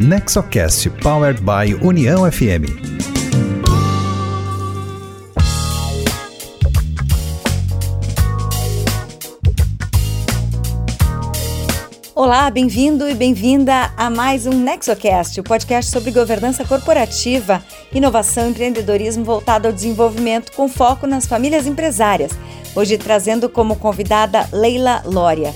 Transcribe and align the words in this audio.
Nexocast 0.00 0.88
Powered 1.02 1.40
by 1.42 1.74
União 1.84 2.30
FM. 2.30 2.70
Olá, 12.14 12.48
bem-vindo 12.48 13.08
e 13.08 13.14
bem-vinda 13.14 13.92
a 13.96 14.08
mais 14.08 14.46
um 14.46 14.52
Nexocast, 14.52 15.40
o 15.40 15.42
podcast 15.42 15.90
sobre 15.90 16.12
governança 16.12 16.64
corporativa, 16.64 17.60
inovação 17.92 18.46
e 18.46 18.50
empreendedorismo 18.50 19.24
voltado 19.24 19.66
ao 19.66 19.74
desenvolvimento 19.74 20.52
com 20.52 20.68
foco 20.68 21.08
nas 21.08 21.26
famílias 21.26 21.66
empresárias. 21.66 22.30
Hoje 22.76 22.96
trazendo 22.96 23.48
como 23.48 23.74
convidada 23.74 24.48
Leila 24.52 25.02
Lória. 25.04 25.52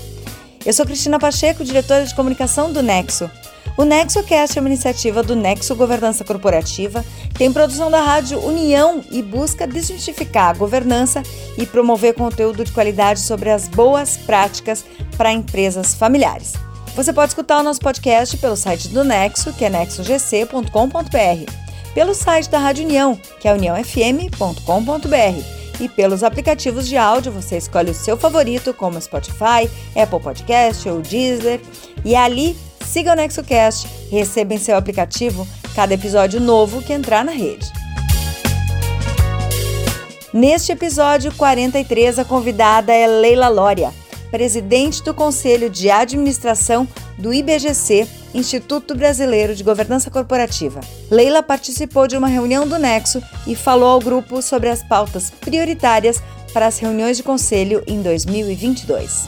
Eu 0.65 0.73
sou 0.73 0.85
Cristina 0.85 1.17
Pacheco, 1.17 1.63
diretora 1.63 2.05
de 2.05 2.13
comunicação 2.13 2.73
do 2.73 2.83
Nexo. 2.83 3.31
O 3.75 3.83
NexoCast 3.83 4.57
é 4.57 4.61
uma 4.61 4.69
iniciativa 4.69 5.23
do 5.23 5.35
Nexo 5.35 5.75
Governança 5.75 6.23
Corporativa, 6.23 7.03
tem 7.35 7.51
produção 7.51 7.89
da 7.89 8.01
rádio 8.01 8.39
União 8.39 9.03
e 9.09 9.23
busca 9.23 9.65
desmistificar 9.65 10.49
a 10.49 10.53
governança 10.53 11.23
e 11.57 11.65
promover 11.65 12.13
conteúdo 12.13 12.63
de 12.63 12.71
qualidade 12.71 13.19
sobre 13.19 13.49
as 13.49 13.67
boas 13.67 14.15
práticas 14.15 14.85
para 15.17 15.33
empresas 15.33 15.95
familiares. 15.95 16.53
Você 16.95 17.11
pode 17.11 17.31
escutar 17.31 17.59
o 17.59 17.63
nosso 17.63 17.79
podcast 17.79 18.37
pelo 18.37 18.55
site 18.55 18.89
do 18.89 19.03
Nexo, 19.03 19.51
que 19.53 19.65
é 19.65 19.69
nexogc.com.br, 19.69 21.51
pelo 21.95 22.13
site 22.13 22.51
da 22.51 22.59
Rádio 22.59 22.85
União, 22.85 23.19
que 23.39 23.47
é 23.47 23.53
uniãofm.com.br 23.53 25.63
e 25.79 25.89
pelos 25.89 26.23
aplicativos 26.23 26.87
de 26.87 26.95
áudio 26.95 27.31
você 27.31 27.57
escolhe 27.57 27.89
o 27.89 27.95
seu 27.95 28.15
favorito, 28.15 28.75
como 28.75 29.01
Spotify, 29.01 29.67
Apple 29.95 30.19
Podcast 30.19 30.87
ou 30.87 31.01
Deezer, 31.01 31.59
e 32.05 32.15
ali 32.15 32.55
Siga 32.93 33.13
o 33.13 33.15
NexoCast 33.15 33.87
receba 34.11 34.53
em 34.53 34.59
seu 34.59 34.77
aplicativo 34.77 35.47
cada 35.73 35.95
episódio 35.95 36.39
novo 36.39 36.79
que 36.79 36.93
entrar 36.93 37.25
na 37.25 37.31
rede. 37.31 37.65
Neste 40.31 40.71
episódio 40.71 41.33
43, 41.33 42.19
a 42.19 42.23
convidada 42.23 42.93
é 42.93 43.07
Leila 43.07 43.47
Lória, 43.47 43.91
presidente 44.29 45.01
do 45.01 45.11
Conselho 45.11 45.71
de 45.71 45.89
Administração 45.89 46.87
do 47.17 47.33
IBGC, 47.33 48.07
Instituto 48.31 48.93
Brasileiro 48.93 49.55
de 49.55 49.63
Governança 49.63 50.11
Corporativa. 50.11 50.79
Leila 51.09 51.41
participou 51.41 52.07
de 52.07 52.15
uma 52.15 52.27
reunião 52.27 52.67
do 52.67 52.77
Nexo 52.77 53.23
e 53.47 53.55
falou 53.55 53.89
ao 53.89 53.99
grupo 53.99 54.39
sobre 54.39 54.69
as 54.69 54.83
pautas 54.83 55.31
prioritárias 55.31 56.21
para 56.53 56.67
as 56.67 56.77
reuniões 56.77 57.17
de 57.17 57.23
conselho 57.23 57.83
em 57.87 58.03
2022. 58.03 59.27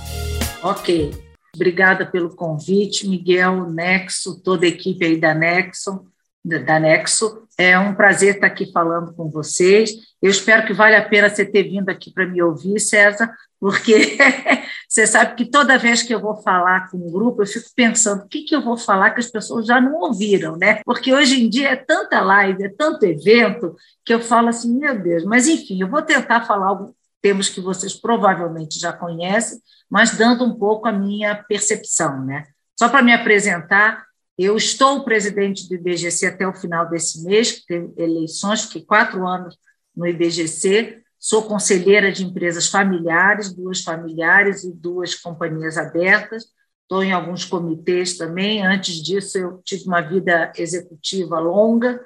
Ok, 0.62 1.25
Obrigada 1.56 2.06
pelo 2.06 2.36
convite, 2.36 3.08
Miguel, 3.08 3.70
Nexo, 3.70 4.42
toda 4.42 4.66
a 4.66 4.70
equipe 4.70 5.06
aí 5.06 5.18
da 5.18 5.34
Nexo, 5.34 6.06
da 6.44 6.80
Nexo. 6.80 7.44
É 7.58 7.80
um 7.80 7.96
prazer 7.96 8.36
estar 8.36 8.48
aqui 8.48 8.72
falando 8.72 9.14
com 9.14 9.30
vocês. 9.30 9.92
Eu 10.22 10.30
espero 10.30 10.68
que 10.68 10.74
vale 10.74 10.96
a 10.96 11.08
pena 11.08 11.30
você 11.30 11.46
ter 11.46 11.64
vindo 11.64 11.90
aqui 11.90 12.12
para 12.12 12.28
me 12.28 12.42
ouvir, 12.42 12.80
César, 12.80 13.34
porque 13.60 14.18
você 14.88 15.08
sabe 15.08 15.36
que 15.36 15.46
toda 15.46 15.78
vez 15.78 16.04
que 16.04 16.14
eu 16.14 16.20
vou 16.20 16.36
falar 16.36 16.90
com 16.90 16.98
um 16.98 17.12
grupo, 17.12 17.42
eu 17.42 17.48
fico 17.48 17.70
pensando 17.76 18.24
o 18.24 18.28
que, 18.28 18.44
que 18.44 18.56
eu 18.56 18.62
vou 18.62 18.78
falar 18.78 19.12
que 19.12 19.22
as 19.22 19.32
pessoas 19.32 19.66
já 19.66 19.80
não 19.80 19.96
ouviram, 19.96 20.58
né? 20.58 20.82
Porque 20.86 21.14
hoje 21.14 21.42
em 21.42 21.50
dia 21.50 21.70
é 21.70 21.76
tanta 21.76 22.22
live, 22.22 22.64
é 22.64 22.70
tanto 22.70 23.06
evento, 23.06 23.76
que 24.04 24.14
eu 24.14 24.20
falo 24.20 24.50
assim, 24.50 24.78
meu 24.78 25.02
Deus, 25.02 25.24
mas 25.24 25.48
enfim, 25.48 25.82
eu 25.82 25.90
vou 25.90 26.02
tentar 26.02 26.42
falar 26.42 26.68
algo 26.68 26.96
temas 27.26 27.50
que 27.50 27.60
vocês 27.60 27.96
provavelmente 27.96 28.78
já 28.80 28.94
conhecem, 28.94 29.58
mas 29.90 30.16
dando 30.16 30.46
um 30.46 30.54
pouco 30.54 30.88
a 30.88 30.92
minha 30.92 31.34
percepção. 31.34 32.24
Né? 32.24 32.44
Só 32.78 32.88
para 32.88 33.02
me 33.02 33.12
apresentar, 33.12 34.06
eu 34.38 34.56
estou 34.56 35.04
presidente 35.04 35.68
do 35.68 35.74
IBGC 35.74 36.28
até 36.28 36.48
o 36.48 36.54
final 36.54 36.88
desse 36.88 37.24
mês, 37.24 37.52
que 37.52 37.66
teve 37.66 37.92
eleições, 37.98 38.66
fiquei 38.66 38.84
quatro 38.84 39.28
anos 39.28 39.58
no 39.96 40.06
IBGC, 40.06 41.02
sou 41.18 41.42
conselheira 41.48 42.12
de 42.12 42.24
empresas 42.24 42.68
familiares, 42.68 43.52
duas 43.52 43.82
familiares 43.82 44.64
e 44.64 44.72
duas 44.72 45.16
companhias 45.16 45.80
abertas, 45.80 46.46
estou 46.84 47.02
em 47.02 47.12
alguns 47.12 47.44
comitês 47.44 48.20
também. 48.20 48.64
Antes 48.64 49.02
disso, 49.02 49.36
eu 49.40 49.62
tive 49.66 49.86
uma 49.86 50.02
vida 50.02 50.54
executiva 50.56 51.40
longa, 51.40 52.00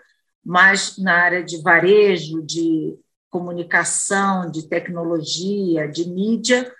mas 0.45 0.97
na 0.97 1.13
área 1.13 1.43
de 1.43 1.61
varejo, 1.61 2.41
de 2.41 2.97
comunicação, 3.29 4.49
de 4.49 4.67
tecnologia, 4.67 5.87
de 5.87 6.09
mídia, 6.09 6.71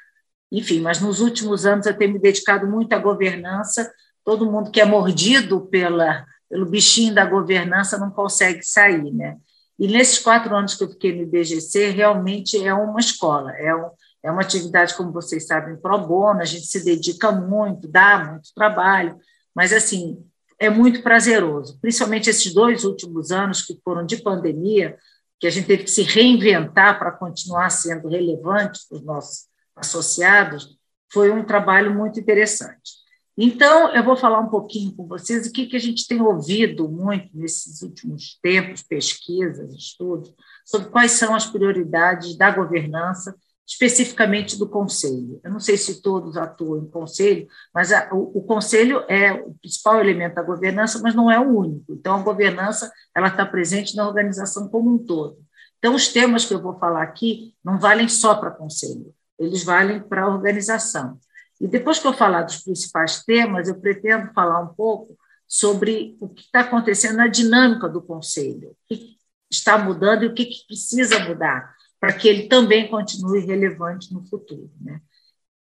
enfim, 0.51 0.81
mas 0.81 0.99
nos 0.99 1.19
últimos 1.19 1.65
anos 1.65 1.85
eu 1.85 1.97
tenho 1.97 2.13
me 2.13 2.19
dedicado 2.19 2.67
muito 2.67 2.93
à 2.93 2.97
governança. 2.97 3.91
Todo 4.23 4.49
mundo 4.49 4.71
que 4.71 4.81
é 4.81 4.85
mordido 4.85 5.61
pela, 5.67 6.25
pelo 6.49 6.65
bichinho 6.65 7.13
da 7.13 7.25
governança 7.25 7.97
não 7.97 8.09
consegue 8.09 8.63
sair, 8.63 9.11
né? 9.13 9.37
E 9.77 9.87
nesses 9.87 10.19
quatro 10.19 10.53
anos 10.53 10.75
que 10.75 10.83
eu 10.83 10.89
fiquei 10.89 11.15
no 11.15 11.21
IBGC, 11.21 11.91
realmente 11.91 12.61
é 12.61 12.73
uma 12.73 12.99
escola, 12.99 13.51
é, 13.55 13.73
um, 13.73 13.89
é 14.21 14.29
uma 14.29 14.41
atividade, 14.41 14.93
como 14.95 15.13
vocês 15.13 15.47
sabem, 15.47 15.77
pro 15.77 15.97
bono, 15.97 16.41
a 16.41 16.45
gente 16.45 16.65
se 16.65 16.83
dedica 16.83 17.31
muito, 17.31 17.87
dá 17.87 18.25
muito 18.25 18.53
trabalho, 18.53 19.17
mas, 19.55 19.71
assim, 19.71 20.21
é 20.59 20.69
muito 20.69 21.01
prazeroso, 21.01 21.79
principalmente 21.79 22.29
esses 22.29 22.53
dois 22.53 22.83
últimos 22.83 23.31
anos 23.31 23.61
que 23.61 23.79
foram 23.81 24.05
de 24.05 24.17
pandemia, 24.17 24.97
que 25.39 25.47
a 25.47 25.49
gente 25.49 25.67
teve 25.67 25.83
que 25.83 25.91
se 25.91 26.03
reinventar 26.03 26.99
para 26.99 27.11
continuar 27.11 27.69
sendo 27.69 28.09
relevante 28.09 28.81
para 28.87 28.97
os 28.97 29.03
nossos 29.03 29.47
associados, 29.75 30.77
foi 31.11 31.31
um 31.31 31.43
trabalho 31.43 31.93
muito 31.93 32.19
interessante. 32.19 32.99
Então, 33.41 33.95
eu 33.95 34.03
vou 34.03 34.17
falar 34.17 34.41
um 34.41 34.49
pouquinho 34.49 34.91
com 34.91 35.07
vocês 35.07 35.47
o 35.47 35.53
que, 35.53 35.65
que 35.65 35.77
a 35.77 35.79
gente 35.79 36.05
tem 36.05 36.21
ouvido 36.21 36.89
muito 36.89 37.29
nesses 37.33 37.81
últimos 37.81 38.37
tempos, 38.43 38.83
pesquisas, 38.83 39.73
estudos, 39.73 40.33
sobre 40.65 40.89
quais 40.89 41.13
são 41.13 41.33
as 41.33 41.45
prioridades 41.45 42.35
da 42.35 42.51
governança 42.51 43.33
especificamente 43.69 44.57
do 44.57 44.67
conselho. 44.67 45.39
Eu 45.43 45.51
não 45.51 45.59
sei 45.59 45.77
se 45.77 46.01
todos 46.01 46.35
atuam 46.35 46.81
em 46.81 46.89
conselho, 46.89 47.47
mas 47.71 47.93
a, 47.93 48.09
o, 48.11 48.39
o, 48.39 48.41
conselho 48.41 49.05
é 49.07 49.31
o 49.31 49.53
principal 49.61 49.99
elemento 49.99 50.33
da 50.33 50.41
governança, 50.41 50.99
mas 51.03 51.13
não 51.13 51.29
é 51.29 51.39
o 51.39 51.55
único. 51.55 51.93
Então, 51.93 52.15
a 52.15 52.23
governança 52.23 52.91
ela 53.15 53.27
está 53.27 53.45
presente 53.45 53.95
na 53.95 54.07
organização 54.07 54.67
como 54.69 54.91
um 54.91 54.97
todo. 54.97 55.37
Então, 55.77 55.93
os 55.93 56.07
temas 56.07 56.45
que 56.45 56.53
eu 56.53 56.59
vou 56.59 56.79
falar 56.79 57.03
aqui 57.03 57.53
não 57.63 57.79
valem 57.79 58.07
só 58.07 58.33
para 58.33 58.49
conselho, 58.49 59.13
eles 59.37 59.63
valem 59.63 60.01
para 60.01 60.23
a 60.23 60.27
organização. 60.27 61.19
E 61.61 61.67
depois 61.67 61.99
que 61.99 62.07
eu 62.07 62.13
falar 62.13 62.41
dos 62.41 62.63
principais 62.63 63.23
temas, 63.23 63.67
eu 63.67 63.79
pretendo 63.79 64.33
falar 64.33 64.61
um 64.61 64.73
pouco 64.73 65.15
sobre 65.47 66.17
o 66.19 66.27
que 66.27 66.41
está 66.41 66.61
acontecendo 66.61 67.17
na 67.17 67.27
dinâmica 67.27 67.87
do 67.87 68.01
conselho, 68.01 68.69
o 68.69 68.75
que 68.87 69.15
está 69.49 69.77
mudando 69.77 70.23
e 70.23 70.27
o 70.27 70.33
que 70.33 70.49
precisa 70.67 71.19
mudar 71.19 71.77
para 71.99 72.13
que 72.13 72.27
ele 72.27 72.47
também 72.47 72.87
continue 72.87 73.45
relevante 73.45 74.13
no 74.13 74.25
futuro. 74.25 74.71
Né? 74.79 75.01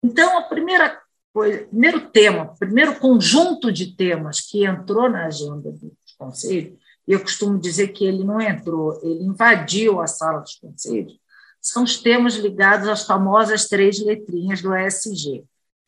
Então, 0.03 0.37
a 0.37 0.43
primeira 0.43 1.01
coisa, 1.33 1.65
primeiro 1.65 2.09
tema, 2.09 2.53
primeiro 2.59 2.99
conjunto 2.99 3.71
de 3.71 3.95
temas 3.95 4.41
que 4.41 4.65
entrou 4.65 5.09
na 5.09 5.25
agenda 5.25 5.71
do 5.71 5.91
Conselho, 6.17 6.77
e 7.07 7.13
eu 7.13 7.19
costumo 7.19 7.59
dizer 7.59 7.89
que 7.89 8.05
ele 8.05 8.23
não 8.23 8.41
entrou, 8.41 8.99
ele 9.03 9.23
invadiu 9.23 10.01
a 10.01 10.07
sala 10.07 10.39
dos 10.39 10.55
conselhos, 10.55 11.19
são 11.61 11.83
os 11.83 11.97
temas 11.97 12.35
ligados 12.35 12.87
às 12.87 13.05
famosas 13.05 13.67
três 13.67 13.99
letrinhas 13.99 14.61
do 14.61 14.75
ESG, 14.75 15.43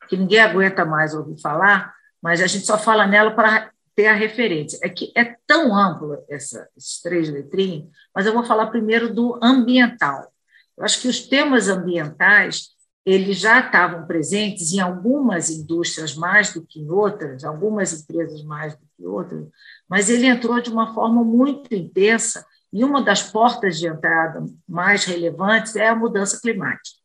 que 0.08 0.16
ninguém 0.16 0.40
aguenta 0.40 0.84
mais 0.84 1.14
ouvir 1.14 1.40
falar, 1.40 1.94
mas 2.20 2.40
a 2.40 2.46
gente 2.46 2.66
só 2.66 2.76
fala 2.76 3.06
nela 3.06 3.30
para 3.30 3.70
ter 3.94 4.06
a 4.06 4.14
referência. 4.14 4.78
É 4.82 4.88
que 4.88 5.12
é 5.14 5.36
tão 5.46 5.76
ampla 5.76 6.24
essa, 6.28 6.68
esses 6.76 7.00
três 7.00 7.28
letrinhas, 7.28 7.88
mas 8.14 8.26
eu 8.26 8.32
vou 8.32 8.44
falar 8.44 8.66
primeiro 8.66 9.12
do 9.12 9.38
ambiental. 9.42 10.32
Eu 10.78 10.84
acho 10.84 11.00
que 11.02 11.08
os 11.08 11.26
temas 11.26 11.68
ambientais 11.68 12.68
eles 13.04 13.38
já 13.38 13.60
estavam 13.60 14.06
presentes 14.06 14.72
em 14.72 14.80
algumas 14.80 15.48
indústrias 15.48 16.14
mais 16.14 16.52
do 16.52 16.64
que 16.64 16.78
em 16.78 16.90
outras, 16.90 17.42
algumas 17.42 18.02
empresas 18.02 18.42
mais 18.42 18.74
do 18.76 18.86
que 18.94 19.06
outras, 19.06 19.48
mas 19.88 20.10
ele 20.10 20.26
entrou 20.26 20.60
de 20.60 20.68
uma 20.68 20.92
forma 20.92 21.24
muito 21.24 21.74
intensa 21.74 22.44
e 22.70 22.84
uma 22.84 23.02
das 23.02 23.22
portas 23.22 23.78
de 23.78 23.86
entrada 23.86 24.44
mais 24.68 25.06
relevantes 25.06 25.74
é 25.74 25.88
a 25.88 25.96
mudança 25.96 26.38
climática. 26.38 26.98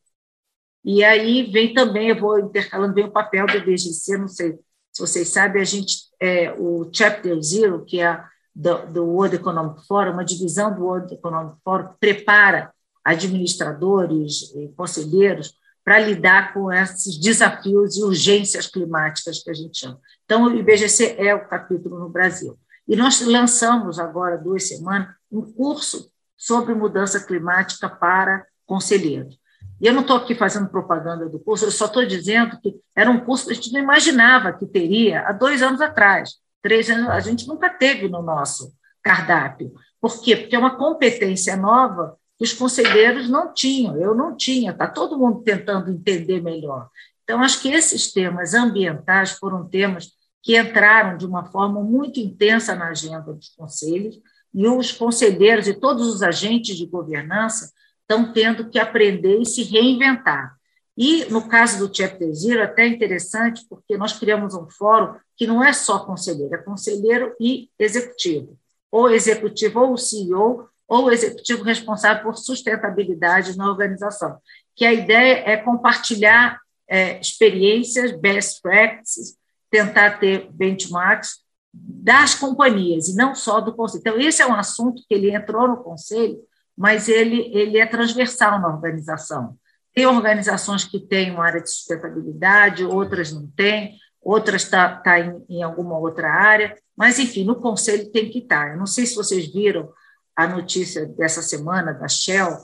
E 0.84 1.06
aí 1.06 1.50
vem 1.50 1.74
também, 1.74 2.10
eu 2.10 2.20
vou 2.20 2.38
intercalando 2.38 2.94
bem 2.94 3.06
o 3.06 3.12
papel 3.12 3.46
do 3.46 3.56
IBGC, 3.56 4.18
não 4.18 4.28
sei 4.28 4.60
se 4.92 5.02
vocês 5.02 5.30
sabem, 5.30 5.62
a 5.62 5.66
gente, 5.66 5.96
é, 6.20 6.52
o 6.52 6.90
Chapter 6.92 7.42
Zero, 7.42 7.86
que 7.86 8.02
é 8.02 8.22
do, 8.54 8.86
do 8.88 9.06
World 9.06 9.38
Economic 9.38 9.88
Forum, 9.88 10.12
uma 10.12 10.26
divisão 10.26 10.76
do 10.76 10.84
World 10.84 11.14
Economic 11.14 11.56
Forum, 11.64 11.90
prepara 11.98 12.73
administradores 13.04 14.54
conselheiros 14.76 15.58
para 15.84 16.00
lidar 16.00 16.54
com 16.54 16.72
esses 16.72 17.18
desafios 17.18 17.98
e 17.98 18.04
urgências 18.04 18.68
climáticas 18.68 19.44
que 19.44 19.50
a 19.50 19.54
gente 19.54 19.78
chama. 19.78 20.00
Então, 20.24 20.46
o 20.46 20.56
IBGC 20.56 21.16
é 21.18 21.36
o 21.36 21.48
capítulo 21.48 22.00
no 22.00 22.10
Brasil. 22.10 22.58
E 22.88 22.96
nós 22.96 23.20
lançamos 23.22 24.00
agora, 24.00 24.38
duas 24.38 24.68
semanas, 24.68 25.10
um 25.32 25.42
curso 25.42 26.10
sobre 26.38 26.74
mudança 26.74 27.20
climática 27.20 27.90
para 27.90 28.46
conselheiros. 28.66 29.38
E 29.82 29.88
eu 29.88 29.94
não 29.94 30.02
estou 30.02 30.18
aqui 30.18 30.34
fazendo 30.36 30.70
propaganda 30.70 31.28
do 31.28 31.40
curso, 31.40 31.66
eu 31.66 31.72
só 31.72 31.86
estou 31.86 32.06
dizendo 32.06 32.58
que 32.62 32.76
era 32.96 33.10
um 33.10 33.20
curso 33.20 33.48
que 33.48 33.52
a 33.52 33.56
gente 33.56 33.74
não 33.74 33.82
imaginava 33.82 34.54
que 34.54 34.66
teria 34.66 35.28
há 35.28 35.34
dois 35.34 35.62
anos 35.62 35.82
atrás. 35.82 36.36
três 36.62 36.90
anos, 36.90 37.10
a 37.10 37.20
gente 37.20 37.46
nunca 37.46 37.70
teve 37.70 38.08
no 38.08 38.22
nosso 38.22 38.74
cardápio. 39.02 39.74
Por 40.00 40.22
quê? 40.22 40.38
Porque 40.38 40.56
é 40.56 40.60
uma 40.60 40.78
competência 40.78 41.58
nova 41.58 42.18
os 42.40 42.54
conselheiros 42.54 43.30
não 43.30 43.54
tinham, 43.54 43.96
eu 43.98 44.14
não 44.14 44.36
tinha, 44.36 44.72
está 44.72 44.88
todo 44.88 45.18
mundo 45.18 45.42
tentando 45.44 45.92
entender 45.92 46.42
melhor. 46.42 46.90
Então, 47.24 47.42
acho 47.42 47.62
que 47.62 47.70
esses 47.70 48.12
temas 48.12 48.54
ambientais 48.54 49.32
foram 49.32 49.68
temas 49.68 50.12
que 50.42 50.60
entraram 50.60 51.18
de 51.18 51.26
uma 51.26 51.46
forma 51.46 51.82
muito 51.82 52.20
intensa 52.20 52.76
na 52.76 52.90
agenda 52.90 53.34
dos 53.34 53.50
conselhos, 53.50 54.20
e 54.54 54.68
os 54.68 54.92
conselheiros 54.92 55.68
e 55.68 55.74
todos 55.74 56.08
os 56.08 56.22
agentes 56.22 56.78
de 56.78 56.86
governança 56.86 57.72
estão 58.02 58.32
tendo 58.34 58.70
que 58.70 58.78
aprender 58.78 59.40
e 59.40 59.46
se 59.46 59.64
reinventar. 59.64 60.56
E, 60.96 61.26
no 61.26 61.48
caso 61.48 61.80
do 61.80 61.96
Chapter 61.96 62.32
Zero, 62.34 62.60
é 62.60 62.66
até 62.66 62.86
interessante, 62.86 63.66
porque 63.68 63.98
nós 63.98 64.14
criamos 64.14 64.54
um 64.54 64.70
fórum 64.70 65.16
que 65.36 65.48
não 65.48 65.64
é 65.64 65.74
só 65.74 66.06
conselheiro, 66.06 66.54
é 66.54 66.60
conselheiro 66.60 67.34
e 67.40 67.70
executivo, 67.80 68.56
ou 68.92 69.10
executivo 69.10 69.80
ou 69.80 69.98
CEO, 69.98 70.68
ou 70.94 71.12
executivo 71.12 71.64
responsável 71.64 72.22
por 72.22 72.38
sustentabilidade 72.38 73.58
na 73.58 73.68
organização, 73.68 74.38
que 74.76 74.86
a 74.86 74.94
ideia 74.94 75.44
é 75.44 75.58
compartilhar 75.58 76.60
é, 76.88 77.20
experiências, 77.20 78.12
best 78.12 78.62
practices, 78.62 79.36
tentar 79.72 80.20
ter 80.20 80.52
benchmarks 80.52 81.42
das 81.74 82.36
companhias, 82.36 83.10
e 83.10 83.16
não 83.16 83.34
só 83.34 83.60
do 83.60 83.74
conselho. 83.74 84.02
Então, 84.02 84.20
esse 84.20 84.44
é 84.44 84.46
um 84.46 84.54
assunto 84.54 85.02
que 85.08 85.16
ele 85.16 85.36
entrou 85.36 85.68
no 85.68 85.78
conselho, 85.78 86.38
mas 86.78 87.10
ele, 87.10 87.50
ele 87.52 87.80
é 87.80 87.88
transversal 87.88 88.62
na 88.62 88.68
organização. 88.68 89.58
Tem 89.96 90.06
organizações 90.06 90.86
que 90.86 91.00
têm 91.00 91.32
uma 91.32 91.46
área 91.46 91.62
de 91.62 91.72
sustentabilidade, 91.72 92.86
outras 92.86 93.32
não 93.32 93.48
têm, 93.48 93.96
outras 94.22 94.62
estão 94.62 94.80
tá, 94.80 94.96
tá 94.98 95.20
em, 95.20 95.44
em, 95.50 95.64
alguma 95.64 95.98
outra 95.98 96.32
área, 96.32 96.76
mas, 96.96 97.18
enfim, 97.18 97.44
no 97.44 97.56
conselho 97.56 98.12
tem 98.12 98.30
que 98.30 98.40
estar. 98.40 98.74
Eu 98.74 98.78
não 98.78 98.86
sei 98.86 99.08
se 99.08 99.16
vocês 99.16 99.52
viram 99.52 99.90
a 100.36 100.48
notícia 100.48 101.06
dessa 101.06 101.42
semana 101.42 101.94
da 101.94 102.08
Shell, 102.08 102.58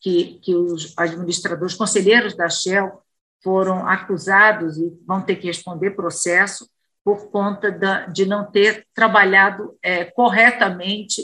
que, 0.00 0.38
que 0.40 0.54
os 0.54 0.94
administradores, 0.96 1.74
conselheiros 1.74 2.36
da 2.36 2.48
Shell, 2.48 3.02
foram 3.42 3.86
acusados 3.86 4.78
e 4.78 4.92
vão 5.06 5.22
ter 5.22 5.36
que 5.36 5.46
responder 5.46 5.92
processo 5.92 6.68
por 7.04 7.30
conta 7.30 7.70
da, 7.70 8.06
de 8.06 8.26
não 8.26 8.50
ter 8.50 8.86
trabalhado 8.92 9.76
é, 9.82 10.04
corretamente 10.04 11.22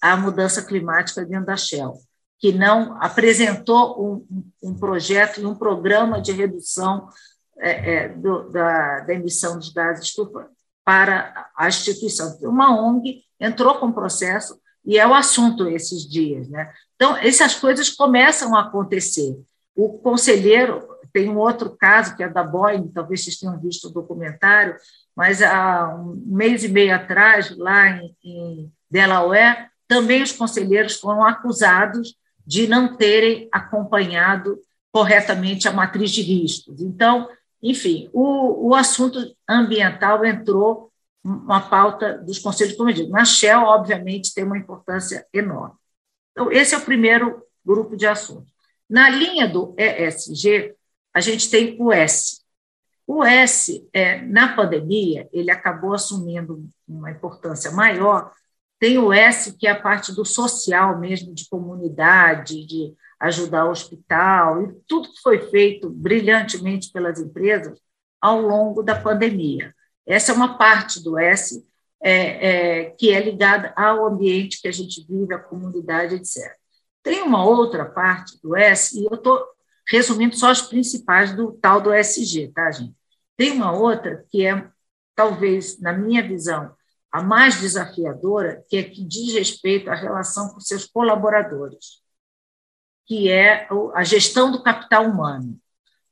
a 0.00 0.16
mudança 0.16 0.62
climática 0.62 1.24
dentro 1.24 1.46
da 1.46 1.56
Shell 1.56 1.98
que 2.38 2.52
não 2.52 3.00
apresentou 3.02 4.24
um, 4.30 4.50
um 4.62 4.74
projeto 4.74 5.40
e 5.40 5.46
um 5.46 5.54
programa 5.54 6.20
de 6.20 6.32
redução 6.32 7.08
é, 7.58 7.94
é, 7.94 8.08
do, 8.10 8.50
da, 8.50 9.00
da, 9.00 9.14
emissão 9.14 9.56
dos 9.56 9.70
gases 9.70 10.04
estufa 10.04 10.48
para 10.84 11.50
a 11.56 11.68
instituição. 11.68 12.36
Uma 12.42 12.78
ONG 12.78 13.22
entrou 13.40 13.76
com 13.78 13.90
processo 13.90 14.60
e 14.86 14.98
é 14.98 15.06
o 15.06 15.14
assunto 15.14 15.68
esses 15.68 16.08
dias. 16.08 16.48
Né? 16.48 16.72
Então, 16.94 17.16
essas 17.16 17.54
coisas 17.54 17.90
começam 17.90 18.54
a 18.54 18.62
acontecer. 18.62 19.36
O 19.74 19.98
conselheiro, 19.98 20.86
tem 21.12 21.28
um 21.28 21.36
outro 21.38 21.70
caso, 21.70 22.16
que 22.16 22.22
é 22.22 22.28
da 22.28 22.44
Boeing, 22.44 22.88
talvez 22.88 23.24
vocês 23.24 23.38
tenham 23.38 23.58
visto 23.58 23.88
o 23.88 23.92
documentário, 23.92 24.76
mas 25.14 25.42
há 25.42 25.94
um 25.94 26.22
mês 26.26 26.62
e 26.62 26.68
meio 26.68 26.94
atrás, 26.94 27.54
lá 27.56 27.88
em, 27.88 28.14
em 28.22 28.72
Delaware, 28.90 29.68
também 29.88 30.22
os 30.22 30.32
conselheiros 30.32 30.96
foram 31.00 31.24
acusados 31.24 32.14
de 32.46 32.66
não 32.66 32.96
terem 32.96 33.48
acompanhado 33.50 34.58
corretamente 34.92 35.66
a 35.66 35.72
matriz 35.72 36.10
de 36.10 36.22
riscos. 36.22 36.80
Então, 36.80 37.28
enfim, 37.62 38.08
o, 38.12 38.68
o 38.68 38.74
assunto 38.74 39.18
ambiental 39.48 40.24
entrou 40.24 40.90
uma 41.26 41.60
pauta 41.60 42.18
dos 42.18 42.38
conselhos, 42.38 42.76
digo. 42.94 43.10
Na 43.10 43.24
Shell, 43.24 43.62
obviamente, 43.62 44.32
tem 44.32 44.44
uma 44.44 44.56
importância 44.56 45.26
enorme. 45.32 45.74
Então, 46.30 46.52
esse 46.52 46.74
é 46.74 46.78
o 46.78 46.84
primeiro 46.84 47.42
grupo 47.64 47.96
de 47.96 48.06
assuntos. 48.06 48.52
Na 48.88 49.10
linha 49.10 49.48
do 49.48 49.74
ESG, 49.76 50.74
a 51.12 51.20
gente 51.20 51.50
tem 51.50 51.76
o 51.80 51.92
S. 51.92 52.42
O 53.06 53.24
S, 53.24 53.88
é, 53.92 54.20
na 54.22 54.54
pandemia, 54.54 55.28
ele 55.32 55.50
acabou 55.50 55.94
assumindo 55.94 56.68
uma 56.86 57.10
importância 57.10 57.70
maior, 57.72 58.32
tem 58.78 58.98
o 58.98 59.12
S, 59.12 59.56
que 59.56 59.66
é 59.66 59.70
a 59.70 59.80
parte 59.80 60.12
do 60.12 60.24
social 60.24 60.98
mesmo, 60.98 61.34
de 61.34 61.48
comunidade, 61.48 62.66
de 62.66 62.94
ajudar 63.18 63.64
o 63.64 63.70
hospital, 63.70 64.62
e 64.62 64.74
tudo 64.86 65.10
que 65.12 65.20
foi 65.22 65.40
feito 65.50 65.88
brilhantemente 65.88 66.92
pelas 66.92 67.18
empresas 67.18 67.80
ao 68.20 68.40
longo 68.40 68.82
da 68.82 68.94
pandemia. 68.94 69.74
Essa 70.06 70.32
é 70.32 70.34
uma 70.34 70.56
parte 70.56 71.02
do 71.02 71.18
S 71.18 71.66
é, 72.00 72.82
é, 72.82 72.90
que 72.90 73.12
é 73.12 73.20
ligada 73.20 73.72
ao 73.76 74.06
ambiente 74.06 74.60
que 74.60 74.68
a 74.68 74.72
gente 74.72 75.04
vive, 75.06 75.34
a 75.34 75.38
comunidade, 75.38 76.14
etc. 76.14 76.54
Tem 77.02 77.22
uma 77.22 77.44
outra 77.44 77.84
parte 77.84 78.40
do 78.42 78.56
S, 78.56 78.98
e 78.98 79.04
eu 79.04 79.14
estou 79.14 79.44
resumindo 79.88 80.36
só 80.36 80.50
as 80.50 80.62
principais 80.62 81.34
do 81.34 81.52
tal 81.52 81.80
do 81.80 81.92
SG, 81.92 82.52
tá, 82.52 82.70
gente? 82.70 82.94
Tem 83.36 83.52
uma 83.52 83.72
outra 83.72 84.24
que 84.30 84.46
é, 84.46 84.68
talvez, 85.14 85.80
na 85.80 85.92
minha 85.92 86.26
visão, 86.26 86.74
a 87.10 87.22
mais 87.22 87.60
desafiadora, 87.60 88.64
que 88.68 88.76
é 88.76 88.82
que 88.82 89.04
diz 89.04 89.34
respeito 89.34 89.90
à 89.90 89.94
relação 89.94 90.48
com 90.50 90.60
seus 90.60 90.86
colaboradores, 90.86 92.02
que 93.06 93.30
é 93.30 93.68
a 93.94 94.02
gestão 94.02 94.50
do 94.50 94.62
capital 94.62 95.06
humano. 95.06 95.58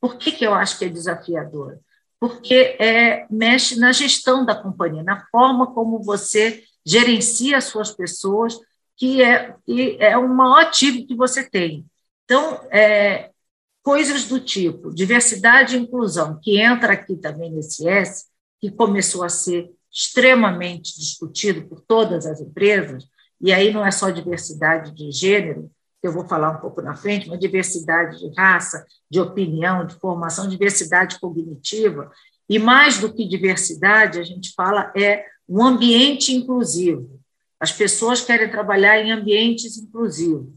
Por 0.00 0.16
que, 0.16 0.32
que 0.32 0.46
eu 0.46 0.54
acho 0.54 0.78
que 0.78 0.84
é 0.84 0.88
desafiadora? 0.88 1.80
Porque 2.28 2.76
é, 2.78 3.26
mexe 3.30 3.78
na 3.78 3.92
gestão 3.92 4.46
da 4.46 4.54
companhia, 4.54 5.02
na 5.02 5.26
forma 5.26 5.66
como 5.74 6.02
você 6.02 6.62
gerencia 6.84 7.58
as 7.58 7.64
suas 7.64 7.90
pessoas, 7.90 8.58
que 8.96 9.22
é, 9.22 9.54
que 9.66 9.98
é 10.00 10.16
o 10.16 10.26
maior 10.26 10.62
ativo 10.62 11.06
que 11.06 11.14
você 11.14 11.48
tem. 11.48 11.84
Então, 12.24 12.60
é, 12.70 13.30
coisas 13.82 14.24
do 14.24 14.40
tipo 14.40 14.94
diversidade 14.94 15.76
e 15.76 15.80
inclusão, 15.80 16.40
que 16.42 16.58
entra 16.58 16.94
aqui 16.94 17.14
também 17.14 17.50
nesse 17.50 17.86
S, 17.86 18.24
que 18.58 18.70
começou 18.70 19.22
a 19.22 19.28
ser 19.28 19.70
extremamente 19.92 20.98
discutido 20.98 21.68
por 21.68 21.82
todas 21.82 22.24
as 22.24 22.40
empresas, 22.40 23.04
e 23.38 23.52
aí 23.52 23.70
não 23.70 23.84
é 23.84 23.90
só 23.90 24.08
diversidade 24.08 24.92
de 24.92 25.12
gênero, 25.12 25.70
que 26.04 26.08
eu 26.08 26.12
vou 26.12 26.28
falar 26.28 26.50
um 26.50 26.60
pouco 26.60 26.82
na 26.82 26.94
frente, 26.94 27.30
mas 27.30 27.38
diversidade 27.38 28.18
de 28.18 28.30
raça, 28.36 28.84
de 29.10 29.18
opinião, 29.18 29.86
de 29.86 29.94
formação, 29.94 30.46
diversidade 30.46 31.18
cognitiva, 31.18 32.12
e 32.46 32.58
mais 32.58 32.98
do 32.98 33.10
que 33.10 33.26
diversidade, 33.26 34.20
a 34.20 34.22
gente 34.22 34.52
fala 34.52 34.92
é 34.94 35.24
um 35.48 35.64
ambiente 35.64 36.30
inclusivo. 36.30 37.18
As 37.58 37.72
pessoas 37.72 38.20
querem 38.20 38.50
trabalhar 38.50 39.00
em 39.00 39.12
ambientes 39.12 39.78
inclusivos. 39.78 40.52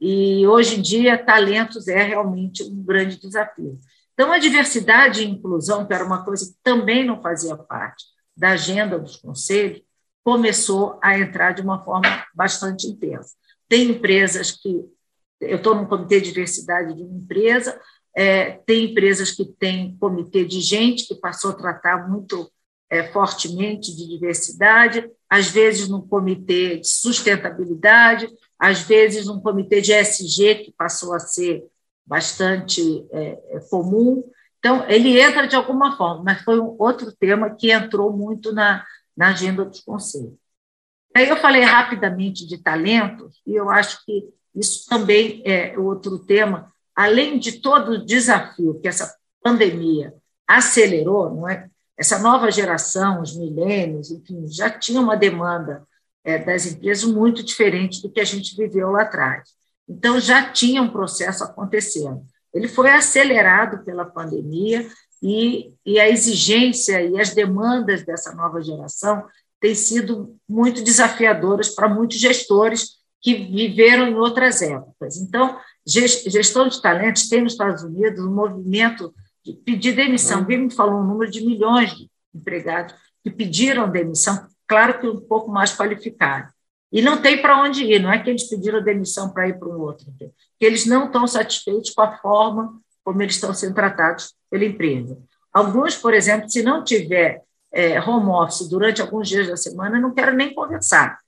E 0.00 0.44
hoje 0.44 0.80
em 0.80 0.82
dia, 0.82 1.16
talentos 1.16 1.86
é 1.86 2.02
realmente 2.02 2.64
um 2.64 2.82
grande 2.82 3.16
desafio. 3.16 3.78
Então, 4.12 4.32
a 4.32 4.38
diversidade 4.38 5.22
e 5.22 5.30
inclusão, 5.30 5.86
que 5.86 5.94
era 5.94 6.04
uma 6.04 6.24
coisa 6.24 6.46
que 6.46 6.58
também 6.64 7.06
não 7.06 7.22
fazia 7.22 7.56
parte 7.56 8.06
da 8.36 8.50
agenda 8.50 8.98
dos 8.98 9.14
conselhos 9.18 9.82
começou 10.24 10.98
a 11.00 11.16
entrar 11.16 11.52
de 11.52 11.62
uma 11.62 11.78
forma 11.78 12.26
bastante 12.34 12.88
intensa. 12.88 13.38
Tem 13.70 13.88
empresas 13.88 14.50
que. 14.50 14.84
Eu 15.40 15.56
estou 15.56 15.74
num 15.74 15.86
comitê 15.86 16.20
de 16.20 16.28
diversidade 16.28 16.94
de 16.94 17.02
uma 17.02 17.16
empresa, 17.16 17.80
é, 18.14 18.58
tem 18.66 18.90
empresas 18.90 19.30
que 19.30 19.44
têm 19.44 19.96
comitê 19.98 20.44
de 20.44 20.60
gente 20.60 21.06
que 21.06 21.14
passou 21.14 21.52
a 21.52 21.54
tratar 21.54 22.06
muito 22.06 22.50
é, 22.90 23.04
fortemente 23.12 23.94
de 23.96 24.06
diversidade, 24.06 25.08
às 25.30 25.48
vezes 25.48 25.88
num 25.88 26.06
comitê 26.06 26.80
de 26.80 26.88
sustentabilidade, 26.88 28.28
às 28.58 28.80
vezes 28.82 29.26
num 29.26 29.40
comitê 29.40 29.80
de 29.80 29.92
SG, 29.92 30.56
que 30.56 30.74
passou 30.76 31.14
a 31.14 31.20
ser 31.20 31.64
bastante 32.04 33.06
é, 33.12 33.38
é 33.50 33.60
comum. 33.70 34.24
Então, 34.58 34.86
ele 34.90 35.18
entra 35.18 35.46
de 35.46 35.56
alguma 35.56 35.96
forma, 35.96 36.24
mas 36.24 36.42
foi 36.42 36.60
um 36.60 36.76
outro 36.78 37.12
tema 37.12 37.54
que 37.54 37.70
entrou 37.70 38.12
muito 38.12 38.52
na, 38.52 38.84
na 39.16 39.28
agenda 39.28 39.64
dos 39.64 39.80
conselhos. 39.80 40.39
Aí 41.14 41.28
eu 41.28 41.36
falei 41.36 41.62
rapidamente 41.62 42.46
de 42.46 42.58
talentos, 42.58 43.40
e 43.46 43.54
eu 43.54 43.68
acho 43.68 44.04
que 44.04 44.28
isso 44.54 44.86
também 44.88 45.42
é 45.44 45.78
outro 45.78 46.18
tema, 46.18 46.72
além 46.94 47.38
de 47.38 47.60
todo 47.60 47.92
o 47.92 48.04
desafio 48.04 48.78
que 48.80 48.88
essa 48.88 49.14
pandemia 49.42 50.14
acelerou, 50.46 51.34
não 51.34 51.48
é? 51.48 51.68
essa 51.96 52.18
nova 52.18 52.50
geração, 52.50 53.20
os 53.20 53.36
milênios, 53.36 54.10
enfim, 54.10 54.46
já 54.46 54.70
tinha 54.70 55.00
uma 55.00 55.16
demanda 55.16 55.86
é, 56.24 56.38
das 56.38 56.64
empresas 56.66 57.04
muito 57.04 57.42
diferente 57.42 58.02
do 58.02 58.10
que 58.10 58.20
a 58.20 58.24
gente 58.24 58.56
viveu 58.56 58.90
lá 58.90 59.02
atrás. 59.02 59.50
Então, 59.86 60.18
já 60.18 60.50
tinha 60.50 60.80
um 60.80 60.90
processo 60.90 61.44
acontecendo 61.44 62.24
ele 62.52 62.68
foi 62.68 62.90
acelerado 62.90 63.84
pela 63.84 64.04
pandemia 64.04 64.86
e, 65.22 65.72
e 65.84 66.00
a 66.00 66.08
exigência 66.08 67.02
e 67.02 67.20
as 67.20 67.34
demandas 67.34 68.04
dessa 68.04 68.34
nova 68.34 68.60
geração 68.60 69.24
têm 69.60 69.74
sido 69.74 70.36
muito 70.48 70.82
desafiadoras 70.82 71.68
para 71.68 71.88
muitos 71.88 72.18
gestores 72.18 72.98
que 73.20 73.34
viveram 73.34 74.08
em 74.08 74.14
outras 74.14 74.62
épocas. 74.62 75.18
Então, 75.18 75.58
gestão 75.86 76.68
de 76.68 76.80
talentos 76.80 77.28
tem 77.28 77.42
nos 77.42 77.52
Estados 77.52 77.82
Unidos 77.82 78.24
um 78.24 78.34
movimento 78.34 79.14
de 79.44 79.52
pedir 79.52 79.94
demissão. 79.94 80.42
Bem 80.42 80.58
me 80.58 80.70
falou 80.70 81.00
um 81.00 81.06
número 81.06 81.30
de 81.30 81.44
milhões 81.44 81.94
de 81.94 82.10
empregados 82.34 82.94
que 83.22 83.30
pediram 83.30 83.90
demissão, 83.90 84.46
claro 84.66 84.98
que 84.98 85.06
um 85.06 85.20
pouco 85.20 85.50
mais 85.50 85.76
qualificado. 85.76 86.50
E 86.92 87.02
não 87.02 87.20
tem 87.20 87.40
para 87.40 87.62
onde 87.62 87.84
ir, 87.84 88.00
não 88.00 88.12
é 88.12 88.18
que 88.18 88.30
eles 88.30 88.48
pediram 88.48 88.82
demissão 88.82 89.30
para 89.30 89.48
ir 89.48 89.58
para 89.58 89.68
um 89.68 89.80
outro, 89.80 90.06
que 90.18 90.64
eles 90.64 90.86
não 90.86 91.06
estão 91.06 91.26
satisfeitos 91.26 91.90
com 91.90 92.00
a 92.00 92.16
forma 92.16 92.80
como 93.04 93.22
eles 93.22 93.34
estão 93.34 93.54
sendo 93.54 93.74
tratados 93.74 94.34
pela 94.50 94.64
empresa. 94.64 95.18
Alguns, 95.52 95.96
por 95.96 96.14
exemplo, 96.14 96.48
se 96.48 96.62
não 96.62 96.82
tiver 96.82 97.42
é, 97.72 98.00
home 98.00 98.28
office 98.30 98.68
durante 98.68 99.00
alguns 99.00 99.28
dias 99.28 99.48
da 99.48 99.56
semana, 99.56 100.00
não 100.00 100.12
quero 100.12 100.34
nem 100.34 100.54
conversar, 100.54 101.18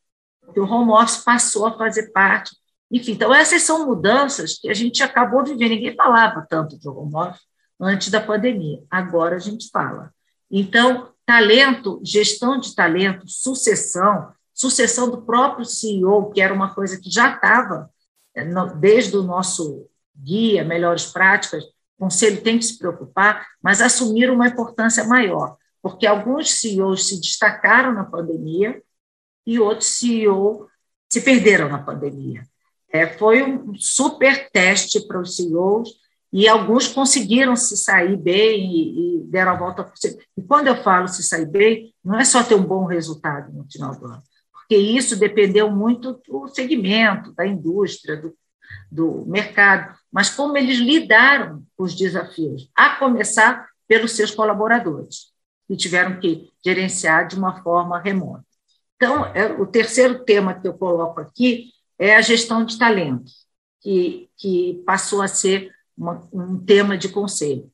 porque 0.41 0.61
o 0.61 0.67
home 0.67 0.93
office 0.93 1.19
passou 1.19 1.67
a 1.67 1.77
fazer 1.77 2.11
parte. 2.13 2.57
Enfim, 2.91 3.13
então 3.13 3.35
essas 3.35 3.63
são 3.63 3.87
mudanças 3.87 4.59
que 4.59 4.69
a 4.69 4.75
gente 4.75 5.03
acabou 5.03 5.45
vivendo. 5.45 5.71
Ninguém 5.71 5.95
falava 5.95 6.47
tanto 6.49 6.79
de 6.79 6.89
home 6.89 7.15
office 7.15 7.41
antes 7.81 8.11
da 8.11 8.21
pandemia, 8.21 8.83
agora 8.91 9.37
a 9.37 9.39
gente 9.39 9.71
fala. 9.71 10.13
Então, 10.51 11.09
talento, 11.25 12.01
gestão 12.05 12.59
de 12.61 12.75
talento, 12.75 13.27
sucessão, 13.27 14.33
sucessão 14.53 15.11
do 15.11 15.23
próprio 15.23 15.65
CEO, 15.65 16.31
que 16.31 16.41
era 16.41 16.53
uma 16.53 16.75
coisa 16.75 17.01
que 17.01 17.11
já 17.11 17.35
estava 17.35 17.91
é, 18.35 18.45
desde 18.77 19.17
o 19.17 19.23
nosso 19.23 19.89
guia, 20.15 20.65
melhores 20.65 21.07
práticas, 21.07 21.65
o 21.65 22.05
conselho 22.05 22.43
tem 22.43 22.59
que 22.59 22.65
se 22.65 22.79
preocupar, 22.79 23.47
mas 23.63 23.81
assumir 23.81 24.31
uma 24.31 24.49
importância 24.49 25.05
maior, 25.05 25.57
porque 25.83 26.07
alguns 26.07 26.53
CEOs 26.53 27.09
se 27.09 27.21
destacaram 27.21 27.93
na 27.93 28.05
pandemia 28.05 28.81
e 29.45 29.59
outros 29.59 29.99
CEOs 29.99 30.69
se 31.11 31.21
perderam 31.21 31.69
na 31.69 31.79
pandemia. 31.83 32.47
É, 32.91 33.07
foi 33.07 33.43
um 33.43 33.75
super 33.75 34.49
teste 34.51 35.07
para 35.07 35.21
os 35.21 35.37
CEOs 35.37 35.91
e 36.33 36.49
alguns 36.49 36.89
conseguiram 36.89 37.57
se 37.57 37.77
sair 37.77 38.17
bem 38.17 38.71
e, 38.71 39.17
e 39.17 39.25
deram 39.25 39.53
a 39.53 39.59
volta 39.59 39.85
por 39.85 39.97
cima. 39.99 40.19
E 40.37 40.43
quando 40.43 40.69
eu 40.69 40.77
falo 40.77 41.09
se 41.09 41.23
sair 41.23 41.47
bem, 41.47 41.93
não 42.03 42.19
é 42.19 42.25
só 42.25 42.43
ter 42.43 42.55
um 42.55 42.65
bom 42.65 42.85
resultado 42.85 43.53
no 43.53 43.67
final 43.71 43.95
do 43.99 44.07
ano, 44.07 44.23
porque 44.53 44.77
isso 44.77 45.17
dependeu 45.17 45.71
muito 45.71 46.21
do 46.27 46.49
segmento, 46.49 47.33
da 47.33 47.47
indústria, 47.47 48.17
do, 48.17 48.35
do 48.91 49.27
mercado, 49.27 49.95
mas 50.11 50.31
como 50.31 50.57
eles 50.57 50.79
lidaram 50.79 51.63
com 51.77 51.85
os 51.85 51.95
desafios, 51.95 52.71
a 52.75 52.97
começar 52.97 53.69
pelos 53.87 54.13
seus 54.13 54.31
colaboradores, 54.31 55.32
que 55.73 55.77
tiveram 55.77 56.21
que 56.21 56.53
gerenciar 56.63 57.27
de 57.27 57.35
uma 57.35 57.63
forma 57.63 57.99
remota. 57.99 58.45
Então, 58.95 59.25
é, 59.35 59.47
o 59.47 59.67
terceiro 59.67 60.23
tema 60.23 60.53
que 60.53 60.69
eu 60.69 60.75
coloco 60.75 61.19
aqui 61.19 61.71
é 61.99 62.15
a 62.15 62.21
gestão 62.21 62.63
de 62.63 62.79
talentos, 62.79 63.47
que, 63.81 64.29
que 64.37 64.83
passou 64.85 65.23
a 65.23 65.29
ser 65.29 65.73
uma, 65.97 66.29
um 66.31 66.63
tema 66.63 66.99
de 66.99 67.09
conselho. 67.09 67.73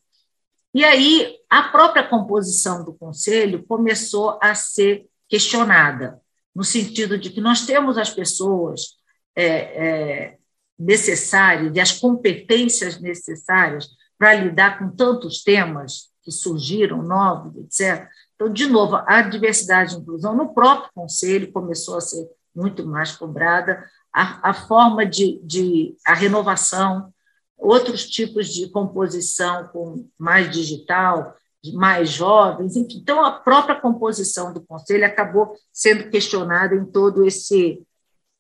E 0.73 0.85
aí, 0.85 1.39
a 1.51 1.65
própria 1.65 2.07
composição 2.07 2.85
do 2.85 2.95
conselho 2.95 3.65
começou 3.65 4.39
a 4.41 4.55
ser 4.55 5.09
questionada, 5.29 6.21
no 6.55 6.63
sentido 6.63 7.19
de 7.19 7.31
que 7.31 7.41
nós 7.41 7.67
temos 7.67 7.99
as 7.99 8.11
pessoas 8.11 8.97
é, 9.35 9.47
é, 9.47 10.39
necessárias 10.79 11.75
e 11.75 11.81
as 11.81 11.91
competências 11.91 13.01
necessárias 13.01 13.89
para 14.17 14.35
lidar 14.35 14.79
com 14.79 14.89
tantos 14.89 15.43
temas 15.43 16.11
que 16.29 16.33
surgiram, 16.33 17.03
novos, 17.03 17.57
etc. 17.57 18.07
Então, 18.35 18.53
de 18.53 18.67
novo, 18.67 18.97
a 19.07 19.23
diversidade 19.23 19.95
e 19.95 19.99
inclusão 19.99 20.37
no 20.37 20.53
próprio 20.53 20.91
conselho 20.95 21.51
começou 21.51 21.97
a 21.97 22.01
ser 22.03 22.29
muito 22.55 22.87
mais 22.87 23.17
cobrada, 23.17 23.83
a, 24.13 24.51
a 24.51 24.55
forma 24.55 25.07
de, 25.07 25.41
de 25.43 25.97
a 26.07 26.13
renovação 26.13 27.13
outros 27.57 28.07
tipos 28.07 28.49
de 28.49 28.69
composição 28.69 29.67
com 29.69 30.07
mais 30.19 30.51
digital, 30.51 31.35
mais 31.73 32.11
jovens, 32.11 32.77
enfim. 32.77 32.99
Então, 32.99 33.25
a 33.25 33.33
própria 33.33 33.81
composição 33.81 34.53
do 34.53 34.61
conselho 34.61 35.07
acabou 35.07 35.55
sendo 35.73 36.11
questionada 36.11 36.75
em 36.75 36.85
todo 36.85 37.27
esse, 37.27 37.83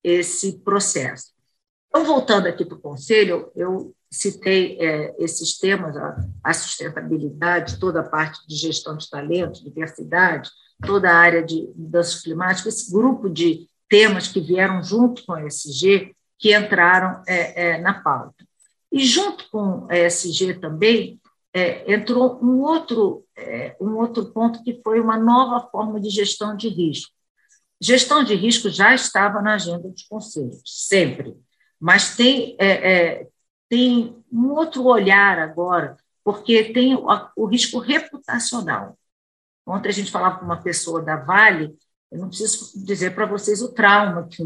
esse 0.04 0.58
processo. 0.58 1.32
Então, 1.88 2.04
voltando 2.04 2.46
aqui 2.46 2.64
para 2.64 2.76
o 2.76 2.80
conselho, 2.80 3.50
eu 3.56 3.94
citei 4.10 4.78
é, 4.80 5.14
esses 5.18 5.58
temas, 5.58 5.96
a, 6.42 6.54
sustentabilidade, 6.54 7.78
toda 7.78 8.00
a 8.00 8.08
parte 8.08 8.46
de 8.46 8.56
gestão 8.56 8.96
de 8.96 9.08
talento, 9.08 9.62
diversidade, 9.62 10.50
toda 10.82 11.10
a 11.10 11.16
área 11.16 11.42
de 11.42 11.68
mudanças 11.76 12.22
climáticas, 12.22 12.74
esse 12.74 12.92
grupo 12.92 13.28
de 13.28 13.68
temas 13.88 14.28
que 14.28 14.40
vieram 14.40 14.82
junto 14.82 15.24
com 15.24 15.32
a 15.32 15.44
ESG, 15.46 16.14
que 16.38 16.56
entraram 16.56 17.22
é, 17.26 17.70
é, 17.70 17.80
na 17.80 17.94
pauta. 17.94 18.46
E 18.90 19.04
junto 19.04 19.50
com 19.50 19.86
a 19.90 19.98
ESG 19.98 20.54
também 20.60 21.20
é, 21.52 21.92
entrou 21.92 22.38
um 22.42 22.60
outro, 22.62 23.24
é, 23.36 23.76
um 23.80 23.96
outro 23.96 24.26
ponto 24.32 24.62
que 24.62 24.80
foi 24.82 25.00
uma 25.00 25.18
nova 25.18 25.68
forma 25.68 26.00
de 26.00 26.08
gestão 26.08 26.56
de 26.56 26.68
risco. 26.68 27.12
Gestão 27.80 28.24
de 28.24 28.34
risco 28.34 28.70
já 28.70 28.94
estava 28.94 29.40
na 29.40 29.54
agenda 29.54 29.88
dos 29.88 30.02
conselhos, 30.04 30.62
sempre, 30.64 31.36
mas 31.80 32.16
tem, 32.16 32.56
é, 32.58 32.92
é 32.92 33.26
tem 33.68 34.16
um 34.32 34.50
outro 34.50 34.84
olhar 34.84 35.38
agora, 35.38 35.96
porque 36.24 36.72
tem 36.72 36.94
o, 36.94 37.06
o 37.36 37.46
risco 37.46 37.78
reputacional. 37.78 38.98
Ontem 39.66 39.88
a 39.88 39.92
gente 39.92 40.10
falava 40.10 40.38
com 40.38 40.44
uma 40.44 40.62
pessoa 40.62 41.02
da 41.02 41.16
Vale, 41.16 41.76
eu 42.10 42.18
não 42.18 42.28
preciso 42.28 42.84
dizer 42.84 43.14
para 43.14 43.26
vocês 43.26 43.60
o 43.60 43.72
trauma 43.72 44.26
que, 44.26 44.42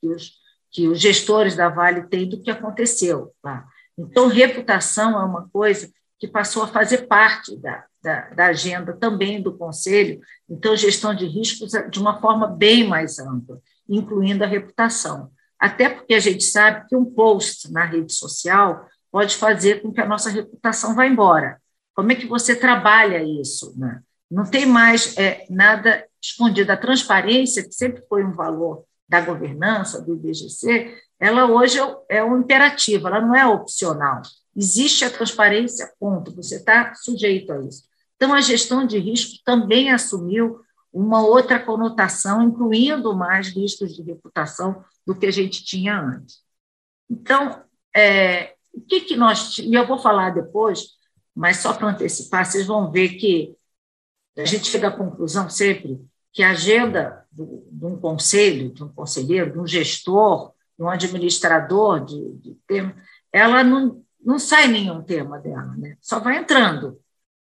que, 0.00 0.08
os, 0.08 0.32
que 0.70 0.88
os 0.88 1.00
gestores 1.00 1.56
da 1.56 1.68
Vale 1.68 2.06
têm 2.08 2.28
do 2.28 2.42
que 2.42 2.50
aconteceu 2.50 3.32
lá. 3.42 3.66
Então, 3.98 4.28
reputação 4.28 5.18
é 5.18 5.24
uma 5.24 5.48
coisa 5.48 5.90
que 6.18 6.28
passou 6.28 6.62
a 6.62 6.68
fazer 6.68 7.06
parte 7.06 7.56
da, 7.56 7.84
da, 8.02 8.28
da, 8.30 8.46
agenda 8.46 8.94
também 8.94 9.42
do 9.42 9.56
Conselho, 9.56 10.20
então, 10.48 10.76
gestão 10.76 11.14
de 11.14 11.26
riscos 11.26 11.72
de 11.90 11.98
uma 11.98 12.20
forma 12.20 12.46
bem 12.46 12.86
mais 12.86 13.18
ampla, 13.18 13.60
incluindo 13.88 14.44
a 14.44 14.46
reputação. 14.46 15.30
Até 15.58 15.88
porque 15.88 16.14
a 16.14 16.20
gente 16.20 16.44
sabe 16.44 16.86
que 16.88 16.96
um 16.96 17.04
post 17.04 17.72
na 17.72 17.84
rede 17.84 18.12
social 18.12 18.86
pode 19.10 19.36
fazer 19.36 19.82
com 19.82 19.92
que 19.92 20.00
a 20.00 20.06
nossa 20.06 20.30
reputação 20.30 20.94
vá 20.94 21.06
embora. 21.06 21.60
Como 21.94 22.12
é 22.12 22.14
que 22.14 22.26
você 22.26 22.54
trabalha 22.54 23.22
isso? 23.22 23.74
Né? 23.78 24.00
Não 24.30 24.44
tem 24.44 24.66
mais 24.66 25.16
é, 25.16 25.46
nada 25.48 26.04
escondido. 26.20 26.70
A 26.70 26.76
transparência, 26.76 27.62
que 27.62 27.72
sempre 27.72 28.02
foi 28.08 28.24
um 28.24 28.32
valor 28.32 28.84
da 29.08 29.20
governança, 29.20 30.02
do 30.02 30.14
IBGC, 30.14 30.94
ela 31.18 31.46
hoje 31.46 31.78
é 32.08 32.22
um 32.22 32.40
imperativo, 32.40 33.08
ela 33.08 33.20
não 33.20 33.34
é 33.34 33.46
opcional. 33.46 34.20
Existe 34.54 35.04
a 35.04 35.10
transparência, 35.10 35.90
ponto, 35.98 36.34
você 36.34 36.56
está 36.56 36.94
sujeito 36.94 37.52
a 37.52 37.60
isso. 37.60 37.84
Então, 38.16 38.34
a 38.34 38.40
gestão 38.40 38.86
de 38.86 38.98
risco 38.98 39.42
também 39.44 39.90
assumiu 39.90 40.60
uma 40.96 41.20
outra 41.20 41.60
conotação, 41.60 42.42
incluindo 42.42 43.14
mais 43.14 43.48
riscos 43.48 43.94
de 43.94 44.02
reputação 44.02 44.82
do 45.06 45.14
que 45.14 45.26
a 45.26 45.30
gente 45.30 45.62
tinha 45.62 46.00
antes. 46.00 46.40
Então, 47.10 47.62
é, 47.94 48.54
o 48.72 48.80
que, 48.80 49.02
que 49.02 49.16
nós. 49.16 49.58
E 49.58 49.74
eu 49.74 49.86
vou 49.86 49.98
falar 49.98 50.30
depois, 50.30 50.96
mas 51.34 51.58
só 51.58 51.74
para 51.74 51.88
antecipar, 51.88 52.46
vocês 52.46 52.66
vão 52.66 52.90
ver 52.90 53.10
que 53.10 53.54
a 54.38 54.44
gente 54.46 54.68
chega 54.68 54.88
à 54.88 54.96
conclusão 54.96 55.50
sempre 55.50 56.00
que 56.32 56.42
a 56.42 56.50
agenda 56.50 57.26
de 57.30 57.84
um 57.84 57.98
conselho, 57.98 58.72
de 58.72 58.82
um 58.82 58.88
conselheiro, 58.88 59.52
de 59.52 59.58
um 59.58 59.66
gestor, 59.66 60.52
um 60.78 60.88
administrador 60.88 62.04
de, 62.04 62.32
de 62.34 62.54
tema, 62.66 62.94
ela 63.32 63.62
não, 63.62 64.02
não 64.22 64.38
sai 64.38 64.68
nenhum 64.68 65.02
tema 65.02 65.38
dela, 65.38 65.74
né? 65.76 65.96
só 66.00 66.20
vai 66.20 66.38
entrando. 66.38 66.98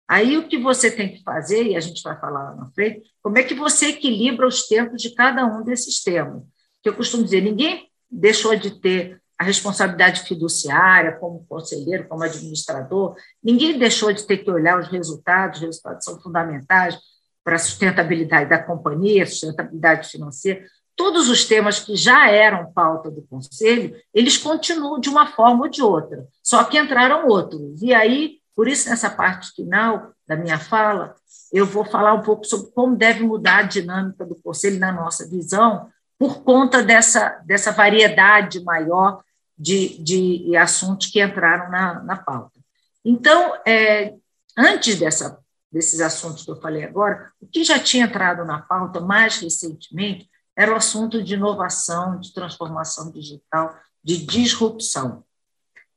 Aí 0.10 0.40
o 0.40 0.48
que 0.48 0.58
você 0.58 0.90
tem 0.90 1.14
que 1.14 1.22
fazer, 1.22 1.68
e 1.68 1.76
a 1.76 1.80
gente 1.80 2.02
vai 2.02 2.20
falar 2.20 2.44
lá 2.50 2.56
na 2.56 2.66
frente, 2.72 3.04
como 3.22 3.38
é 3.38 3.44
que 3.44 3.54
você 3.54 3.90
equilibra 3.90 4.48
os 4.48 4.68
tempos 4.68 5.00
de 5.00 5.14
cada 5.14 5.46
um 5.46 5.64
desses 5.64 6.02
temas. 6.04 6.42
Que 6.82 6.90
eu 6.90 6.96
costumo 6.96 7.24
dizer, 7.24 7.42
ninguém 7.42 7.88
deixou 8.10 8.56
de 8.56 8.72
ter 8.82 9.22
a 9.38 9.44
responsabilidade 9.44 10.22
fiduciária 10.22 11.12
como 11.18 11.46
conselheiro, 11.48 12.08
como 12.10 12.24
administrador, 12.24 13.16
ninguém 13.42 13.78
deixou 13.78 14.12
de 14.12 14.26
ter 14.26 14.40
que 14.40 14.50
olhar 14.50 14.80
os 14.80 14.88
resultados, 14.88 15.60
os 15.60 15.66
resultados 15.66 16.04
são 16.04 16.20
fundamentais 16.20 16.98
para 17.44 17.56
a 17.56 17.60
sustentabilidade 17.60 18.50
da 18.50 18.62
companhia, 18.62 19.28
sustentabilidade 19.28 20.10
financeira, 20.10 20.66
todos 20.96 21.30
os 21.30 21.46
temas 21.46 21.80
que 21.80 21.96
já 21.96 22.30
eram 22.30 22.74
pauta 22.74 23.10
do 23.10 23.22
Conselho, 23.22 23.96
eles 24.14 24.38
continuam 24.38 25.00
de 25.00 25.08
uma 25.08 25.28
forma 25.28 25.66
ou 25.66 25.70
de 25.70 25.82
outra, 25.82 26.28
só 26.44 26.64
que 26.66 26.78
entraram 26.78 27.28
outros. 27.28 27.82
E 27.82 27.94
aí, 27.94 28.39
por 28.60 28.68
isso, 28.68 28.90
nessa 28.90 29.10
parte 29.10 29.54
final 29.54 30.12
da 30.28 30.36
minha 30.36 30.60
fala, 30.60 31.16
eu 31.50 31.66
vou 31.66 31.86
falar 31.86 32.14
um 32.14 32.22
pouco 32.22 32.44
sobre 32.44 32.70
como 32.72 32.94
deve 32.94 33.24
mudar 33.24 33.60
a 33.60 33.64
dinâmica 33.64 34.26
do 34.26 34.36
Conselho 34.36 34.78
na 34.78 34.92
nossa 34.92 35.26
visão, 35.26 35.90
por 36.18 36.44
conta 36.44 36.84
dessa, 36.84 37.42
dessa 37.46 37.72
variedade 37.72 38.62
maior 38.62 39.24
de, 39.58 39.98
de 40.04 40.58
assuntos 40.58 41.08
que 41.08 41.24
entraram 41.24 41.72
na, 41.72 42.04
na 42.04 42.18
pauta. 42.18 42.60
Então, 43.06 43.56
é, 43.66 44.16
antes 44.58 45.00
dessa, 45.00 45.40
desses 45.72 46.02
assuntos 46.02 46.44
que 46.44 46.52
eu 46.52 46.60
falei 46.60 46.84
agora, 46.84 47.32
o 47.40 47.48
que 47.48 47.64
já 47.64 47.80
tinha 47.80 48.08
entrado 48.08 48.44
na 48.44 48.60
pauta 48.60 49.00
mais 49.00 49.38
recentemente 49.38 50.30
era 50.54 50.74
o 50.74 50.76
assunto 50.76 51.24
de 51.24 51.36
inovação, 51.36 52.20
de 52.20 52.34
transformação 52.34 53.10
digital, 53.10 53.74
de 54.04 54.18
disrupção. 54.26 55.24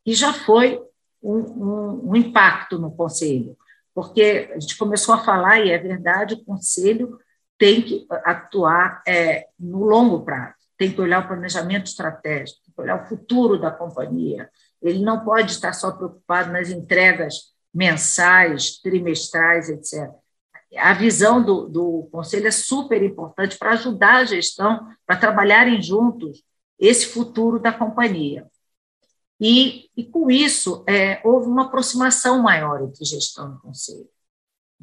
E 0.07 0.15
já 0.15 0.33
foi 0.33 0.81
um, 1.23 1.39
um, 1.39 2.11
um 2.11 2.17
impacto 2.17 2.79
no 2.79 2.91
Conselho, 2.91 3.57
porque 3.95 4.51
a 4.55 4.59
gente 4.59 4.77
começou 4.77 5.15
a 5.15 5.23
falar, 5.25 5.61
e 5.61 5.71
é 5.71 5.79
verdade, 5.79 6.35
o 6.35 6.45
Conselho 6.45 7.19
tem 7.59 7.81
que 7.83 8.07
atuar 8.25 9.03
é, 9.07 9.47
no 9.59 9.85
longo 9.85 10.25
prazo, 10.25 10.55
tem 10.77 10.91
que 10.91 11.01
olhar 11.01 11.25
o 11.25 11.29
planejamento 11.29 11.87
estratégico, 11.87 12.61
tem 12.65 12.75
que 12.75 12.81
olhar 12.81 13.03
o 13.03 13.07
futuro 13.07 13.61
da 13.61 13.71
companhia. 13.71 14.51
Ele 14.83 15.05
não 15.05 15.25
pode 15.25 15.53
estar 15.53 15.73
só 15.73 15.93
preocupado 15.93 16.51
nas 16.51 16.71
entregas 16.71 17.53
mensais, 17.73 18.81
trimestrais, 18.81 19.69
etc. 19.69 20.11
A 20.77 20.95
visão 20.95 21.43
do, 21.43 21.69
do 21.69 22.09
conselho 22.11 22.49
é 22.49 22.51
super 22.51 23.03
importante 23.03 23.57
para 23.59 23.73
ajudar 23.73 24.17
a 24.17 24.25
gestão, 24.25 24.89
para 25.07 25.17
trabalharem 25.17 25.81
juntos 25.81 26.43
esse 26.79 27.07
futuro 27.07 27.61
da 27.61 27.73
companhia. 27.73 28.47
E, 29.43 29.91
e 29.97 30.05
com 30.05 30.31
isso, 30.31 30.85
é, 30.89 31.21
houve 31.25 31.49
uma 31.49 31.67
aproximação 31.67 32.41
maior 32.41 32.83
entre 32.83 33.05
gestão 33.05 33.57
e 33.57 33.61
conselho 33.61 34.09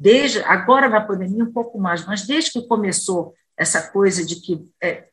desde 0.00 0.38
agora 0.44 0.88
na 0.88 1.02
pandemia 1.02 1.44
um 1.44 1.52
pouco 1.52 1.78
mais, 1.78 2.06
mas 2.06 2.26
desde 2.26 2.50
que 2.52 2.66
começou 2.66 3.34
essa 3.54 3.90
coisa 3.90 4.24
de 4.24 4.36
que 4.36 4.66
é, 4.82 5.06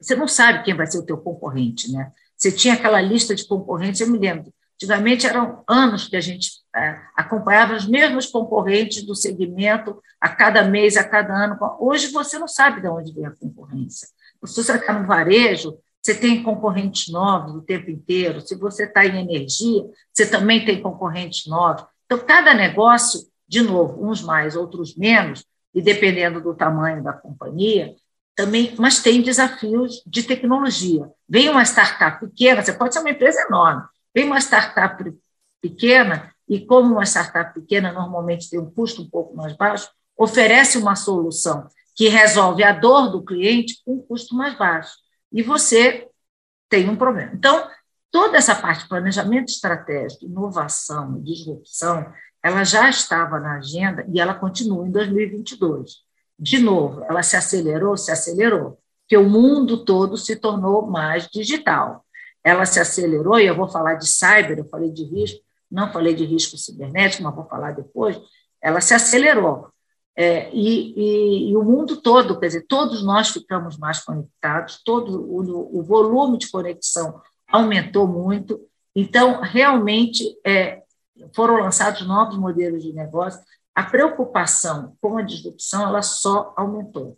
você 0.00 0.16
não 0.16 0.26
sabe 0.26 0.64
quem 0.64 0.74
vai 0.74 0.86
ser 0.86 0.98
o 0.98 1.04
teu 1.04 1.18
concorrente, 1.18 1.92
né? 1.92 2.10
Você 2.34 2.50
tinha 2.50 2.72
aquela 2.72 3.02
lista 3.02 3.34
de 3.34 3.46
concorrentes, 3.46 4.00
eu 4.00 4.08
me 4.08 4.18
lembro. 4.18 4.50
Antigamente 4.76 5.26
eram 5.26 5.62
anos 5.68 6.08
que 6.08 6.16
a 6.16 6.20
gente 6.22 6.52
é, 6.74 6.98
acompanhava 7.16 7.74
os 7.74 7.86
mesmos 7.86 8.26
concorrentes 8.26 9.02
do 9.02 9.14
segmento 9.14 10.00
a 10.18 10.30
cada 10.30 10.64
mês, 10.64 10.96
a 10.96 11.04
cada 11.04 11.34
ano. 11.34 11.58
Hoje 11.78 12.06
você 12.06 12.38
não 12.38 12.48
sabe 12.48 12.80
de 12.80 12.88
onde 12.88 13.12
vem 13.12 13.26
a 13.26 13.36
concorrência. 13.36 14.08
Se 14.46 14.62
você 14.62 14.72
está 14.72 14.98
no 14.98 15.06
varejo, 15.06 15.76
você 16.02 16.14
tem 16.14 16.42
concorrentes 16.42 17.12
novos 17.12 17.54
o 17.54 17.62
tempo 17.62 17.90
inteiro. 17.90 18.40
Se 18.40 18.54
você 18.54 18.84
está 18.84 19.04
em 19.04 19.20
energia, 19.20 19.84
você 20.12 20.26
também 20.26 20.64
tem 20.64 20.80
concorrentes 20.80 21.46
novos. 21.46 21.84
Então, 22.06 22.18
cada 22.18 22.54
negócio 22.54 23.28
de 23.46 23.62
novo, 23.62 24.06
uns 24.06 24.22
mais, 24.22 24.54
outros 24.54 24.96
menos, 24.96 25.44
e 25.74 25.82
dependendo 25.82 26.40
do 26.40 26.54
tamanho 26.54 27.02
da 27.02 27.12
companhia, 27.12 27.94
também, 28.34 28.74
mas 28.78 29.02
tem 29.02 29.20
desafios 29.20 30.02
de 30.06 30.22
tecnologia. 30.22 31.10
Vem 31.28 31.48
uma 31.48 31.62
startup 31.64 32.20
pequena, 32.20 32.62
você 32.62 32.72
pode 32.72 32.94
ser 32.94 33.00
uma 33.00 33.10
empresa 33.10 33.40
enorme, 33.42 33.82
vem 34.14 34.24
uma 34.24 34.38
startup 34.38 35.02
pequena, 35.60 36.32
e 36.48 36.64
como 36.64 36.94
uma 36.94 37.04
startup 37.04 37.52
pequena 37.52 37.92
normalmente 37.92 38.48
tem 38.48 38.60
um 38.60 38.70
custo 38.70 39.02
um 39.02 39.10
pouco 39.10 39.36
mais 39.36 39.56
baixo, 39.56 39.90
oferece 40.16 40.78
uma 40.78 40.96
solução 40.96 41.68
que 41.94 42.08
resolve 42.08 42.62
a 42.62 42.72
dor 42.72 43.10
do 43.10 43.24
cliente 43.24 43.82
com 43.84 43.94
um 43.94 44.02
custo 44.02 44.34
mais 44.34 44.56
baixo. 44.56 44.92
E 45.32 45.42
você 45.42 46.08
tem 46.68 46.88
um 46.88 46.96
problema. 46.96 47.32
Então, 47.34 47.68
toda 48.10 48.36
essa 48.36 48.54
parte 48.54 48.82
de 48.82 48.88
planejamento 48.88 49.48
estratégico, 49.48 50.24
inovação, 50.24 51.20
disrupção, 51.22 52.12
ela 52.42 52.64
já 52.64 52.88
estava 52.88 53.38
na 53.38 53.56
agenda 53.56 54.06
e 54.08 54.20
ela 54.20 54.34
continua 54.34 54.86
em 54.86 54.90
2022. 54.90 56.02
De 56.38 56.58
novo, 56.60 57.04
ela 57.04 57.22
se 57.22 57.36
acelerou, 57.36 57.96
se 57.96 58.12
acelerou, 58.12 58.78
porque 59.02 59.16
o 59.16 59.28
mundo 59.28 59.84
todo 59.84 60.16
se 60.16 60.36
tornou 60.36 60.86
mais 60.86 61.26
digital. 61.28 62.04
Ela 62.44 62.64
se 62.64 62.78
acelerou, 62.78 63.38
e 63.40 63.46
eu 63.46 63.56
vou 63.56 63.68
falar 63.68 63.94
de 63.94 64.06
cyber, 64.06 64.58
eu 64.58 64.68
falei 64.68 64.90
de 64.90 65.04
risco, 65.04 65.40
não 65.70 65.92
falei 65.92 66.14
de 66.14 66.24
risco 66.24 66.56
cibernético, 66.56 67.22
mas 67.24 67.34
vou 67.34 67.44
falar 67.46 67.72
depois. 67.72 68.18
Ela 68.62 68.80
se 68.80 68.94
acelerou. 68.94 69.68
É, 70.20 70.50
e, 70.52 70.94
e, 70.96 71.50
e, 71.50 71.56
o 71.56 71.62
mundo 71.62 72.02
todo, 72.02 72.40
quer 72.40 72.48
dizer, 72.48 72.66
todos 72.66 73.04
nós 73.04 73.28
ficamos 73.28 73.78
mais 73.78 74.00
conectados, 74.00 74.82
todo 74.84 75.22
o, 75.22 75.78
o 75.78 75.82
volume 75.84 76.38
de 76.38 76.50
conexão 76.50 77.22
aumentou 77.46 78.04
muito. 78.04 78.60
Então, 78.96 79.40
realmente, 79.40 80.24
é, 80.44 80.82
foram 81.32 81.60
lançados 81.60 82.04
novos 82.04 82.36
modelos 82.36 82.82
de 82.82 82.92
negócio, 82.92 83.40
a 83.72 83.84
preocupação 83.84 84.96
com 85.00 85.18
a 85.18 85.22
disrupção 85.22 85.86
ela 85.86 86.02
só 86.02 86.52
aumentou. 86.56 87.16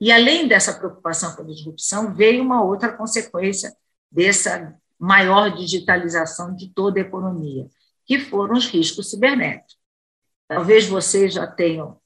E 0.00 0.10
além 0.10 0.48
dessa 0.48 0.74
preocupação 0.74 1.36
com 1.36 1.42
a 1.42 1.46
disrupção, 1.46 2.12
veio 2.12 2.42
uma 2.42 2.60
outra 2.64 2.92
consequência 2.92 3.72
dessa 4.10 4.74
maior 4.98 5.54
digitalização 5.54 6.56
de 6.56 6.70
toda 6.70 6.98
a 6.98 7.02
economia, 7.02 7.68
que 8.04 8.18
foram 8.18 8.56
os 8.56 8.66
riscos 8.66 9.10
cibernéticos. 9.10 9.78
Talvez 10.48 10.88
vocês 10.88 11.34
já 11.34 11.46
tenham, 11.46 12.01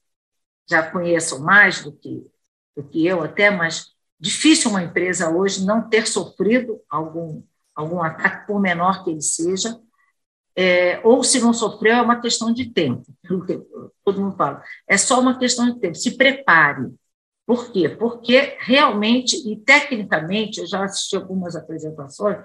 já 0.69 0.83
conheçam 0.91 1.41
mais 1.41 1.83
do 1.83 1.93
que, 1.93 2.27
do 2.77 2.83
que 2.83 3.07
eu 3.07 3.23
até, 3.23 3.51
mas 3.51 3.95
difícil 4.19 4.71
uma 4.71 4.83
empresa 4.83 5.31
hoje 5.31 5.65
não 5.65 5.89
ter 5.89 6.07
sofrido 6.07 6.81
algum, 6.91 7.43
algum 7.75 8.03
ataque, 8.03 8.47
por 8.47 8.61
menor 8.61 9.05
que 9.05 9.11
ele 9.11 9.23
seja, 9.23 9.79
é, 10.59 11.01
ou 11.05 11.23
se 11.23 11.39
não 11.39 11.53
sofreu, 11.53 11.97
é 11.97 12.03
uma 12.03 12.21
questão 12.21 12.53
de 12.53 12.73
tempo. 12.73 13.05
Todo 14.03 14.21
mundo 14.21 14.37
fala. 14.37 14.63
É 14.89 14.97
só 14.97 15.21
uma 15.21 15.39
questão 15.39 15.67
de 15.67 15.79
tempo. 15.79 15.95
Se 15.95 16.17
prepare. 16.17 16.95
Por 17.45 17.71
quê? 17.71 17.89
Porque 17.89 18.57
realmente 18.61 19.37
e 19.49 19.57
tecnicamente, 19.59 20.61
eu 20.61 20.67
já 20.67 20.85
assisti 20.85 21.15
algumas 21.15 21.55
apresentações, 21.55 22.39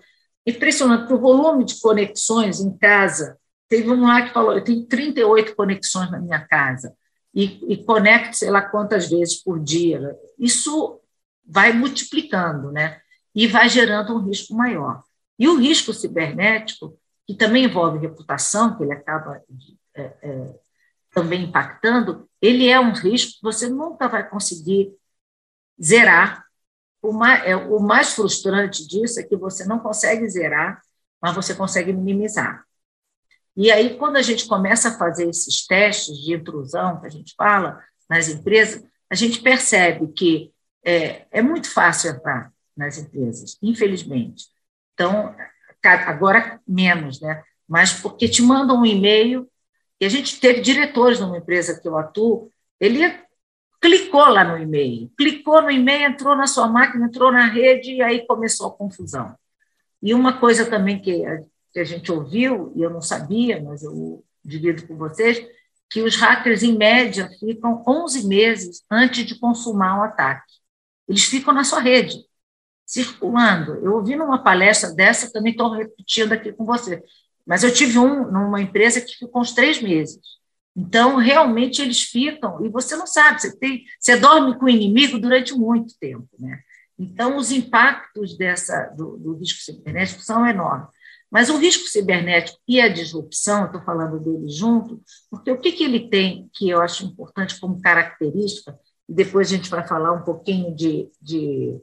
impressionante, 0.45 1.11
o 1.11 1.17
volume 1.17 1.63
de 1.63 1.79
conexões 1.79 2.59
em 2.59 2.77
casa. 2.77 3.37
Teve 3.69 3.89
um 3.89 4.01
lá 4.01 4.21
que 4.23 4.33
falou: 4.33 4.53
eu 4.53 4.63
tenho 4.63 4.85
38 4.85 5.55
conexões 5.55 6.11
na 6.11 6.19
minha 6.19 6.45
casa 6.45 6.93
e, 7.33 7.73
e 7.73 7.83
conecto 7.83 8.35
sei 8.35 8.49
lá 8.49 8.61
quantas 8.61 9.09
vezes 9.09 9.41
por 9.41 9.59
dia. 9.59 10.17
Isso 10.37 10.99
vai 11.45 11.73
multiplicando, 11.73 12.71
né? 12.71 12.99
E 13.33 13.47
vai 13.47 13.69
gerando 13.69 14.15
um 14.15 14.19
risco 14.19 14.53
maior. 14.53 15.03
E 15.39 15.47
o 15.47 15.57
risco 15.57 15.93
cibernético, 15.93 16.97
que 17.25 17.33
também 17.33 17.65
envolve 17.65 17.99
reputação, 17.99 18.75
que 18.75 18.83
ele 18.83 18.93
acaba 18.93 19.41
é, 19.95 20.01
é, 20.21 20.55
também 21.13 21.43
impactando, 21.43 22.29
ele 22.41 22.67
é 22.67 22.79
um 22.79 22.93
risco 22.93 23.33
que 23.33 23.43
você 23.43 23.69
nunca 23.69 24.07
vai 24.07 24.27
conseguir 24.27 24.93
zerar. 25.81 26.45
O 27.01 27.11
mais, 27.11 27.43
é, 27.45 27.55
o 27.55 27.79
mais 27.79 28.13
frustrante 28.13 28.87
disso 28.87 29.19
é 29.19 29.23
que 29.23 29.35
você 29.35 29.65
não 29.65 29.79
consegue 29.79 30.29
zerar, 30.29 30.81
mas 31.21 31.33
você 31.33 31.55
consegue 31.55 31.91
minimizar. 31.91 32.63
E 33.55 33.71
aí, 33.71 33.97
quando 33.97 34.15
a 34.15 34.21
gente 34.21 34.47
começa 34.47 34.89
a 34.89 34.97
fazer 34.97 35.29
esses 35.29 35.65
testes 35.65 36.17
de 36.17 36.33
intrusão, 36.33 36.99
que 36.99 37.07
a 37.07 37.09
gente 37.09 37.33
fala 37.35 37.81
nas 38.09 38.29
empresas, 38.29 38.83
a 39.09 39.15
gente 39.15 39.41
percebe 39.41 40.07
que 40.13 40.51
é, 40.83 41.25
é 41.31 41.41
muito 41.41 41.69
fácil 41.69 42.11
entrar 42.11 42.51
nas 42.75 42.97
empresas, 42.97 43.57
infelizmente. 43.61 44.45
Então, 44.93 45.35
agora 45.83 46.59
menos, 46.67 47.19
né? 47.19 47.43
Mas 47.67 47.93
porque 47.93 48.27
te 48.27 48.41
mandam 48.41 48.81
um 48.81 48.85
e-mail, 48.85 49.49
e 49.99 50.05
a 50.05 50.09
gente 50.09 50.39
teve 50.39 50.61
diretores 50.61 51.19
numa 51.19 51.37
empresa 51.37 51.79
que 51.79 51.87
eu 51.87 51.97
atuo, 51.97 52.51
ele 52.79 53.01
clicou 53.79 54.27
lá 54.27 54.43
no 54.43 54.57
e-mail, 54.57 55.11
clicou 55.17 55.61
no 55.61 55.71
e-mail, 55.71 56.09
entrou 56.09 56.35
na 56.35 56.47
sua 56.47 56.67
máquina, 56.67 57.05
entrou 57.05 57.31
na 57.31 57.45
rede, 57.45 57.95
e 57.95 58.01
aí 58.01 58.25
começou 58.25 58.67
a 58.67 58.71
confusão. 58.71 59.35
E 60.01 60.13
uma 60.13 60.39
coisa 60.39 60.65
também 60.65 60.99
que 60.99 61.23
que 61.73 61.79
a 61.79 61.83
gente 61.83 62.11
ouviu, 62.11 62.73
e 62.75 62.81
eu 62.81 62.89
não 62.89 63.01
sabia, 63.01 63.61
mas 63.61 63.83
eu 63.83 64.23
divido 64.43 64.87
com 64.87 64.95
vocês, 64.95 65.45
que 65.89 66.01
os 66.01 66.15
hackers, 66.15 66.63
em 66.63 66.77
média, 66.77 67.29
ficam 67.39 67.83
11 67.85 68.27
meses 68.27 68.83
antes 68.89 69.25
de 69.25 69.39
consumar 69.39 69.99
um 69.99 70.03
ataque. 70.03 70.53
Eles 71.07 71.25
ficam 71.25 71.53
na 71.53 71.63
sua 71.63 71.79
rede 71.79 72.15
circulando. 72.85 73.75
Eu 73.75 73.95
ouvi 73.95 74.15
numa 74.15 74.43
palestra 74.43 74.93
dessa, 74.93 75.31
também 75.31 75.51
estou 75.51 75.71
repetindo 75.71 76.33
aqui 76.33 76.51
com 76.51 76.65
você, 76.65 77.01
mas 77.45 77.63
eu 77.63 77.73
tive 77.73 77.97
um 77.97 78.29
numa 78.29 78.61
empresa 78.61 78.99
que 78.99 79.17
ficou 79.17 79.41
uns 79.41 79.53
três 79.53 79.81
meses. 79.81 80.19
Então, 80.75 81.17
realmente, 81.17 81.81
eles 81.81 82.01
ficam, 82.01 82.65
e 82.65 82.69
você 82.69 82.95
não 82.95 83.07
sabe, 83.07 83.41
você, 83.41 83.57
tem, 83.57 83.83
você 83.99 84.15
dorme 84.15 84.57
com 84.57 84.65
o 84.65 84.69
inimigo 84.69 85.19
durante 85.19 85.53
muito 85.53 85.93
tempo. 85.99 86.27
Né? 86.39 86.61
Então, 86.97 87.35
os 87.37 87.51
impactos 87.51 88.37
dessa, 88.37 88.85
do, 88.95 89.17
do 89.17 89.33
risco 89.35 89.61
cibernético 89.61 90.21
são 90.21 90.47
enormes. 90.47 90.87
Mas 91.31 91.49
o 91.49 91.57
risco 91.57 91.87
cibernético 91.87 92.59
e 92.67 92.81
a 92.81 92.89
disrupção, 92.89 93.65
estou 93.65 93.81
falando 93.81 94.19
dele 94.19 94.49
junto, 94.49 95.01
porque 95.29 95.51
o 95.51 95.57
que, 95.57 95.71
que 95.71 95.83
ele 95.83 96.09
tem 96.09 96.49
que 96.53 96.69
eu 96.69 96.81
acho 96.81 97.05
importante 97.05 97.59
como 97.59 97.81
característica, 97.81 98.77
e 99.07 99.13
depois 99.13 99.47
a 99.47 99.55
gente 99.55 99.69
vai 99.69 99.87
falar 99.87 100.11
um 100.11 100.23
pouquinho 100.23 100.75
de, 100.75 101.09
de 101.21 101.81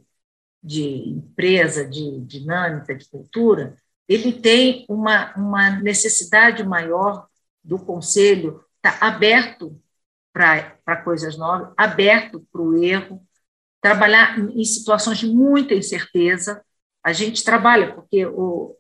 de 0.62 1.10
empresa, 1.10 1.84
de 1.84 2.20
dinâmica, 2.20 2.94
de 2.94 3.08
cultura, 3.08 3.76
ele 4.08 4.32
tem 4.32 4.84
uma, 4.88 5.34
uma 5.36 5.70
necessidade 5.80 6.64
maior 6.64 7.26
do 7.62 7.78
conselho 7.78 8.64
estar 8.76 8.98
tá 8.98 9.06
aberto 9.06 9.80
para 10.32 11.02
coisas 11.04 11.36
novas, 11.36 11.72
aberto 11.76 12.46
para 12.52 12.62
o 12.62 12.82
erro, 12.82 13.22
trabalhar 13.80 14.38
em 14.38 14.64
situações 14.64 15.18
de 15.18 15.26
muita 15.26 15.74
incerteza. 15.74 16.64
A 17.02 17.12
gente 17.12 17.44
trabalha, 17.44 17.94
porque 17.94 18.24
o, 18.26 18.76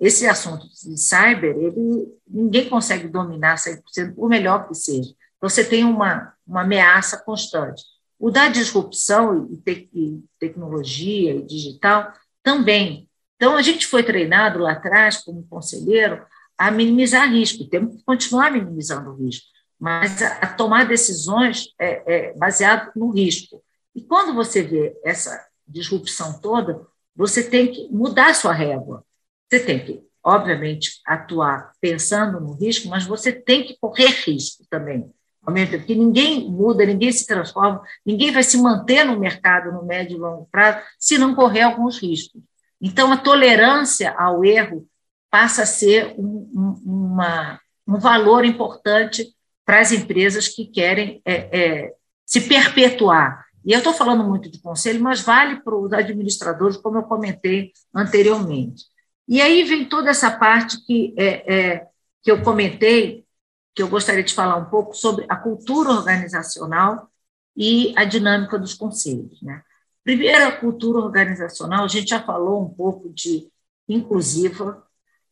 esse 0.00 0.26
assunto 0.26 0.66
de 0.68 0.98
cyber, 0.98 1.56
ele, 1.56 2.08
ninguém 2.28 2.68
consegue 2.68 3.08
dominar 3.08 3.56
100%, 3.56 4.14
por 4.14 4.28
melhor 4.28 4.66
que 4.66 4.74
seja. 4.74 5.14
Você 5.40 5.64
tem 5.64 5.84
uma, 5.84 6.34
uma 6.46 6.62
ameaça 6.62 7.22
constante. 7.22 7.82
O 8.18 8.30
da 8.30 8.48
disrupção 8.48 9.48
e, 9.50 9.56
te, 9.56 9.88
e 9.94 10.22
tecnologia 10.38 11.34
e 11.34 11.42
digital 11.42 12.12
também. 12.42 13.08
Então, 13.36 13.56
a 13.56 13.62
gente 13.62 13.86
foi 13.86 14.02
treinado 14.02 14.58
lá 14.58 14.72
atrás, 14.72 15.18
como 15.18 15.46
conselheiro, 15.48 16.22
a 16.58 16.70
minimizar 16.70 17.30
risco, 17.30 17.64
temos 17.64 17.96
que 17.96 18.02
continuar 18.04 18.50
minimizando 18.50 19.10
o 19.10 19.16
risco. 19.16 19.46
mas 19.78 20.22
a, 20.22 20.28
a 20.40 20.46
tomar 20.46 20.86
decisões 20.86 21.68
é, 21.78 22.02
é 22.30 22.34
baseado 22.34 22.92
no 22.94 23.10
risco. 23.10 23.62
E 23.94 24.02
quando 24.02 24.34
você 24.34 24.62
vê 24.62 24.94
essa 25.02 25.42
disrupção 25.66 26.38
toda, 26.38 26.86
você 27.16 27.42
tem 27.42 27.72
que 27.72 27.88
mudar 27.90 28.34
sua 28.34 28.52
régua. 28.52 29.02
Você 29.50 29.60
tem 29.60 29.84
que, 29.84 30.00
obviamente, 30.22 31.00
atuar 31.04 31.72
pensando 31.80 32.40
no 32.40 32.52
risco, 32.52 32.88
mas 32.88 33.04
você 33.04 33.32
tem 33.32 33.64
que 33.64 33.76
correr 33.80 34.10
risco 34.24 34.64
também. 34.70 35.10
Ao 35.42 35.52
mesmo 35.52 35.72
tempo 35.72 35.86
que 35.86 35.94
ninguém 35.94 36.48
muda, 36.48 36.86
ninguém 36.86 37.10
se 37.10 37.26
transforma, 37.26 37.82
ninguém 38.06 38.30
vai 38.30 38.42
se 38.42 38.58
manter 38.58 39.04
no 39.04 39.18
mercado 39.18 39.72
no 39.72 39.84
médio 39.84 40.16
e 40.16 40.20
longo 40.20 40.48
prazo 40.52 40.80
se 40.98 41.18
não 41.18 41.34
correr 41.34 41.62
alguns 41.62 41.98
riscos. 41.98 42.40
Então, 42.80 43.12
a 43.12 43.16
tolerância 43.16 44.12
ao 44.12 44.44
erro 44.44 44.86
passa 45.30 45.62
a 45.62 45.66
ser 45.66 46.14
um, 46.18 46.50
um, 46.54 46.82
uma, 46.84 47.60
um 47.86 47.98
valor 47.98 48.44
importante 48.44 49.34
para 49.64 49.80
as 49.80 49.92
empresas 49.92 50.48
que 50.48 50.66
querem 50.66 51.20
é, 51.24 51.34
é, 51.58 51.94
se 52.24 52.42
perpetuar. 52.42 53.44
E 53.64 53.72
eu 53.72 53.78
estou 53.78 53.92
falando 53.92 54.24
muito 54.24 54.50
de 54.50 54.60
conselho, 54.60 55.02
mas 55.02 55.20
vale 55.20 55.60
para 55.62 55.76
os 55.76 55.92
administradores, 55.92 56.76
como 56.76 56.98
eu 56.98 57.02
comentei 57.02 57.72
anteriormente. 57.94 58.89
E 59.30 59.40
aí 59.40 59.62
vem 59.62 59.88
toda 59.88 60.10
essa 60.10 60.28
parte 60.28 60.84
que, 60.84 61.14
é, 61.16 61.54
é, 61.54 61.88
que 62.20 62.32
eu 62.32 62.42
comentei, 62.42 63.24
que 63.72 63.80
eu 63.80 63.86
gostaria 63.86 64.24
de 64.24 64.34
falar 64.34 64.56
um 64.56 64.64
pouco 64.64 64.92
sobre 64.92 65.24
a 65.28 65.36
cultura 65.36 65.90
organizacional 65.90 67.08
e 67.56 67.94
a 67.96 68.04
dinâmica 68.04 68.58
dos 68.58 68.74
conselhos. 68.74 69.40
Né? 69.40 69.62
Primeiro, 70.02 70.48
a 70.48 70.56
cultura 70.56 70.98
organizacional, 70.98 71.84
a 71.84 71.88
gente 71.88 72.10
já 72.10 72.20
falou 72.20 72.60
um 72.60 72.74
pouco 72.74 73.08
de 73.08 73.48
inclusiva. 73.88 74.84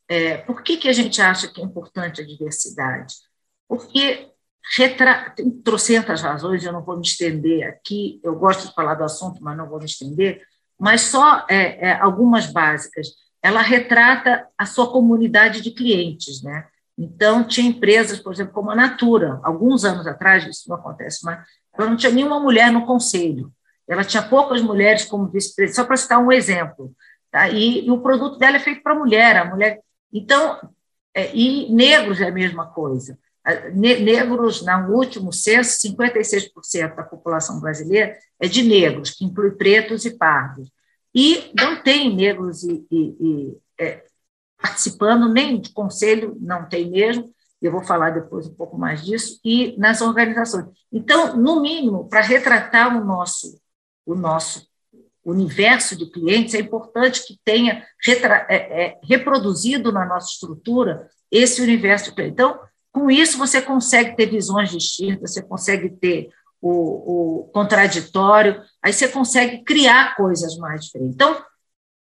É, 0.07 0.37
por 0.37 0.63
que, 0.63 0.77
que 0.77 0.89
a 0.89 0.93
gente 0.93 1.21
acha 1.21 1.49
que 1.49 1.61
é 1.61 1.65
importante 1.65 2.21
a 2.21 2.25
diversidade? 2.25 3.17
Porque 3.67 4.31
retra... 4.77 5.31
tem 5.31 5.51
trocentas 5.51 6.23
razões, 6.23 6.65
eu 6.65 6.73
não 6.73 6.85
vou 6.85 6.97
me 6.97 7.05
estender 7.05 7.67
aqui, 7.67 8.21
eu 8.23 8.37
gosto 8.37 8.69
de 8.69 8.75
falar 8.75 8.95
do 8.95 9.03
assunto, 9.03 9.43
mas 9.43 9.57
não 9.57 9.69
vou 9.69 9.81
me 9.81 9.87
estender, 9.87 10.41
mas 10.79 11.01
só 11.01 11.45
é, 11.51 11.89
é, 11.89 11.93
algumas 11.95 12.47
básicas. 12.47 13.09
Ela 13.43 13.63
retrata 13.63 14.47
a 14.57 14.67
sua 14.67 14.91
comunidade 14.91 15.61
de 15.61 15.71
clientes, 15.71 16.43
né? 16.43 16.67
Então, 16.97 17.45
tinha 17.45 17.69
empresas, 17.69 18.19
por 18.19 18.33
exemplo, 18.33 18.53
como 18.53 18.71
a 18.71 18.75
Natura, 18.75 19.39
alguns 19.45 19.85
anos 19.85 20.07
atrás, 20.07 20.45
isso 20.45 20.69
não 20.69 20.77
acontece 20.77 21.25
mais, 21.25 21.47
ela 21.73 21.89
não 21.89 21.97
tinha 21.97 22.13
nenhuma 22.13 22.41
mulher 22.41 22.73
no 22.73 22.85
conselho, 22.85 23.53
ela 23.87 24.03
tinha 24.03 24.23
poucas 24.23 24.61
mulheres 24.61 25.05
como 25.05 25.29
vice-presidente, 25.29 25.77
só 25.77 25.85
para 25.85 25.97
citar 25.97 26.19
um 26.19 26.33
exemplo. 26.33 26.93
Tá? 27.31 27.49
E, 27.49 27.87
e, 27.87 27.91
o 27.91 28.01
produto 28.01 28.39
dela 28.39 28.57
é 28.57 28.61
feito 28.61 28.83
para 28.83 28.95
mulher, 28.95 29.37
a 29.37 29.45
mulher. 29.45 29.81
Então, 30.13 30.59
é, 31.15 31.35
e 31.35 31.73
negros 31.73 32.21
é 32.21 32.29
a 32.29 32.33
mesma 32.33 32.67
coisa 32.67 33.17
negros, 33.75 34.63
no 34.63 34.95
último 34.95 35.33
censo, 35.33 35.81
56% 35.87 36.95
da 36.95 37.03
população 37.03 37.61
brasileira 37.61 38.17
é 38.39 38.47
de 38.47 38.63
negros, 38.63 39.11
que 39.11 39.25
inclui 39.25 39.53
pretos 39.53 40.05
e 40.05 40.11
pardos. 40.11 40.71
E 41.15 41.51
não 41.59 41.83
tem 41.83 42.15
negros 42.15 42.63
e, 42.63 42.87
e, 42.91 43.17
e 43.21 43.59
é, 43.81 44.05
participando, 44.61 45.29
nem 45.29 45.61
de 45.61 45.73
conselho, 45.73 46.37
não 46.41 46.69
tem 46.69 46.91
mesmo, 46.91 47.33
eu 47.61 47.73
vou 47.73 47.83
falar 47.83 48.11
depois 48.11 48.47
um 48.47 48.55
pouco 48.55 48.79
mais 48.79 49.05
disso, 49.05 49.41
e 49.45 49.77
nas 49.79 50.01
organizações. 50.01 50.67
Então, 50.93 51.37
no 51.37 51.61
mínimo, 51.61 52.09
para 52.09 52.21
retratar 52.21 52.97
o 52.97 53.05
nosso, 53.05 53.61
o 54.07 54.15
nosso 54.15 54.67
universo 55.25 55.97
de 55.97 56.11
clientes, 56.11 56.55
é 56.55 56.61
importante 56.61 57.27
que 57.27 57.39
tenha 57.45 57.85
é, 58.49 58.55
é, 58.55 59.01
reproduzido 59.03 59.93
na 59.93 60.07
nossa 60.07 60.29
estrutura 60.31 61.09
esse 61.31 61.61
universo 61.61 62.07
de 62.07 62.13
clientes. 62.13 62.33
Então, 62.33 62.61
com 62.93 63.11
isso, 63.11 63.37
você 63.37 63.61
consegue 63.61 64.17
ter 64.17 64.27
visões 64.27 64.71
distintas, 64.71 65.33
você 65.33 65.43
consegue 65.43 65.91
ter 65.91 66.31
o, 66.61 67.41
o 67.41 67.45
contraditório, 67.53 68.63
aí 68.83 68.93
você 68.93 69.09
consegue 69.09 69.63
criar 69.65 70.17
coisas 70.17 70.57
mais 70.57 70.85
diferentes. 70.85 71.15
Então, 71.15 71.43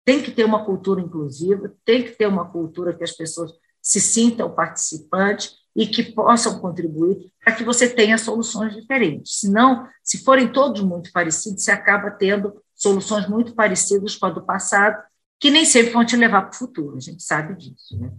tem 0.04 0.22
que 0.22 0.30
ter 0.30 0.44
uma 0.44 0.64
cultura 0.64 1.00
inclusiva, 1.00 1.72
tem 1.84 2.04
que 2.04 2.10
ter 2.10 2.26
uma 2.26 2.50
cultura 2.50 2.94
que 2.94 3.04
as 3.04 3.12
pessoas 3.12 3.50
se 3.80 4.00
sintam 4.00 4.54
participantes 4.54 5.56
e 5.74 5.86
que 5.86 6.02
possam 6.02 6.58
contribuir 6.60 7.32
para 7.42 7.54
que 7.54 7.64
você 7.64 7.88
tenha 7.88 8.16
soluções 8.16 8.74
diferentes. 8.74 9.40
Senão, 9.40 9.88
se 10.02 10.22
forem 10.22 10.52
todos 10.52 10.82
muito 10.82 11.10
parecidos, 11.10 11.64
você 11.64 11.70
acaba 11.70 12.10
tendo 12.10 12.62
soluções 12.74 13.28
muito 13.28 13.54
parecidas 13.54 14.14
com 14.16 14.26
a 14.26 14.30
do 14.30 14.44
passado, 14.44 15.02
que 15.40 15.50
nem 15.50 15.64
sempre 15.64 15.92
vão 15.92 16.04
te 16.04 16.16
levar 16.16 16.42
para 16.42 16.54
o 16.54 16.58
futuro, 16.58 16.96
a 16.96 17.00
gente 17.00 17.22
sabe 17.22 17.54
disso. 17.56 17.98
Né? 17.98 18.10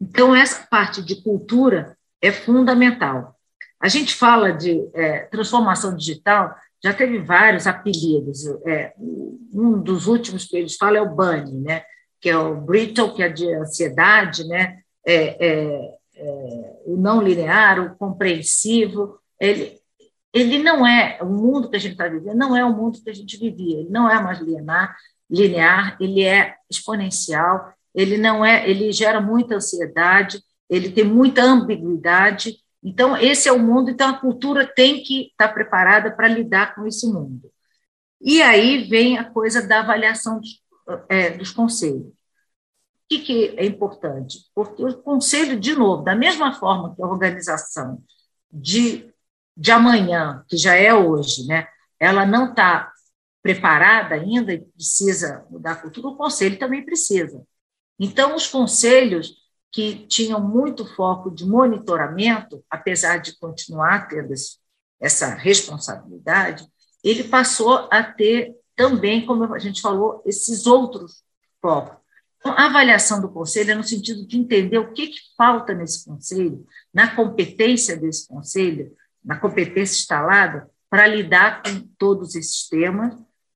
Então, 0.00 0.34
essa 0.34 0.66
parte 0.66 1.02
de 1.02 1.22
cultura 1.22 1.96
é 2.20 2.32
fundamental. 2.32 3.33
A 3.84 3.88
gente 3.88 4.14
fala 4.14 4.50
de 4.50 4.88
é, 4.94 5.18
transformação 5.26 5.94
digital, 5.94 6.56
já 6.82 6.94
teve 6.94 7.18
vários 7.18 7.66
apelidos. 7.66 8.46
É, 8.66 8.94
um 8.98 9.78
dos 9.78 10.06
últimos 10.06 10.46
que 10.46 10.56
eles 10.56 10.74
falam 10.74 10.96
é 10.96 11.06
o 11.06 11.14
BUNNY, 11.14 11.60
né? 11.60 11.82
que 12.18 12.30
é 12.30 12.38
o 12.38 12.58
brittle, 12.58 13.12
que 13.12 13.22
é 13.22 13.28
de 13.28 13.52
ansiedade, 13.52 14.48
né? 14.48 14.78
É, 15.06 15.46
é, 15.46 15.94
é, 16.16 16.72
o 16.86 16.96
não 16.96 17.20
linear, 17.20 17.78
o 17.78 17.94
compreensivo. 17.96 19.18
Ele, 19.38 19.78
ele 20.32 20.62
não 20.62 20.86
é, 20.86 21.18
o 21.20 21.26
mundo 21.26 21.68
que 21.68 21.76
a 21.76 21.78
gente 21.78 21.92
está 21.92 22.08
vivendo 22.08 22.38
não 22.38 22.56
é 22.56 22.64
o 22.64 22.74
mundo 22.74 23.02
que 23.04 23.10
a 23.10 23.14
gente 23.14 23.36
vivia, 23.36 23.80
ele 23.80 23.90
não 23.90 24.08
é 24.08 24.18
mais 24.22 24.38
linear, 24.38 24.96
linear 25.30 25.98
ele 26.00 26.24
é 26.24 26.54
exponencial, 26.70 27.74
ele 27.94 28.16
não 28.16 28.42
é, 28.42 28.66
ele 28.66 28.90
gera 28.90 29.20
muita 29.20 29.56
ansiedade, 29.56 30.42
ele 30.70 30.90
tem 30.90 31.04
muita 31.04 31.42
ambiguidade. 31.42 32.63
Então, 32.84 33.16
esse 33.16 33.48
é 33.48 33.52
o 33.52 33.58
mundo, 33.58 33.90
então 33.90 34.10
a 34.10 34.20
cultura 34.20 34.66
tem 34.66 35.02
que 35.02 35.28
estar 35.28 35.48
preparada 35.48 36.14
para 36.14 36.28
lidar 36.28 36.74
com 36.74 36.86
esse 36.86 37.06
mundo. 37.06 37.50
E 38.20 38.42
aí 38.42 38.84
vem 38.84 39.18
a 39.18 39.24
coisa 39.24 39.66
da 39.66 39.80
avaliação 39.80 40.38
dos, 40.38 40.62
é, 41.08 41.30
dos 41.30 41.50
conselhos. 41.50 42.06
O 42.06 42.12
que, 43.08 43.18
que 43.20 43.54
é 43.56 43.64
importante? 43.64 44.38
Porque 44.54 44.84
o 44.84 45.02
conselho, 45.02 45.58
de 45.58 45.74
novo, 45.74 46.02
da 46.02 46.14
mesma 46.14 46.52
forma 46.54 46.94
que 46.94 47.02
a 47.02 47.06
organização 47.06 48.02
de, 48.52 49.10
de 49.56 49.70
amanhã, 49.70 50.44
que 50.48 50.56
já 50.56 50.74
é 50.74 50.92
hoje, 50.92 51.46
né, 51.46 51.66
ela 51.98 52.26
não 52.26 52.50
está 52.50 52.92
preparada 53.42 54.14
ainda 54.14 54.52
e 54.52 54.60
precisa 54.60 55.46
mudar 55.50 55.72
a 55.72 55.76
cultura, 55.76 56.08
o 56.08 56.16
conselho 56.16 56.58
também 56.58 56.84
precisa. 56.84 57.42
Então, 57.98 58.34
os 58.34 58.46
conselhos 58.46 59.43
que 59.74 60.06
tinham 60.06 60.40
muito 60.40 60.86
foco 60.94 61.32
de 61.32 61.44
monitoramento, 61.44 62.64
apesar 62.70 63.18
de 63.18 63.36
continuar 63.36 64.06
tendo 64.06 64.32
essa 65.00 65.34
responsabilidade, 65.34 66.64
ele 67.02 67.24
passou 67.24 67.88
a 67.90 68.00
ter 68.00 68.54
também, 68.76 69.26
como 69.26 69.52
a 69.52 69.58
gente 69.58 69.80
falou, 69.80 70.22
esses 70.24 70.64
outros 70.64 71.24
focos. 71.60 71.96
Então, 72.38 72.52
a 72.52 72.66
avaliação 72.66 73.20
do 73.20 73.28
conselho 73.28 73.72
é 73.72 73.74
no 73.74 73.82
sentido 73.82 74.24
de 74.24 74.38
entender 74.38 74.78
o 74.78 74.92
que, 74.92 75.08
que 75.08 75.18
falta 75.36 75.74
nesse 75.74 76.04
conselho, 76.04 76.64
na 76.92 77.16
competência 77.16 77.96
desse 77.96 78.28
conselho, 78.28 78.94
na 79.24 79.36
competência 79.40 79.96
instalada, 79.96 80.70
para 80.88 81.04
lidar 81.08 81.64
com 81.64 81.80
todos 81.98 82.36
esses 82.36 82.68
temas, 82.68 83.12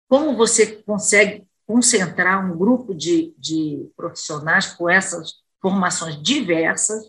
como 0.09 0.37
você 0.37 0.83
consegue 0.83 1.46
concentrar 1.64 2.44
um 2.44 2.59
grupo 2.59 2.92
de, 2.92 3.33
de 3.38 3.88
profissionais 3.96 4.66
com 4.66 4.90
essas 4.90 5.46
formações 5.61 6.21
diversas, 6.23 7.05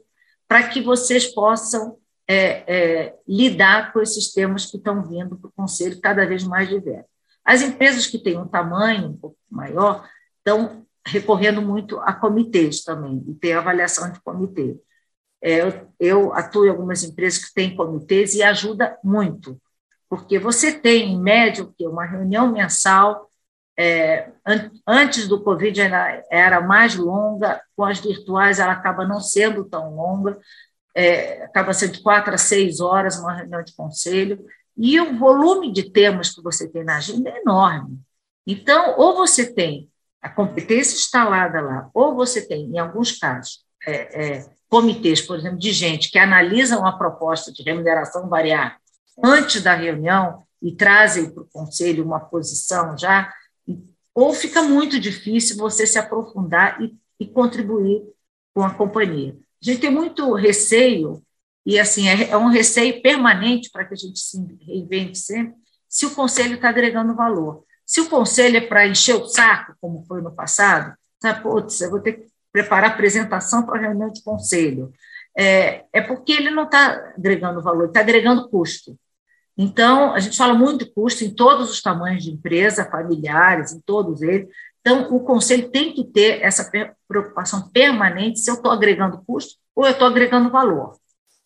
para 0.47 0.67
que 0.67 0.81
vocês 0.81 1.27
possam 1.27 1.97
é, 2.27 2.63
é, 2.67 3.15
lidar 3.27 3.93
com 3.93 4.01
esses 4.01 4.31
temas 4.31 4.65
que 4.65 4.77
estão 4.77 5.03
vindo 5.03 5.38
para 5.38 5.47
o 5.47 5.53
Conselho 5.55 5.99
cada 6.01 6.25
vez 6.25 6.43
mais 6.43 6.69
diversos. 6.69 7.09
As 7.43 7.62
empresas 7.62 8.05
que 8.05 8.19
têm 8.19 8.38
um 8.38 8.47
tamanho 8.47 9.07
um 9.09 9.17
pouco 9.17 9.38
maior 9.49 10.07
estão 10.38 10.85
recorrendo 11.05 11.62
muito 11.62 11.99
a 12.01 12.13
comitês 12.13 12.83
também, 12.83 13.23
e 13.27 13.33
tem 13.33 13.53
avaliação 13.53 14.12
de 14.12 14.19
comitê. 14.21 14.77
É, 15.41 15.62
eu, 15.62 15.88
eu 15.99 16.33
atuo 16.33 16.65
em 16.65 16.69
algumas 16.69 17.03
empresas 17.03 17.43
que 17.45 17.53
têm 17.53 17.75
comitês 17.75 18.35
e 18.35 18.43
ajuda 18.43 18.97
muito, 19.03 19.59
porque 20.09 20.38
você 20.38 20.71
tem, 20.71 21.13
em 21.13 21.19
média, 21.19 21.67
uma 21.81 22.05
reunião 22.05 22.51
mensal 22.51 23.28
é, 23.81 24.29
antes 24.85 25.25
do 25.25 25.41
Covid 25.41 25.81
ainda 25.81 26.21
era 26.29 26.59
mais 26.59 26.97
longa, 26.97 27.61
com 27.77 27.85
as 27.85 27.97
virtuais 28.01 28.59
ela 28.59 28.73
acaba 28.73 29.07
não 29.07 29.21
sendo 29.21 29.63
tão 29.63 29.95
longa, 29.95 30.37
é, 30.93 31.43
acaba 31.43 31.71
sendo 31.73 31.93
de 31.93 32.03
quatro 32.03 32.33
a 32.33 32.37
seis 32.37 32.81
horas 32.81 33.17
uma 33.17 33.33
reunião 33.33 33.63
de 33.63 33.73
conselho, 33.73 34.45
e 34.75 34.99
o 34.99 35.17
volume 35.17 35.71
de 35.71 35.89
temas 35.89 36.35
que 36.35 36.43
você 36.43 36.67
tem 36.67 36.83
na 36.83 36.97
agenda 36.97 37.29
é 37.29 37.39
enorme. 37.39 38.01
Então, 38.45 38.95
ou 38.97 39.15
você 39.15 39.53
tem 39.53 39.89
a 40.21 40.27
competência 40.27 40.97
instalada 40.97 41.61
lá, 41.61 41.89
ou 41.93 42.13
você 42.13 42.45
tem, 42.45 42.65
em 42.65 42.79
alguns 42.79 43.17
casos, 43.17 43.63
é, 43.87 44.39
é 44.39 44.49
comitês, 44.67 45.21
por 45.21 45.37
exemplo, 45.37 45.57
de 45.57 45.71
gente 45.71 46.11
que 46.11 46.19
analisam 46.19 46.85
a 46.85 46.97
proposta 46.97 47.49
de 47.49 47.63
remuneração 47.63 48.27
variável 48.27 48.77
antes 49.23 49.63
da 49.63 49.73
reunião 49.73 50.43
e 50.61 50.75
trazem 50.75 51.29
para 51.31 51.43
o 51.43 51.49
conselho 51.49 52.03
uma 52.03 52.19
posição 52.19 52.97
já 52.97 53.33
ou 54.19 54.34
fica 54.34 54.62
muito 54.62 54.99
difícil 54.99 55.55
você 55.58 55.88
se 55.88 55.97
aprofundar 55.97 56.82
e, 56.82 56.93
e 57.19 57.25
contribuir 57.25 58.03
com 58.53 58.63
a 58.63 58.73
companhia. 58.73 59.38
A 59.62 59.65
gente 59.65 59.79
tem 59.79 59.89
muito 59.89 60.34
receio 60.34 61.23
e 61.65 61.79
assim 61.79 62.08
é, 62.08 62.29
é 62.32 62.38
um 62.38 62.49
receio 62.49 63.01
permanente 63.01 63.69
para 63.71 63.86
que 63.86 63.93
a 63.93 63.97
gente 63.97 64.19
se 64.19 64.38
reinvente 64.65 65.17
sempre, 65.17 65.55
se 65.88 66.05
o 66.05 66.13
conselho 66.13 66.55
está 66.55 66.69
agregando 66.69 67.15
valor. 67.15 67.63
Se 67.86 68.01
o 68.01 68.10
conselho 68.10 68.58
é 68.58 68.62
para 68.62 68.88
encher 68.88 69.15
o 69.15 69.27
saco, 69.27 69.73
como 69.82 70.03
foi 70.05 70.21
no 70.21 70.32
passado, 70.32 70.95
sabe, 71.21 71.41
putz, 71.41 71.82
eu 71.82 71.89
vou 71.89 71.99
ter 71.99 72.13
que 72.13 72.27
preparar 72.51 72.91
apresentação 72.91 73.65
para 73.65 73.82
reunião 73.82 74.12
de 74.12 74.21
conselho. 74.21 74.91
É, 75.38 75.86
é 75.93 76.01
porque 76.01 76.34
ele 76.34 76.51
não 76.51 76.63
está 76.63 77.13
agregando 77.17 77.62
valor, 77.62 77.88
está 77.88 78.01
agregando 78.01 78.49
custo. 78.49 78.97
Então, 79.61 80.13
a 80.13 80.19
gente 80.19 80.37
fala 80.37 80.53
muito 80.53 80.89
custo 80.89 81.25
em 81.25 81.35
todos 81.35 81.69
os 81.69 81.81
tamanhos 81.81 82.23
de 82.23 82.31
empresa, 82.31 82.89
familiares, 82.89 83.73
em 83.73 83.81
todos 83.81 84.21
eles. 84.21 84.47
Então, 84.79 85.13
o 85.13 85.19
conselho 85.19 85.69
tem 85.69 85.91
que 85.91 86.05
ter 86.05 86.41
essa 86.41 86.71
preocupação 87.05 87.67
permanente 87.67 88.39
se 88.39 88.49
eu 88.49 88.55
estou 88.55 88.71
agregando 88.71 89.21
custo 89.27 89.59
ou 89.75 89.85
eu 89.85 89.91
estou 89.91 90.07
agregando 90.07 90.49
valor. 90.49 90.97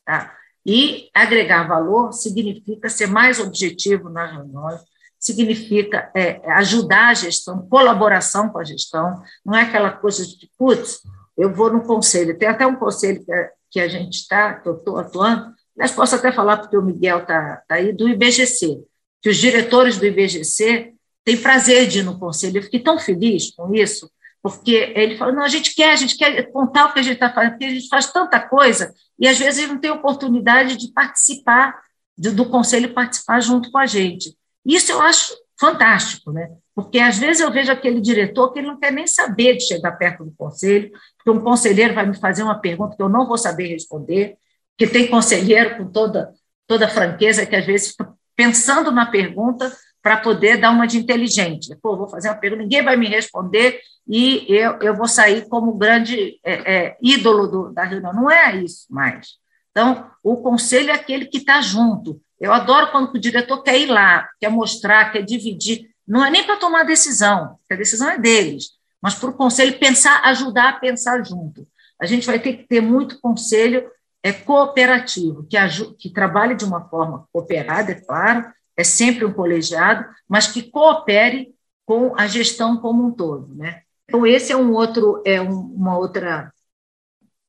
Tá? 0.05 0.31
E 0.63 1.09
agregar 1.11 1.67
valor 1.67 2.13
significa 2.13 2.87
ser 2.87 3.07
mais 3.07 3.39
objetivo 3.39 4.09
nas 4.09 4.31
reuniões, 4.31 4.79
significa 5.19 6.11
é, 6.15 6.39
ajudar 6.51 7.07
a 7.07 7.13
gestão, 7.15 7.67
colaboração 7.67 8.47
com 8.49 8.59
a 8.59 8.63
gestão, 8.63 9.23
não 9.43 9.55
é 9.55 9.63
aquela 9.63 9.89
coisa 9.89 10.23
de, 10.23 10.51
putz, 10.55 11.01
eu 11.35 11.51
vou 11.51 11.73
no 11.73 11.81
conselho, 11.81 12.37
tem 12.37 12.47
até 12.47 12.67
um 12.67 12.75
conselho 12.75 13.25
que 13.25 13.33
a, 13.33 13.49
que 13.71 13.79
a 13.79 13.87
gente 13.87 14.13
está, 14.13 14.53
que 14.53 14.69
eu 14.69 14.75
estou 14.77 14.99
atuando, 14.99 15.51
mas 15.75 15.91
posso 15.91 16.15
até 16.15 16.31
falar, 16.31 16.57
porque 16.57 16.77
o 16.77 16.81
Miguel 16.81 17.19
está 17.19 17.63
tá 17.67 17.75
aí, 17.75 17.91
do 17.91 18.07
IBGC, 18.07 18.83
que 19.21 19.29
os 19.29 19.37
diretores 19.37 19.97
do 19.97 20.05
IBGC 20.05 20.93
têm 21.23 21.37
prazer 21.37 21.87
de 21.87 21.99
ir 21.99 22.03
no 22.03 22.19
conselho, 22.19 22.57
eu 22.57 22.63
fiquei 22.63 22.79
tão 22.79 22.99
feliz 22.99 23.51
com 23.51 23.73
isso, 23.73 24.11
porque 24.41 24.93
ele 24.95 25.17
falou, 25.17 25.33
não, 25.33 25.43
a 25.43 25.47
gente 25.47 25.73
quer, 25.73 25.93
a 25.93 25.95
gente 25.95 26.17
quer 26.17 26.51
contar 26.51 26.85
o 26.85 26.93
que 26.93 26.99
a 26.99 27.03
gente 27.03 27.13
está 27.13 27.33
fazendo, 27.33 27.51
porque 27.51 27.65
a 27.65 27.69
gente 27.69 27.87
faz 27.87 28.11
tanta 28.11 28.39
coisa, 28.39 28.93
e 29.17 29.27
às 29.27 29.39
vezes 29.39 29.67
não 29.67 29.79
tem 29.79 29.89
oportunidade 29.89 30.75
de 30.75 30.91
participar, 30.91 31.81
do, 32.17 32.31
do 32.33 32.45
conselho 32.45 32.93
participar 32.93 33.39
junto 33.39 33.71
com 33.71 33.77
a 33.77 33.85
gente. 33.85 34.35
Isso 34.65 34.91
eu 34.91 35.01
acho 35.01 35.33
fantástico, 35.59 36.31
né? 36.31 36.51
Porque 36.75 36.99
às 36.99 37.17
vezes 37.17 37.41
eu 37.41 37.51
vejo 37.51 37.71
aquele 37.71 38.01
diretor 38.01 38.51
que 38.51 38.59
ele 38.59 38.67
não 38.67 38.79
quer 38.79 38.91
nem 38.91 39.07
saber 39.07 39.55
de 39.55 39.63
chegar 39.63 39.91
perto 39.93 40.25
do 40.25 40.33
conselho, 40.35 40.91
porque 41.17 41.29
um 41.29 41.43
conselheiro 41.43 41.93
vai 41.93 42.05
me 42.05 42.17
fazer 42.17 42.43
uma 42.43 42.59
pergunta 42.59 42.95
que 42.95 43.01
eu 43.01 43.09
não 43.09 43.27
vou 43.27 43.37
saber 43.37 43.67
responder, 43.67 44.37
que 44.77 44.87
tem 44.87 45.07
conselheiro 45.07 45.77
com 45.77 45.91
toda 45.91 46.33
toda 46.67 46.87
franqueza 46.87 47.45
que 47.45 47.55
às 47.55 47.65
vezes 47.65 47.95
pensando 48.35 48.91
na 48.91 49.05
pergunta 49.05 49.71
para 50.01 50.17
poder 50.17 50.57
dar 50.57 50.71
uma 50.71 50.85
de 50.85 50.97
inteligente. 50.97 51.75
Pô, 51.81 51.95
vou 51.95 52.09
fazer 52.09 52.29
uma 52.29 52.35
pergunta, 52.35 52.63
ninguém 52.63 52.83
vai 52.83 52.97
me 52.97 53.07
responder 53.07 53.79
e 54.07 54.45
eu, 54.49 54.79
eu 54.81 54.95
vou 54.95 55.07
sair 55.07 55.47
como 55.47 55.77
grande 55.77 56.39
é, 56.43 56.53
é, 56.73 56.97
ídolo 57.01 57.47
do, 57.47 57.73
da 57.73 57.83
reunião. 57.83 58.13
Não 58.13 58.29
é 58.29 58.55
isso 58.57 58.85
mais. 58.89 59.37
Então, 59.71 60.09
o 60.21 60.37
conselho 60.37 60.91
é 60.91 60.93
aquele 60.93 61.25
que 61.25 61.37
está 61.37 61.61
junto, 61.61 62.21
eu 62.39 62.51
adoro 62.51 62.91
quando 62.91 63.13
o 63.13 63.19
diretor 63.19 63.63
quer 63.63 63.79
ir 63.79 63.85
lá, 63.85 64.27
quer 64.37 64.49
mostrar, 64.49 65.13
quer 65.13 65.21
dividir. 65.21 65.89
Não 66.05 66.25
é 66.25 66.29
nem 66.29 66.43
para 66.43 66.57
tomar 66.57 66.83
decisão, 66.83 67.57
a 67.71 67.75
decisão 67.75 68.09
é 68.09 68.19
deles, 68.19 68.71
mas 69.01 69.15
para 69.15 69.29
o 69.29 69.33
conselho 69.33 69.79
pensar, 69.79 70.21
ajudar 70.25 70.69
a 70.69 70.73
pensar 70.73 71.23
junto. 71.23 71.65
A 71.97 72.05
gente 72.05 72.27
vai 72.27 72.37
ter 72.37 72.57
que 72.57 72.67
ter 72.67 72.81
muito 72.81 73.21
conselho 73.21 73.89
é 74.23 74.31
cooperativo, 74.31 75.45
que, 75.45 75.57
que 75.99 76.09
trabalhe 76.09 76.55
de 76.55 76.63
uma 76.63 76.87
forma 76.87 77.27
cooperada, 77.31 77.91
é 77.91 77.95
claro, 77.95 78.45
é 78.75 78.83
sempre 78.83 79.25
um 79.25 79.33
colegiado, 79.33 80.05
mas 80.27 80.47
que 80.47 80.63
coopere 80.63 81.53
com 81.85 82.17
a 82.17 82.25
gestão 82.25 82.77
como 82.77 83.05
um 83.05 83.11
todo, 83.11 83.53
né? 83.53 83.81
Então 84.05 84.25
esse 84.25 84.51
é 84.51 84.57
um 84.57 84.71
outro 84.71 85.21
é 85.25 85.41
um, 85.41 85.59
uma 85.75 85.97
outra 85.97 86.51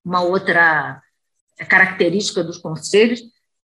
uma 0.04 0.20
outra 0.20 1.00
característica 1.68 2.42
dos 2.42 2.58
conselhos 2.58 3.22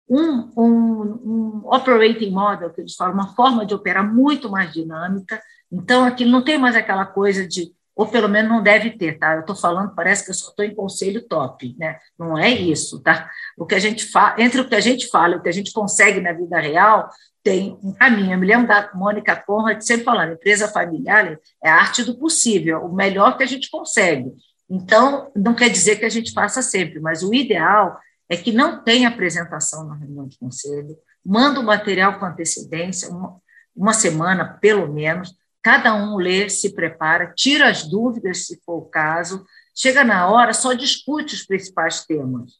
um, 0.09 0.51
um, 0.57 1.01
um 1.23 1.61
operating 1.65 2.31
model, 2.31 2.71
que 2.71 2.81
eles 2.81 2.95
falam, 2.95 3.13
uma 3.13 3.35
forma 3.35 3.65
de 3.65 3.75
operar 3.75 4.03
muito 4.03 4.49
mais 4.49 4.73
dinâmica. 4.73 5.39
Então, 5.71 6.03
aqui 6.03 6.25
não 6.25 6.43
tem 6.43 6.57
mais 6.57 6.75
aquela 6.75 7.05
coisa 7.05 7.47
de, 7.47 7.71
ou 7.99 8.07
pelo 8.07 8.29
menos 8.29 8.49
não 8.49 8.63
deve 8.63 8.91
ter, 8.91 9.19
tá? 9.19 9.33
Eu 9.33 9.41
estou 9.41 9.57
falando, 9.57 9.93
parece 9.93 10.23
que 10.23 10.31
eu 10.31 10.33
só 10.33 10.51
estou 10.51 10.63
em 10.63 10.73
conselho 10.73 11.21
top, 11.27 11.75
né? 11.77 11.99
Não 12.17 12.37
é 12.37 12.49
isso, 12.49 13.01
tá? 13.01 13.29
O 13.57 13.65
que 13.65 13.75
a 13.75 13.79
gente 13.79 14.05
fala, 14.05 14.41
entre 14.41 14.61
o 14.61 14.69
que 14.69 14.75
a 14.75 14.79
gente 14.79 15.09
fala 15.09 15.33
e 15.33 15.37
o 15.37 15.41
que 15.41 15.49
a 15.49 15.51
gente 15.51 15.73
consegue 15.73 16.21
na 16.21 16.31
vida 16.31 16.57
real, 16.61 17.09
tem 17.43 17.77
um 17.83 17.91
caminho. 17.91 18.31
Eu 18.31 18.37
me 18.37 18.47
lembro 18.47 18.69
da 18.69 18.89
Mônica 18.93 19.35
Conrad 19.35 19.81
sempre 19.81 20.05
falando, 20.05 20.31
empresa 20.31 20.69
familiar 20.69 21.37
é 21.61 21.69
a 21.69 21.75
arte 21.75 22.05
do 22.05 22.17
possível, 22.17 22.85
o 22.85 22.95
melhor 22.95 23.35
que 23.35 23.43
a 23.43 23.45
gente 23.45 23.69
consegue. 23.69 24.31
Então, 24.69 25.29
não 25.35 25.53
quer 25.53 25.67
dizer 25.67 25.97
que 25.97 26.05
a 26.05 26.09
gente 26.09 26.31
faça 26.31 26.61
sempre, 26.61 27.01
mas 27.01 27.21
o 27.21 27.33
ideal 27.33 27.99
é 28.29 28.37
que 28.37 28.53
não 28.53 28.81
tem 28.81 29.05
apresentação 29.05 29.85
na 29.85 29.95
reunião 29.95 30.25
de 30.25 30.39
conselho, 30.39 30.97
manda 31.25 31.59
o 31.59 31.65
material 31.65 32.17
com 32.17 32.25
antecedência, 32.25 33.09
uma, 33.09 33.35
uma 33.75 33.91
semana 33.91 34.57
pelo 34.61 34.87
menos, 34.87 35.37
cada 35.61 35.93
um 35.93 36.17
lê, 36.17 36.49
se 36.49 36.73
prepara, 36.73 37.33
tira 37.35 37.69
as 37.69 37.83
dúvidas, 37.83 38.45
se 38.45 38.59
for 38.65 38.77
o 38.77 38.85
caso, 38.85 39.45
chega 39.75 40.03
na 40.03 40.27
hora, 40.29 40.53
só 40.53 40.73
discute 40.73 41.35
os 41.35 41.45
principais 41.45 42.05
temas 42.05 42.53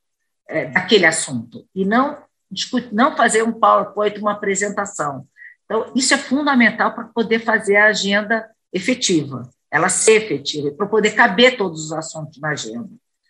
é, 0.48 0.66
daquele 0.66 1.06
assunto, 1.06 1.66
e 1.74 1.86
não, 1.86 2.18
discute, 2.50 2.94
não 2.94 3.16
fazer 3.16 3.44
um 3.44 3.52
PowerPoint, 3.52 4.20
uma 4.20 4.34
apresentação. 4.34 5.28
Então, 5.66 5.92
isso 5.96 6.14
é 6.14 6.18
fundamental 6.18 6.94
para 6.94 7.06
poder 7.06 7.40
fazer 7.40 7.76
a 7.76 7.88
agenda 7.88 8.50
efetiva, 8.74 9.50
ela 9.72 9.90
ser 9.90 10.24
efetiva, 10.24 10.72
para 10.72 10.88
poder 10.88 11.12
caber 11.12 11.58
todos 11.58 11.86
os 11.86 11.92
assuntos 11.92 12.40
na 12.40 12.50
agenda. 12.50 12.90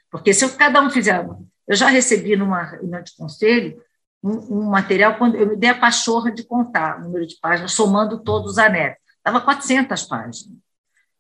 Porque 0.10 0.34
se 0.34 0.50
cada 0.56 0.82
um 0.82 0.90
fizer 0.90 1.26
eu 1.70 1.76
já 1.76 1.88
recebi 1.88 2.36
numa 2.36 2.64
reunião 2.64 3.04
de 3.04 3.16
conselho 3.16 3.80
um, 4.24 4.58
um, 4.58 4.64
material, 4.64 5.18
quando 5.18 5.36
eu 5.36 5.48
me 5.48 5.56
dei 5.56 5.70
a 5.70 5.78
pachorra 5.78 6.32
de 6.32 6.44
contar 6.44 6.98
o 6.98 7.04
número 7.04 7.28
de 7.28 7.38
páginas, 7.40 7.74
somando 7.74 8.24
todos 8.24 8.54
os 8.54 8.58
anexos. 8.58 9.09
Dava 9.24 9.42
400 9.42 10.04
páginas. 10.04 10.48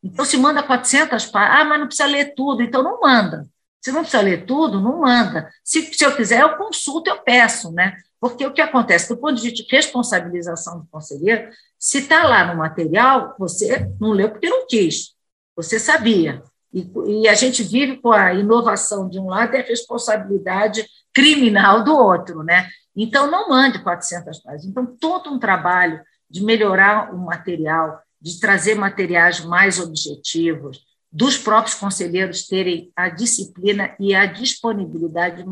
Então, 0.04 0.24
se 0.24 0.38
manda 0.38 0.64
400 0.64 1.26
páginas, 1.26 1.62
ah, 1.62 1.66
mas 1.66 1.80
não 1.80 1.88
precisa 1.88 2.08
ler 2.08 2.34
tudo, 2.34 2.64
então 2.64 2.82
não 2.82 3.00
manda. 3.02 3.46
Se 3.82 3.92
não 3.92 4.02
precisa 4.02 4.22
ler 4.22 4.46
tudo, 4.46 4.80
não 4.80 5.02
manda. 5.02 5.50
Se, 5.64 5.94
se 5.94 6.04
eu 6.06 6.16
quiser, 6.16 6.42
eu 6.42 6.58
consulto, 6.58 7.10
eu 7.10 7.22
peço, 7.22 7.72
né? 7.72 7.96
Porque 8.20 8.46
o 8.46 8.54
que 8.54 8.62
acontece? 8.62 9.10
Do 9.10 9.18
ponto 9.18 9.42
de 9.42 9.66
responsabilização 9.70 10.80
do 10.80 10.88
conselheiro, 10.88 11.50
se 11.78 12.00
está 12.00 12.26
lá 12.26 12.46
no 12.46 12.58
material, 12.58 13.36
você 13.40 13.90
não 14.00 14.12
leu 14.12 14.30
porque 14.30 14.50
não 14.50 14.68
quis, 14.68 15.16
você 15.56 15.80
sabia. 15.80 16.44
E, 16.74 16.92
e, 17.08 17.28
a 17.28 17.34
gente 17.34 17.64
vive 17.64 17.98
com 17.98 18.12
a 18.12 18.34
inovação 18.34 19.10
de 19.10 19.20
um 19.20 19.28
lado 19.28 19.56
e 19.56 19.60
a 19.60 19.64
responsabilidade 19.64 20.86
criminal 21.14 21.84
do 21.84 21.96
outro, 21.96 22.44
né? 22.44 22.70
Então, 22.96 23.32
não 23.32 23.50
mande 23.50 23.82
400 23.82 24.40
páginas. 24.40 24.66
Então, 24.66 24.86
todo 24.86 25.32
um 25.32 25.40
trabalho 25.40 26.02
de 26.30 26.44
melhorar 26.44 27.14
o 27.14 27.18
material, 27.18 28.02
de 28.22 28.40
trazer 28.40 28.76
materiais 28.76 29.44
mais 29.44 29.80
objetivos, 29.80 30.86
dos 31.12 31.38
próprios 31.38 31.76
conselheiros 31.76 32.48
terem 32.48 32.92
a 32.96 33.10
disciplina 33.10 33.96
e 34.00 34.14
a 34.14 34.26
disponibilidade 34.26 35.44
de 35.44 35.50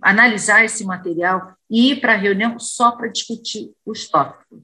analisar 0.00 0.64
esse 0.64 0.84
material 0.84 1.54
e 1.70 1.92
ir 1.92 2.00
para 2.00 2.14
a 2.14 2.16
reunião 2.16 2.58
só 2.58 2.92
para 2.92 3.08
discutir 3.08 3.70
os 3.84 4.08
tópicos. 4.08 4.62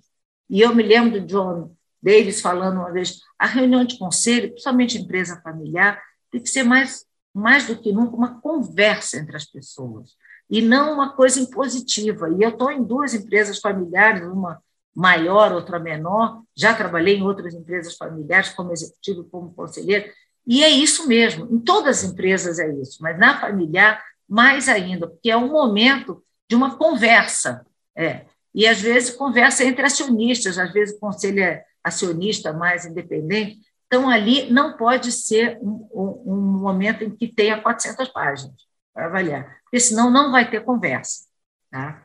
E 0.49 0.61
eu 0.61 0.75
me 0.75 0.83
lembro 0.83 1.21
do 1.21 1.27
John 1.27 1.75
Davis 2.03 2.41
falando 2.41 2.79
uma 2.79 2.91
vez, 2.91 3.21
a 3.39 3.47
reunião 3.47 3.85
de 3.85 3.99
conselho, 3.99 4.51
principalmente 4.51 4.99
empresa 4.99 5.41
familiar, 5.43 6.01
tem 6.31 6.43
que 6.43 6.49
ser 6.49 6.63
mais, 6.63 7.05
mais 7.35 7.67
do 7.67 7.77
que 7.77 7.93
nunca 7.93 8.17
uma 8.17 8.41
conversa 8.41 9.19
entre 9.19 9.37
as 9.37 9.45
pessoas, 9.45 10.15
e 10.49 10.63
não 10.63 10.95
uma 10.95 11.15
coisa 11.15 11.39
impositiva. 11.39 12.29
E 12.31 12.43
eu 12.43 12.51
estou 12.51 12.71
em 12.71 12.83
duas 12.83 13.15
empresas 13.15 13.59
familiares, 13.59 14.27
uma 14.27 14.61
maior, 14.95 15.53
outra 15.53 15.79
menor, 15.79 16.43
já 16.57 16.75
trabalhei 16.75 17.17
em 17.17 17.23
outras 17.23 17.55
empresas 17.55 17.97
familiares 17.97 18.51
como 18.51 18.73
executivo, 18.73 19.25
como 19.25 19.55
conselheiro, 19.55 20.11
e 20.47 20.65
é 20.65 20.69
isso 20.69 21.07
mesmo, 21.07 21.47
em 21.51 21.59
todas 21.59 21.99
as 21.99 22.11
empresas 22.11 22.59
é 22.59 22.69
isso, 22.75 22.99
mas 23.01 23.19
na 23.19 23.41
familiar, 23.41 24.03
mais 24.29 24.69
ainda, 24.69 25.09
porque 25.09 25.31
é 25.31 25.37
um 25.37 25.51
momento 25.51 26.23
de 26.49 26.57
uma 26.57 26.77
conversa. 26.77 27.65
É. 27.97 28.25
E 28.55 28.67
às 28.67 28.81
vezes 28.81 29.11
conversa 29.11 29.65
entre 29.65 29.85
acionistas, 29.85 30.59
às 30.59 30.73
vezes 30.73 30.97
o 30.97 31.01
conselho 31.01 31.43
é 31.43 31.65
acionista 31.83 32.53
mais 32.53 32.85
independente. 32.85 33.61
Então, 33.87 34.09
ali 34.09 34.51
não 34.51 34.77
pode 34.77 35.11
ser 35.11 35.59
um, 35.61 35.89
um, 35.93 36.23
um 36.27 36.59
momento 36.61 37.03
em 37.03 37.11
que 37.11 37.27
tenha 37.27 37.61
400 37.61 38.09
páginas 38.09 38.55
para 38.95 39.07
avaliar, 39.07 39.59
porque 39.65 39.81
senão 39.81 40.11
não 40.11 40.31
vai 40.31 40.49
ter 40.49 40.65
conversa. 40.65 41.27
Tá? 41.71 42.03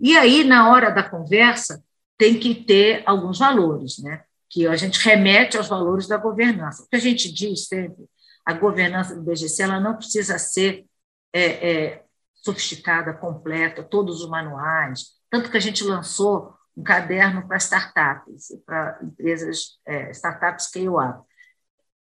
E 0.00 0.16
aí, 0.16 0.44
na 0.44 0.70
hora 0.70 0.90
da 0.90 1.02
conversa, 1.02 1.82
tem 2.16 2.38
que 2.38 2.54
ter 2.54 3.02
alguns 3.06 3.38
valores, 3.38 3.98
né? 3.98 4.22
que 4.52 4.66
a 4.66 4.76
gente 4.76 5.00
remete 5.02 5.56
aos 5.56 5.66
valores 5.66 6.06
da 6.06 6.18
governança. 6.18 6.82
O 6.82 6.86
que 6.86 6.96
a 6.96 7.00
gente 7.00 7.32
diz 7.32 7.66
sempre, 7.68 8.04
a 8.44 8.52
governança 8.52 9.14
do 9.14 9.22
BGC 9.22 9.62
ela 9.62 9.80
não 9.80 9.96
precisa 9.96 10.38
ser 10.38 10.84
é, 11.32 11.70
é, 11.70 12.04
sofisticada, 12.34 13.14
completa, 13.14 13.82
todos 13.82 14.20
os 14.22 14.28
manuais, 14.28 15.12
tanto 15.30 15.50
que 15.50 15.56
a 15.56 15.60
gente 15.60 15.82
lançou 15.82 16.54
um 16.76 16.82
caderno 16.82 17.48
para 17.48 17.56
startups, 17.56 18.48
para 18.66 18.98
empresas, 19.02 19.78
é, 19.86 20.10
startups 20.10 20.66
scale-up. 20.66 21.22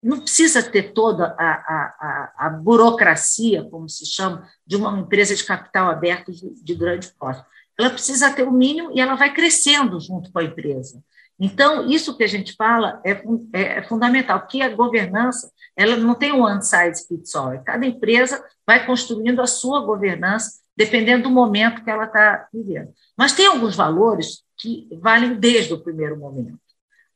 não 0.03 0.21
precisa 0.21 0.61
ter 0.61 0.93
toda 0.93 1.37
a, 1.39 1.53
a, 1.53 1.95
a, 2.01 2.47
a, 2.47 2.51
burocracia, 2.51 3.63
como 3.71 3.89
se 3.89 4.05
chama, 4.07 4.49
de 4.67 4.75
uma 4.75 4.99
empresa 4.99 5.37
de 5.37 5.45
capital 5.45 5.89
aberto 5.89 6.33
de, 6.33 6.53
de 6.53 6.75
grande 6.75 7.13
porte. 7.13 7.45
Ela 7.79 7.91
precisa 7.91 8.31
ter 8.33 8.47
o 8.47 8.53
mínimo 8.53 8.91
e 8.95 9.01
ela 9.01 9.15
vai 9.15 9.33
crescendo 9.33 10.01
junto 10.01 10.31
com 10.33 10.39
a 10.39 10.45
empresa. 10.45 11.03
Então, 11.39 11.89
isso 11.89 12.17
que 12.17 12.23
a 12.23 12.29
gente 12.29 12.55
fala 12.55 13.01
é, 13.05 13.23
é, 13.53 13.63
é 13.79 13.83
fundamental, 13.83 14.47
que 14.47 14.63
a 14.63 14.69
governança 14.69 15.51
ela 15.77 15.97
não 15.97 16.15
tem 16.15 16.33
um 16.33 16.43
one 16.43 16.63
size 16.63 17.07
fits 17.09 17.35
all. 17.35 17.61
Cada 17.65 17.85
empresa 17.85 18.43
vai 18.67 18.87
construindo 18.87 19.41
a 19.41 19.47
sua 19.47 19.81
governança, 19.81 20.61
dependendo 20.77 21.25
do 21.25 21.31
momento 21.31 21.83
que 21.83 21.91
ela 21.91 22.05
está 22.05 22.49
vivendo. 22.53 22.93
Mas 23.17 23.33
tem 23.33 23.47
alguns 23.47 23.75
valores 23.75 24.45
que 24.57 24.89
valem 25.01 25.35
desde 25.35 25.75
o 25.75 25.83
primeiro 25.83 26.17
momento 26.17 26.59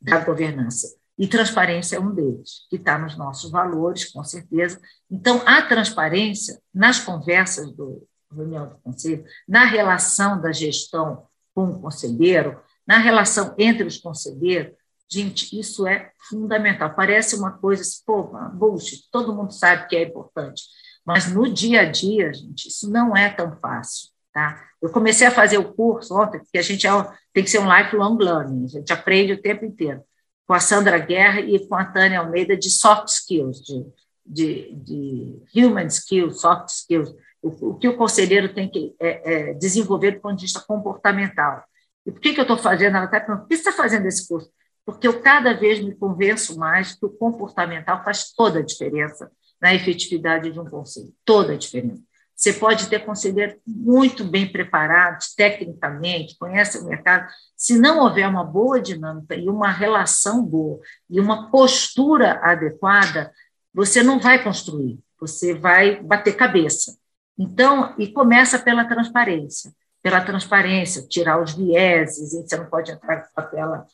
da 0.01 0.19
governança. 0.19 0.99
E 1.17 1.27
transparência 1.27 1.97
é 1.97 2.01
um 2.01 2.15
deles, 2.15 2.67
que 2.71 2.77
está 2.77 2.97
nos 2.99 3.17
nossos 3.17 3.51
valores, 3.51 4.05
com 4.13 4.23
certeza. 4.23 4.81
Então, 5.11 5.43
a 5.45 5.63
transparência 5.63 6.61
nas 6.73 7.01
conversas 7.01 7.73
do 7.73 8.07
reunião 8.35 8.69
do 8.69 8.77
conselho, 8.79 9.25
na 9.47 9.65
relação 9.65 10.41
da 10.41 10.53
gestão 10.53 11.27
com 11.55 11.65
o 11.71 11.81
conselheiro, 11.81 12.61
na 12.87 12.99
relação 12.99 13.55
entre 13.59 13.87
os 13.87 13.99
conselheiros, 13.99 14.73
gente, 15.11 15.59
isso 15.59 15.87
é 15.87 16.13
fundamental. 16.29 16.95
Parece 16.95 17.37
uma 17.37 17.53
coisa, 17.53 17.83
assim, 17.83 18.03
pô, 18.05 18.25
bullshit, 18.53 19.09
todo 19.11 19.35
mundo 19.35 19.53
sabe 19.53 19.89
que 19.89 19.97
é 19.97 20.03
importante, 20.03 20.63
mas 21.05 21.33
no 21.33 21.53
dia 21.53 21.83
a 21.83 21.91
dia, 21.91 22.33
gente, 22.33 22.69
isso 22.69 22.91
não 22.91 23.17
é 23.17 23.31
tão 23.31 23.57
fácil. 23.61 24.11
Tá? 24.33 24.63
Eu 24.81 24.91
comecei 24.91 25.27
a 25.27 25.33
fazer 25.33 25.59
o 25.59 25.73
curso 25.73 26.15
ontem, 26.15 26.39
porque 26.39 26.59
a 26.59 26.63
gente 26.63 26.87
é, 26.87 26.91
tem 27.33 27.43
que 27.43 27.51
ser 27.51 27.59
um 27.59 27.77
lifelong 27.77 28.17
learning, 28.19 28.65
a 28.67 28.69
gente 28.69 28.93
aprende 28.93 29.33
o 29.33 29.43
tempo 29.43 29.65
inteiro 29.65 30.03
com 30.47 30.55
a 30.55 30.61
Sandra 30.61 30.99
Guerra 30.99 31.41
e 31.41 31.67
com 31.67 31.75
a 31.75 31.85
Tânia 31.85 32.21
Almeida 32.21 32.57
de 32.57 32.71
soft 32.71 33.09
skills, 33.09 33.61
de, 33.61 33.85
de, 34.25 34.75
de 34.75 35.43
human 35.55 35.89
skills, 35.89 36.41
soft 36.41 36.69
skills, 36.71 37.15
o, 37.43 37.75
que 37.75 37.89
o 37.89 37.97
conselheiro 37.97 38.53
tem 38.53 38.69
que 38.69 38.95
é, 39.01 39.51
é, 39.51 39.55
desenvolver 39.55 40.13
do 40.13 40.21
ponto 40.21 40.37
de 40.37 40.43
vista 40.43 40.61
comportamental. 40.61 41.63
E 42.05 42.11
por 42.11 42.21
que, 42.21 42.33
que 42.33 42.41
eu 42.41 42.43
estou 42.43 42.59
fazendo? 42.59 42.97
Ela 42.97 43.05
está 43.05 43.21
perguntando, 43.21 43.43
por 43.43 43.49
que 43.49 43.57
você 43.57 43.69
está 43.69 43.83
fazendo 43.83 44.07
esse 44.07 44.27
curso? 44.27 44.51
Porque 44.85 45.07
eu 45.07 45.21
cada 45.21 45.53
vez 45.53 45.81
me 45.81 45.95
convenço 45.95 46.59
mais 46.59 46.95
que 46.95 47.05
o 47.05 47.11
comportamental 47.11 48.03
faz 48.03 48.33
toda 48.33 48.61
a 48.61 48.65
diferença 48.65 49.31
na 49.61 49.75
efetividade 49.75 50.51
de 50.51 50.59
um 50.59 50.65
conselho, 50.65 51.13
toda 51.25 51.53
a 51.53 51.57
diferença. 51.57 52.03
Você 52.35 52.53
pode 52.53 52.89
ter 52.89 53.05
conselheiros 53.05 53.57
muito 53.67 54.23
bem 54.23 54.51
preparados 54.51 55.35
tecnicamente, 55.35 56.39
conhece 56.39 56.79
o 56.79 56.85
mercado. 56.85 57.29
Se 57.57 57.77
não 57.77 57.99
houver 57.99 58.29
uma 58.29 58.45
boa 58.45 58.81
dinâmica 58.81 59.35
e 59.35 59.49
uma 59.49 59.73
relação 59.73 60.45
boa 60.45 60.79
e 61.11 61.19
uma 61.19 61.51
postura 61.51 62.41
adequada, 62.41 63.33
você 63.75 64.03
não 64.03 64.21
vai 64.21 64.43
construir, 64.43 64.99
você 65.21 65.53
vai 65.53 66.01
bater 66.01 66.37
cabeça. 66.37 66.97
Então, 67.39 67.95
e 67.99 68.09
começa 68.09 68.59
pela 68.59 68.85
transparência. 68.85 69.73
Pela 70.03 70.21
transparência, 70.21 71.07
tirar 71.07 71.41
os 71.43 71.53
vieses, 71.53 72.33
você 72.33 72.57
não 72.57 72.67
pode 72.67 72.91
entrar 72.91 73.29
com 73.33 73.41
aquela 73.41 73.87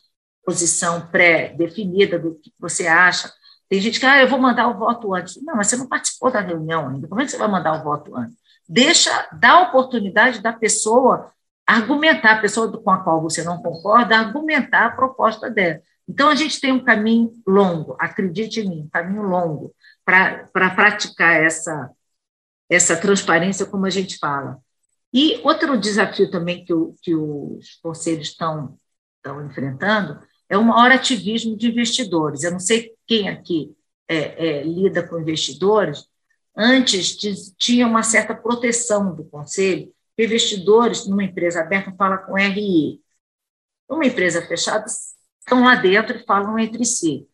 posição 0.45 1.07
pré-definida 1.07 2.19
do 2.19 2.35
que 2.35 2.53
você 2.59 2.87
acha 2.87 3.31
tem 3.69 3.81
gente 3.81 3.99
que, 3.99 4.05
ah, 4.05 4.21
eu 4.21 4.27
vou 4.27 4.39
mandar 4.39 4.67
o 4.67 4.77
voto 4.77 5.13
antes. 5.13 5.41
Não, 5.43 5.55
mas 5.55 5.67
você 5.67 5.77
não 5.77 5.87
participou 5.87 6.31
da 6.31 6.39
reunião 6.39 6.89
ainda. 6.89 7.07
Como 7.07 7.21
é 7.21 7.25
que 7.25 7.31
você 7.31 7.37
vai 7.37 7.47
mandar 7.47 7.79
o 7.79 7.83
voto 7.83 8.15
antes? 8.15 8.35
Deixa, 8.67 9.27
dá 9.33 9.51
a 9.51 9.61
oportunidade 9.63 10.41
da 10.41 10.53
pessoa 10.53 11.31
argumentar, 11.65 12.33
a 12.33 12.41
pessoa 12.41 12.71
com 12.71 12.91
a 12.91 13.03
qual 13.03 13.21
você 13.21 13.43
não 13.43 13.61
concorda, 13.61 14.17
argumentar 14.17 14.85
a 14.85 14.91
proposta 14.91 15.49
dela. 15.49 15.81
Então, 16.07 16.29
a 16.29 16.35
gente 16.35 16.61
tem 16.61 16.71
um 16.71 16.83
caminho 16.83 17.31
longo, 17.47 17.95
acredite 17.99 18.59
em 18.59 18.69
mim, 18.69 18.81
um 18.81 18.89
caminho 18.89 19.23
longo 19.23 19.73
para 20.03 20.47
pra 20.53 20.69
praticar 20.69 21.41
essa, 21.43 21.89
essa 22.69 22.95
transparência, 22.95 23.65
como 23.65 23.85
a 23.85 23.89
gente 23.89 24.17
fala. 24.17 24.57
E 25.13 25.39
outro 25.43 25.77
desafio 25.77 26.29
também 26.29 26.65
que, 26.65 26.73
o, 26.73 26.95
que 27.01 27.15
os 27.15 27.75
conselhos 27.81 28.29
estão, 28.29 28.77
estão 29.17 29.45
enfrentando 29.45 30.19
é 30.49 30.57
o 30.57 30.63
maior 30.63 30.91
ativismo 30.91 31.55
de 31.55 31.67
investidores. 31.69 32.43
Eu 32.43 32.51
não 32.51 32.59
sei 32.59 32.93
quem 33.07 33.29
aqui 33.29 33.75
é, 34.07 34.59
é, 34.59 34.63
lida 34.63 35.07
com 35.07 35.19
investidores, 35.19 36.05
antes 36.55 37.17
tinha 37.57 37.87
uma 37.87 38.03
certa 38.03 38.35
proteção 38.35 39.15
do 39.15 39.25
conselho, 39.25 39.91
investidores 40.17 41.07
numa 41.07 41.23
empresa 41.23 41.61
aberta 41.61 41.93
falam 41.97 42.17
com 42.25 42.37
RI. 42.37 43.01
Numa 43.89 44.05
empresa 44.05 44.45
fechada, 44.45 44.85
estão 44.85 45.63
lá 45.63 45.75
dentro 45.75 46.17
e 46.17 46.25
falam 46.25 46.57
entre 46.57 46.85
si. 46.85 47.27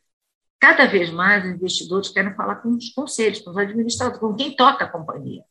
Cada 0.62 0.86
vez 0.86 1.10
mais 1.10 1.44
os 1.44 1.56
investidores 1.56 2.10
querem 2.10 2.36
falar 2.36 2.58
com 2.58 2.70
os 2.70 2.92
conselhos, 2.92 3.42
com 3.42 3.50
os 3.50 3.58
administradores, 3.58 4.20
com 4.20 4.36
quem 4.36 4.56
toca 4.56 4.86
a 4.86 4.88
companhia. 4.88 5.44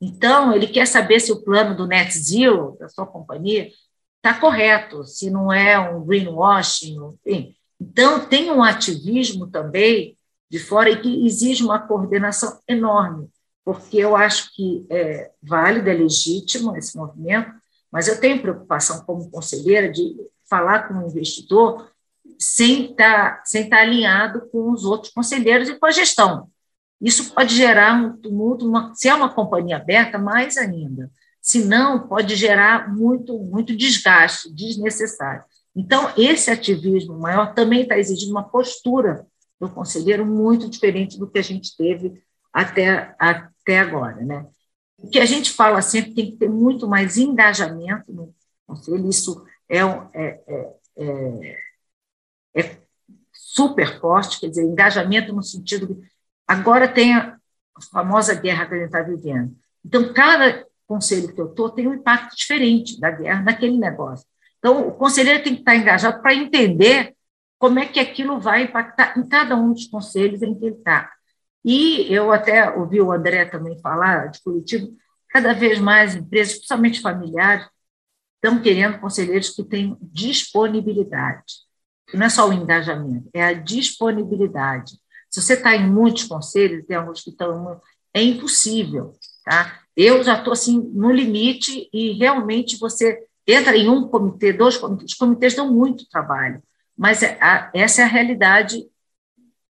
Então, 0.00 0.54
ele 0.54 0.66
quer 0.66 0.86
saber 0.86 1.20
se 1.20 1.30
o 1.30 1.42
plano 1.44 1.76
do 1.76 1.86
net 1.86 2.10
zero 2.18 2.74
da 2.80 2.88
sua 2.88 3.06
companhia 3.06 3.70
está 4.16 4.40
correto, 4.40 5.04
se 5.04 5.30
não 5.30 5.52
é 5.52 5.78
um 5.78 6.02
greenwashing, 6.02 6.96
enfim. 7.26 7.54
Então, 7.78 8.26
tem 8.26 8.50
um 8.50 8.62
ativismo 8.62 9.46
também 9.48 10.16
de 10.50 10.58
fora 10.58 10.88
e 10.88 10.98
que 11.00 11.26
exige 11.26 11.62
uma 11.62 11.78
coordenação 11.78 12.58
enorme, 12.66 13.28
porque 13.62 13.98
eu 13.98 14.16
acho 14.16 14.50
que 14.54 14.86
é 14.88 15.30
válido, 15.42 15.90
é 15.90 15.92
legítimo 15.92 16.74
esse 16.74 16.96
movimento, 16.96 17.52
mas 17.92 18.08
eu 18.08 18.18
tenho 18.18 18.40
preocupação 18.40 19.04
como 19.04 19.30
conselheira 19.30 19.92
de 19.92 20.16
falar 20.48 20.88
com 20.88 20.94
o 20.94 21.06
investidor 21.06 21.90
sem 22.38 22.90
estar, 22.90 23.36
tá, 23.38 23.42
sem 23.44 23.64
estar 23.64 23.76
tá 23.76 23.82
alinhado 23.82 24.48
com 24.50 24.70
os 24.70 24.84
outros 24.84 25.12
conselheiros 25.12 25.68
e 25.68 25.78
com 25.78 25.86
a 25.86 25.90
gestão. 25.90 26.48
Isso 27.00 27.34
pode 27.34 27.54
gerar 27.54 27.94
um 27.94 28.16
tumulto, 28.16 28.66
uma, 28.66 28.94
se 28.94 29.08
é 29.08 29.14
uma 29.14 29.28
companhia 29.28 29.76
aberta, 29.76 30.18
mais 30.18 30.56
ainda 30.56 31.10
senão 31.44 32.08
pode 32.08 32.34
gerar 32.36 32.90
muito, 32.90 33.38
muito 33.38 33.76
desgaste 33.76 34.50
desnecessário. 34.50 35.44
Então, 35.76 36.10
esse 36.16 36.50
ativismo 36.50 37.18
maior 37.18 37.52
também 37.52 37.82
está 37.82 37.98
exigindo 37.98 38.30
uma 38.30 38.48
postura 38.48 39.26
do 39.60 39.68
conselheiro 39.68 40.24
muito 40.24 40.70
diferente 40.70 41.18
do 41.18 41.30
que 41.30 41.38
a 41.38 41.42
gente 41.42 41.76
teve 41.76 42.22
até, 42.50 43.14
até 43.18 43.78
agora. 43.78 44.16
Né? 44.24 44.46
O 44.96 45.10
que 45.10 45.18
a 45.18 45.26
gente 45.26 45.50
fala 45.52 45.82
sempre 45.82 46.14
tem 46.14 46.30
que 46.30 46.38
ter 46.38 46.48
muito 46.48 46.88
mais 46.88 47.18
engajamento 47.18 48.10
no 48.10 48.34
conselho, 48.66 49.06
isso 49.06 49.44
é, 49.68 49.80
é, 49.80 50.40
é, 50.48 50.72
é, 50.96 51.56
é 52.54 52.78
super 53.32 54.00
forte, 54.00 54.40
quer 54.40 54.48
dizer, 54.48 54.62
engajamento 54.62 55.32
no 55.32 55.42
sentido 55.42 55.86
de. 55.86 56.00
Agora 56.46 56.86
tem 56.86 57.14
a 57.14 57.36
famosa 57.90 58.34
guerra 58.34 58.66
que 58.66 58.74
a 58.74 58.78
gente 58.78 58.86
está 58.86 59.02
vivendo. 59.02 59.56
Então, 59.84 60.12
cada 60.12 60.66
conselho 60.86 61.34
que 61.34 61.40
eu 61.40 61.48
estou 61.48 61.70
tem 61.70 61.88
um 61.88 61.94
impacto 61.94 62.36
diferente 62.36 63.00
da 63.00 63.10
guerra 63.10 63.42
naquele 63.42 63.78
negócio. 63.78 64.26
Então, 64.58 64.88
o 64.88 64.92
conselheiro 64.92 65.42
tem 65.42 65.54
que 65.54 65.60
estar 65.60 65.76
engajado 65.76 66.22
para 66.22 66.34
entender 66.34 67.14
como 67.58 67.78
é 67.78 67.86
que 67.86 68.00
aquilo 68.00 68.38
vai 68.40 68.64
impactar 68.64 69.18
em 69.18 69.26
cada 69.26 69.56
um 69.56 69.72
dos 69.72 69.86
conselhos 69.86 70.42
em 70.42 70.54
que 70.54 70.66
ele 70.66 70.76
está. 70.76 71.10
E 71.64 72.12
eu 72.12 72.30
até 72.30 72.70
ouvi 72.70 73.00
o 73.00 73.10
André 73.10 73.46
também 73.46 73.78
falar 73.80 74.28
de 74.28 74.42
Curitiba, 74.42 74.86
cada 75.30 75.54
vez 75.54 75.78
mais 75.80 76.14
empresas, 76.14 76.54
principalmente 76.54 77.00
familiares, 77.00 77.66
estão 78.36 78.60
querendo 78.60 79.00
conselheiros 79.00 79.50
que 79.50 79.64
tenham 79.64 79.96
disponibilidade. 80.00 81.64
Não 82.12 82.26
é 82.26 82.28
só 82.28 82.48
o 82.48 82.52
engajamento, 82.52 83.28
é 83.32 83.44
a 83.44 83.52
disponibilidade. 83.52 84.98
Se 85.30 85.40
você 85.40 85.54
está 85.54 85.74
em 85.74 85.90
muitos 85.90 86.24
conselhos, 86.24 86.84
tem 86.86 86.96
alguns 86.96 87.22
que 87.22 87.30
estão. 87.30 87.80
É 88.12 88.22
impossível. 88.22 89.14
Tá? 89.44 89.80
Eu 89.96 90.22
já 90.22 90.38
estou 90.38 90.52
assim 90.52 90.78
no 90.92 91.10
limite 91.10 91.88
e 91.92 92.12
realmente 92.12 92.78
você 92.78 93.24
entra 93.46 93.76
em 93.76 93.88
um 93.88 94.08
comitê, 94.08 94.52
dois 94.52 94.76
comitês, 94.76 95.12
os 95.12 95.16
comitês 95.16 95.54
dão 95.54 95.72
muito 95.72 96.08
trabalho, 96.08 96.62
mas 96.96 97.22
é 97.22 97.38
essa 97.74 98.00
é 98.00 98.04
a 98.04 98.08
realidade, 98.08 98.78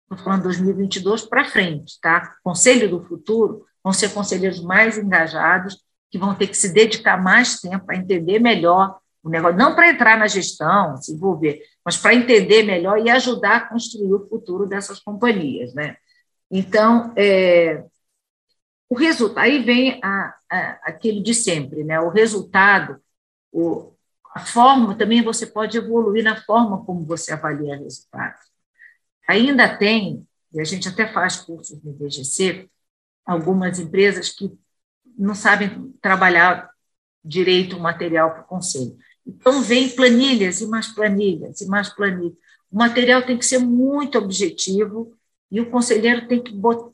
estou 0.03 0.25
falando 0.25 0.45
2022 0.45 1.23
para 1.23 1.45
frente, 1.45 2.01
tá? 2.01 2.37
Conselho 2.43 2.88
do 2.88 3.05
futuro 3.05 3.67
vão 3.85 3.93
ser 3.93 4.11
conselheiros 4.11 4.61
mais 4.61 4.97
engajados, 4.97 5.83
que 6.11 6.19
vão 6.19 6.35
ter 6.35 6.46
que 6.46 6.57
se 6.57 6.73
dedicar 6.73 7.23
mais 7.23 7.61
tempo 7.61 7.85
a 7.90 7.96
entender 7.96 8.38
melhor 8.38 8.98
o 9.29 9.31
negócio, 9.31 9.56
não 9.56 9.74
para 9.74 9.90
entrar 9.90 10.18
na 10.18 10.26
gestão, 10.26 10.96
se 10.96 11.12
envolver, 11.12 11.62
mas 11.85 11.96
para 11.96 12.14
entender 12.14 12.62
melhor 12.62 12.98
e 12.98 13.10
ajudar 13.10 13.56
a 13.56 13.68
construir 13.68 14.12
o 14.12 14.29
futuro 14.29 14.66
dessas 14.66 14.98
companhias, 14.98 15.74
né? 15.74 15.96
Então, 16.50 17.12
é, 17.16 17.85
o 18.88 18.94
resultado, 18.96 19.44
aí 19.44 19.62
vem 19.62 20.00
a, 20.02 20.35
a, 20.50 20.70
aquele 20.85 21.22
de 21.22 21.35
sempre, 21.35 21.85
né? 21.85 22.00
O 22.00 22.08
resultado, 22.08 23.00
o, 23.52 23.92
a 24.35 24.40
forma, 24.40 24.96
também 24.96 25.22
você 25.22 25.46
pode 25.46 25.76
evoluir 25.76 26.24
na 26.24 26.40
forma 26.42 26.85
como 26.85 27.04
você 27.04 27.33
avalia 27.33 27.76
resultados. 27.76 28.40
Ainda 29.29 29.76
tem, 29.76 30.26
e 30.52 30.60
a 30.60 30.64
gente 30.64 30.88
até 30.88 31.06
faz 31.06 31.37
cursos 31.37 31.83
no 31.83 31.90
IBGC, 31.90 32.68
algumas 33.26 33.79
empresas 33.79 34.31
que 34.31 34.50
não 35.18 35.35
sabem 35.35 35.92
trabalhar 36.00 36.70
direito 37.22 37.76
o 37.76 37.81
material 37.81 38.31
para 38.31 38.42
o 38.42 38.46
conselho. 38.46 38.96
Então, 39.29 39.60
vem 39.60 39.90
planilhas 39.90 40.62
e 40.62 40.66
mais 40.66 40.88
planilhas 40.88 41.60
e 41.60 41.66
mais 41.66 41.90
planilhas. 41.90 42.33
O 42.70 42.79
material 42.79 43.22
tem 43.22 43.37
que 43.37 43.44
ser 43.44 43.58
muito 43.58 44.16
objetivo 44.16 45.14
e 45.50 45.60
o 45.60 45.70
conselheiro 45.70 46.26
tem 46.26 46.42
que 46.42 46.52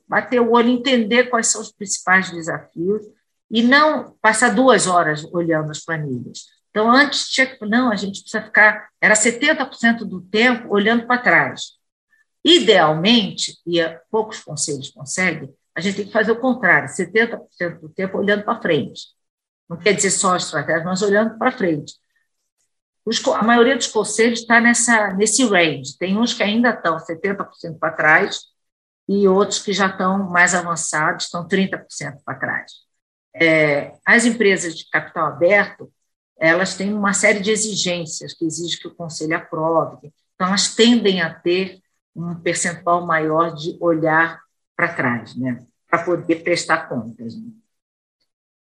bater 0.09 0.41
o 0.41 0.51
olho, 0.51 0.69
entender 0.69 1.31
quais 1.31 1.47
são 1.47 1.61
os 1.61 1.73
principais 1.73 2.31
desafios 2.31 3.03
e 3.51 3.63
não 3.63 4.17
passar 4.21 4.55
duas 4.55 4.87
horas 4.89 5.25
olhando 5.33 5.71
as 5.71 5.85
planilhas. 5.85 6.47
Então, 6.71 6.91
antes 6.91 7.29
tinha 7.29 7.57
não, 7.63 7.93
a 7.93 7.97
gente 7.97 8.21
precisa 8.21 8.43
ficar, 8.43 8.89
era 9.01 9.15
70% 9.15 10.05
do 10.05 10.21
tempo 10.21 10.75
olhando 10.75 11.07
para 11.07 11.23
trás. 11.23 11.75
Idealmente, 12.45 13.57
e 13.65 13.81
poucos 14.11 14.41
conselhos 14.41 14.91
conseguem, 14.91 15.55
a 15.75 15.81
gente 15.81 15.97
tem 15.97 16.07
que 16.07 16.13
fazer 16.13 16.33
o 16.33 16.41
contrário, 16.41 16.89
70% 16.89 17.81
do 17.81 17.89
tempo 17.89 18.19
olhando 18.19 18.45
para 18.45 18.61
frente. 18.61 19.03
Não 19.69 19.77
quer 19.77 19.93
dizer 19.93 20.11
só 20.11 20.37
estratégia, 20.37 20.85
mas 20.85 21.01
olhando 21.03 21.39
para 21.39 21.53
frente. 21.53 21.95
Os, 23.05 23.23
a 23.29 23.43
maioria 23.43 23.77
dos 23.77 23.87
conselhos 23.87 24.41
está 24.41 24.61
nesse 24.61 25.45
range. 25.45 25.97
Tem 25.99 26.17
uns 26.17 26.33
que 26.33 26.43
ainda 26.43 26.71
estão 26.71 26.99
70% 26.99 27.79
para 27.79 27.93
trás 27.93 28.41
e 29.09 29.29
outros 29.29 29.59
que 29.59 29.73
já 29.73 29.87
estão 29.87 30.31
mais 30.31 30.55
avançados, 30.55 31.27
estão 31.27 31.47
30% 31.47 31.85
para 32.25 32.39
trás. 32.39 32.73
É, 33.35 33.93
as 34.07 34.25
empresas 34.25 34.75
de 34.75 34.89
capital 34.89 35.27
aberto, 35.27 35.93
elas 36.39 36.75
têm 36.77 36.95
uma 36.95 37.13
série 37.13 37.41
de 37.41 37.51
exigências 37.51 38.33
que 38.33 38.45
exigem 38.45 38.79
que 38.79 38.89
o 38.89 38.95
conselho 38.95 39.37
aprove. 39.37 40.13
Então, 40.35 40.49
elas 40.49 40.75
tendem 40.75 41.21
a 41.21 41.33
ter 41.33 41.81
um 42.15 42.35
percentual 42.37 43.07
maior 43.07 43.55
de 43.55 43.77
olhar 43.81 44.41
para 44.77 44.95
trás, 44.95 45.37
né? 45.37 45.65
para 45.89 46.05
poder 46.05 46.43
prestar 46.43 46.89
contas. 46.89 47.37
Né? 47.37 47.51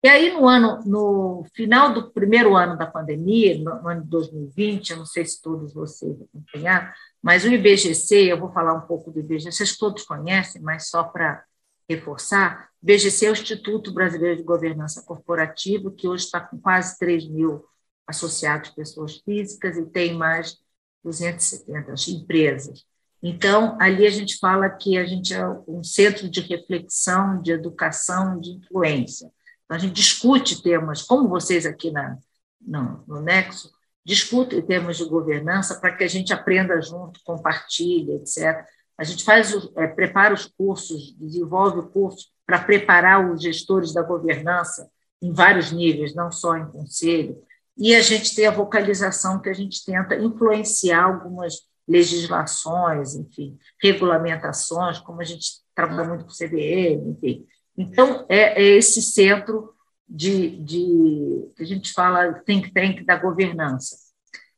E 0.00 0.08
aí, 0.08 0.32
no 0.32 0.46
ano, 0.46 0.80
no 0.84 1.44
final 1.54 1.92
do 1.92 2.12
primeiro 2.12 2.54
ano 2.54 2.78
da 2.78 2.86
pandemia, 2.86 3.58
no 3.58 3.88
ano 3.88 4.02
de 4.02 4.08
2020, 4.08 4.90
eu 4.90 4.98
não 4.98 5.06
sei 5.06 5.24
se 5.24 5.42
todos 5.42 5.72
vocês 5.74 6.16
acompanharam, 6.22 6.92
mas 7.20 7.44
o 7.44 7.48
IBGC, 7.48 8.30
eu 8.30 8.38
vou 8.38 8.52
falar 8.52 8.74
um 8.74 8.86
pouco 8.86 9.10
do 9.10 9.18
IBGC, 9.18 9.50
vocês 9.50 9.76
todos 9.76 10.04
conhecem, 10.04 10.62
mas 10.62 10.88
só 10.88 11.02
para 11.02 11.42
reforçar, 11.88 12.68
o 12.80 12.84
IBGC 12.84 13.26
é 13.26 13.30
o 13.30 13.32
Instituto 13.32 13.92
Brasileiro 13.92 14.36
de 14.36 14.44
Governança 14.44 15.02
Corporativa, 15.02 15.90
que 15.90 16.06
hoje 16.06 16.26
está 16.26 16.40
com 16.40 16.60
quase 16.60 16.96
3 16.96 17.28
mil 17.28 17.64
associados, 18.06 18.70
pessoas 18.70 19.16
físicas, 19.16 19.76
e 19.76 19.84
tem 19.84 20.14
mais 20.14 20.58
270 21.02 21.94
empresas. 22.10 22.84
Então, 23.20 23.76
ali 23.80 24.06
a 24.06 24.10
gente 24.10 24.38
fala 24.38 24.70
que 24.70 24.96
a 24.96 25.04
gente 25.04 25.34
é 25.34 25.44
um 25.66 25.82
centro 25.82 26.28
de 26.30 26.40
reflexão, 26.40 27.42
de 27.42 27.50
educação, 27.50 28.38
de 28.38 28.52
influência. 28.52 29.28
Então, 29.68 29.76
a 29.76 29.80
gente 29.80 29.92
discute 29.92 30.62
temas, 30.62 31.02
como 31.02 31.28
vocês 31.28 31.66
aqui 31.66 31.90
na, 31.90 32.16
no, 32.58 33.04
no 33.06 33.20
Nexo, 33.20 33.70
discutem 34.02 34.62
temas 34.62 34.96
de 34.96 35.04
governança 35.04 35.78
para 35.78 35.94
que 35.94 36.02
a 36.02 36.08
gente 36.08 36.32
aprenda 36.32 36.80
junto, 36.80 37.20
compartilhe, 37.22 38.12
etc. 38.12 38.64
A 38.96 39.04
gente 39.04 39.22
faz, 39.22 39.52
é, 39.76 39.86
prepara 39.86 40.32
os 40.32 40.46
cursos, 40.46 41.14
desenvolve 41.18 41.80
o 41.80 41.88
curso 41.90 42.28
para 42.46 42.58
preparar 42.58 43.30
os 43.30 43.42
gestores 43.42 43.92
da 43.92 44.00
governança 44.00 44.90
em 45.20 45.34
vários 45.34 45.70
níveis, 45.70 46.14
não 46.14 46.32
só 46.32 46.56
em 46.56 46.66
conselho. 46.66 47.36
E 47.76 47.94
a 47.94 48.00
gente 48.00 48.34
tem 48.34 48.46
a 48.46 48.50
vocalização 48.50 49.38
que 49.38 49.50
a 49.50 49.54
gente 49.54 49.84
tenta 49.84 50.16
influenciar 50.16 51.04
algumas 51.04 51.68
legislações, 51.86 53.14
enfim, 53.14 53.58
regulamentações, 53.82 54.98
como 54.98 55.20
a 55.20 55.24
gente 55.24 55.60
trabalha 55.74 56.08
muito 56.08 56.24
com 56.24 56.30
o 56.30 56.34
CDM, 56.34 57.10
enfim. 57.10 57.46
Então, 57.78 58.26
é, 58.28 58.60
é 58.60 58.76
esse 58.76 59.00
centro 59.00 59.72
de, 60.08 60.56
de, 60.64 61.52
que 61.56 61.62
a 61.62 61.66
gente 61.66 61.92
fala 61.92 62.34
think 62.44 62.72
tank 62.72 63.04
da 63.04 63.16
governança. 63.16 63.96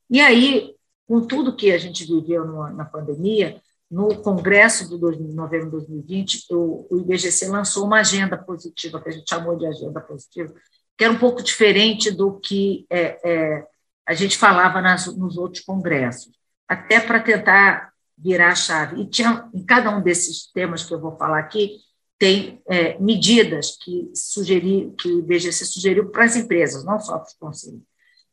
E 0.09 0.19
aí, 0.19 0.73
com 1.07 1.21
tudo 1.21 1.55
que 1.55 1.71
a 1.71 1.77
gente 1.77 2.03
viveu 2.05 2.45
no, 2.45 2.67
na 2.73 2.83
pandemia, 2.83 3.61
no 3.89 4.15
congresso 4.21 4.89
de 4.89 4.97
novembro 5.33 5.65
de 5.65 5.87
2020, 5.87 6.45
o, 6.51 6.87
o 6.89 6.97
IBGC 6.99 7.47
lançou 7.49 7.85
uma 7.85 7.99
agenda 7.99 8.37
positiva, 8.37 8.99
que 8.99 9.09
a 9.09 9.11
gente 9.11 9.29
chamou 9.29 9.55
de 9.55 9.67
agenda 9.67 9.99
positiva, 9.99 10.53
que 10.97 11.03
era 11.03 11.13
um 11.13 11.19
pouco 11.19 11.43
diferente 11.43 12.09
do 12.09 12.39
que 12.39 12.85
é, 12.89 13.19
é, 13.23 13.67
a 14.07 14.13
gente 14.13 14.37
falava 14.37 14.81
nas, 14.81 15.05
nos 15.15 15.37
outros 15.37 15.63
congressos 15.63 16.31
até 16.67 17.01
para 17.01 17.19
tentar 17.19 17.91
virar 18.17 18.49
a 18.49 18.55
chave. 18.55 19.01
E 19.01 19.09
tinha, 19.09 19.49
em 19.53 19.65
cada 19.65 19.89
um 19.89 20.01
desses 20.01 20.49
temas 20.53 20.85
que 20.85 20.93
eu 20.93 21.01
vou 21.01 21.17
falar 21.17 21.39
aqui, 21.39 21.77
tem 22.21 22.61
é, 22.67 22.99
medidas 22.99 23.75
que, 23.81 24.11
sugeri, 24.13 24.93
que 24.95 25.07
o 25.07 25.19
IBGC 25.21 25.65
sugeriu 25.65 26.11
para 26.11 26.25
as 26.25 26.35
empresas, 26.35 26.85
não 26.85 26.99
só 26.99 27.17
para 27.17 27.27
os 27.27 27.33
conselhos. 27.33 27.81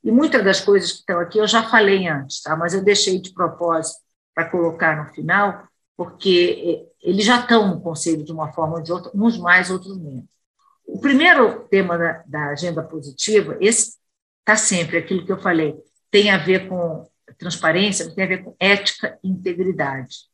E 0.05 0.13
muitas 0.13 0.45
das 0.45 0.61
coisas 0.61 0.93
que 0.93 0.99
estão 0.99 1.19
aqui 1.19 1.39
eu 1.39 1.47
já 1.47 1.63
falei 1.63 2.07
antes, 2.07 2.43
tá? 2.43 2.55
mas 2.55 2.75
eu 2.75 2.85
deixei 2.85 3.19
de 3.19 3.33
propósito 3.33 3.99
para 4.35 4.51
colocar 4.51 5.03
no 5.03 5.11
final, 5.15 5.67
porque 5.97 6.85
é, 7.03 7.09
eles 7.09 7.25
já 7.25 7.41
estão 7.41 7.67
no 7.67 7.81
conselho 7.81 8.23
de 8.23 8.31
uma 8.31 8.53
forma 8.53 8.77
ou 8.77 8.83
de 8.83 8.93
outra, 8.93 9.11
uns 9.15 9.39
mais, 9.39 9.71
outros 9.71 9.97
menos. 9.97 10.25
O 10.87 11.01
primeiro 11.01 11.67
tema 11.71 11.97
da, 11.97 12.23
da 12.27 12.49
agenda 12.51 12.83
positiva, 12.83 13.57
esse 13.59 13.97
está 14.41 14.55
sempre, 14.55 14.99
aquilo 14.99 15.25
que 15.25 15.33
eu 15.33 15.41
falei, 15.41 15.75
tem 16.11 16.31
a 16.31 16.37
ver 16.37 16.69
com 16.69 17.09
transparência 17.39 18.13
tem 18.15 18.25
a 18.25 18.29
ver 18.29 18.45
com 18.45 18.55
ética 18.59 19.19
e 19.23 19.31
integridade. 19.31 20.28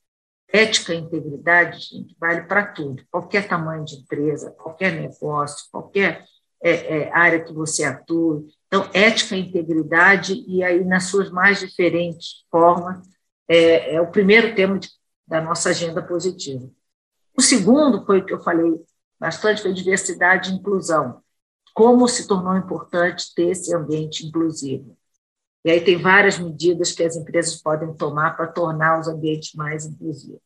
Ética 0.54 0.94
e 0.94 0.98
integridade, 0.98 1.80
gente, 1.80 2.16
vale 2.16 2.42
para 2.42 2.64
tudo. 2.64 3.04
Qualquer 3.10 3.48
tamanho 3.48 3.84
de 3.84 3.96
empresa, 3.96 4.52
qualquer 4.52 4.92
negócio, 4.92 5.66
qualquer 5.72 6.24
é, 6.62 6.70
é, 6.70 7.12
área 7.12 7.42
que 7.42 7.52
você 7.52 7.82
atue. 7.82 8.46
Então, 8.68 8.88
ética 8.94 9.34
e 9.34 9.40
integridade, 9.40 10.44
e 10.46 10.62
aí 10.62 10.84
nas 10.84 11.06
suas 11.06 11.28
mais 11.28 11.58
diferentes 11.58 12.44
formas, 12.52 13.04
é, 13.48 13.96
é 13.96 14.00
o 14.00 14.12
primeiro 14.12 14.54
tema 14.54 14.78
de, 14.78 14.88
da 15.26 15.40
nossa 15.40 15.70
agenda 15.70 16.00
positiva. 16.00 16.70
O 17.36 17.42
segundo 17.42 18.06
foi 18.06 18.20
o 18.20 18.24
que 18.24 18.32
eu 18.32 18.40
falei 18.40 18.80
bastante, 19.18 19.60
foi 19.60 19.72
diversidade 19.72 20.52
e 20.52 20.54
inclusão. 20.54 21.20
Como 21.74 22.06
se 22.06 22.28
tornou 22.28 22.56
importante 22.56 23.34
ter 23.34 23.48
esse 23.48 23.74
ambiente 23.74 24.24
inclusivo. 24.24 24.96
E 25.64 25.70
aí 25.70 25.80
tem 25.80 25.96
várias 25.96 26.38
medidas 26.38 26.92
que 26.92 27.02
as 27.02 27.16
empresas 27.16 27.60
podem 27.60 27.94
tomar 27.94 28.36
para 28.36 28.46
tornar 28.46 29.00
os 29.00 29.08
ambientes 29.08 29.54
mais 29.54 29.86
inclusivos. 29.86 30.40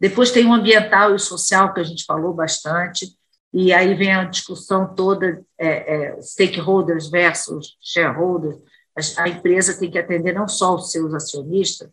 Depois 0.00 0.30
tem 0.30 0.46
o 0.46 0.52
ambiental 0.52 1.12
e 1.12 1.14
o 1.14 1.18
social, 1.18 1.74
que 1.74 1.80
a 1.80 1.84
gente 1.84 2.04
falou 2.04 2.32
bastante, 2.32 3.16
e 3.52 3.72
aí 3.72 3.94
vem 3.94 4.12
a 4.12 4.24
discussão 4.24 4.94
toda, 4.94 5.42
é, 5.58 5.68
é, 5.94 6.22
stakeholders 6.22 7.08
versus 7.08 7.76
shareholders. 7.80 8.56
A, 8.94 9.24
a 9.24 9.28
empresa 9.28 9.78
tem 9.78 9.90
que 9.90 9.98
atender 9.98 10.32
não 10.32 10.48
só 10.48 10.74
os 10.74 10.90
seus 10.90 11.12
acionistas, 11.14 11.88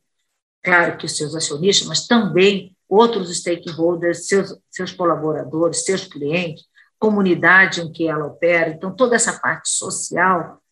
claro 0.61 0.97
que 0.97 1.05
os 1.05 1.18
seus 1.18 1.36
acionistas, 1.36 1.88
mas 1.88 2.07
também 2.07 2.76
outros 2.88 3.36
stakeholders, 3.38 4.28
seus, 4.28 4.57
seus 4.70 4.91
colaboradores, 4.91 5.84
seus 5.84 6.05
clientes, 6.05 6.66
comunidade 6.99 7.82
em 7.82 7.91
que 7.91 8.07
ela 8.07 8.26
opera. 8.26 8.70
Então, 8.70 8.95
toda 8.95 9.16
essa 9.16 9.34
parte 9.39 9.70
social 9.70 10.62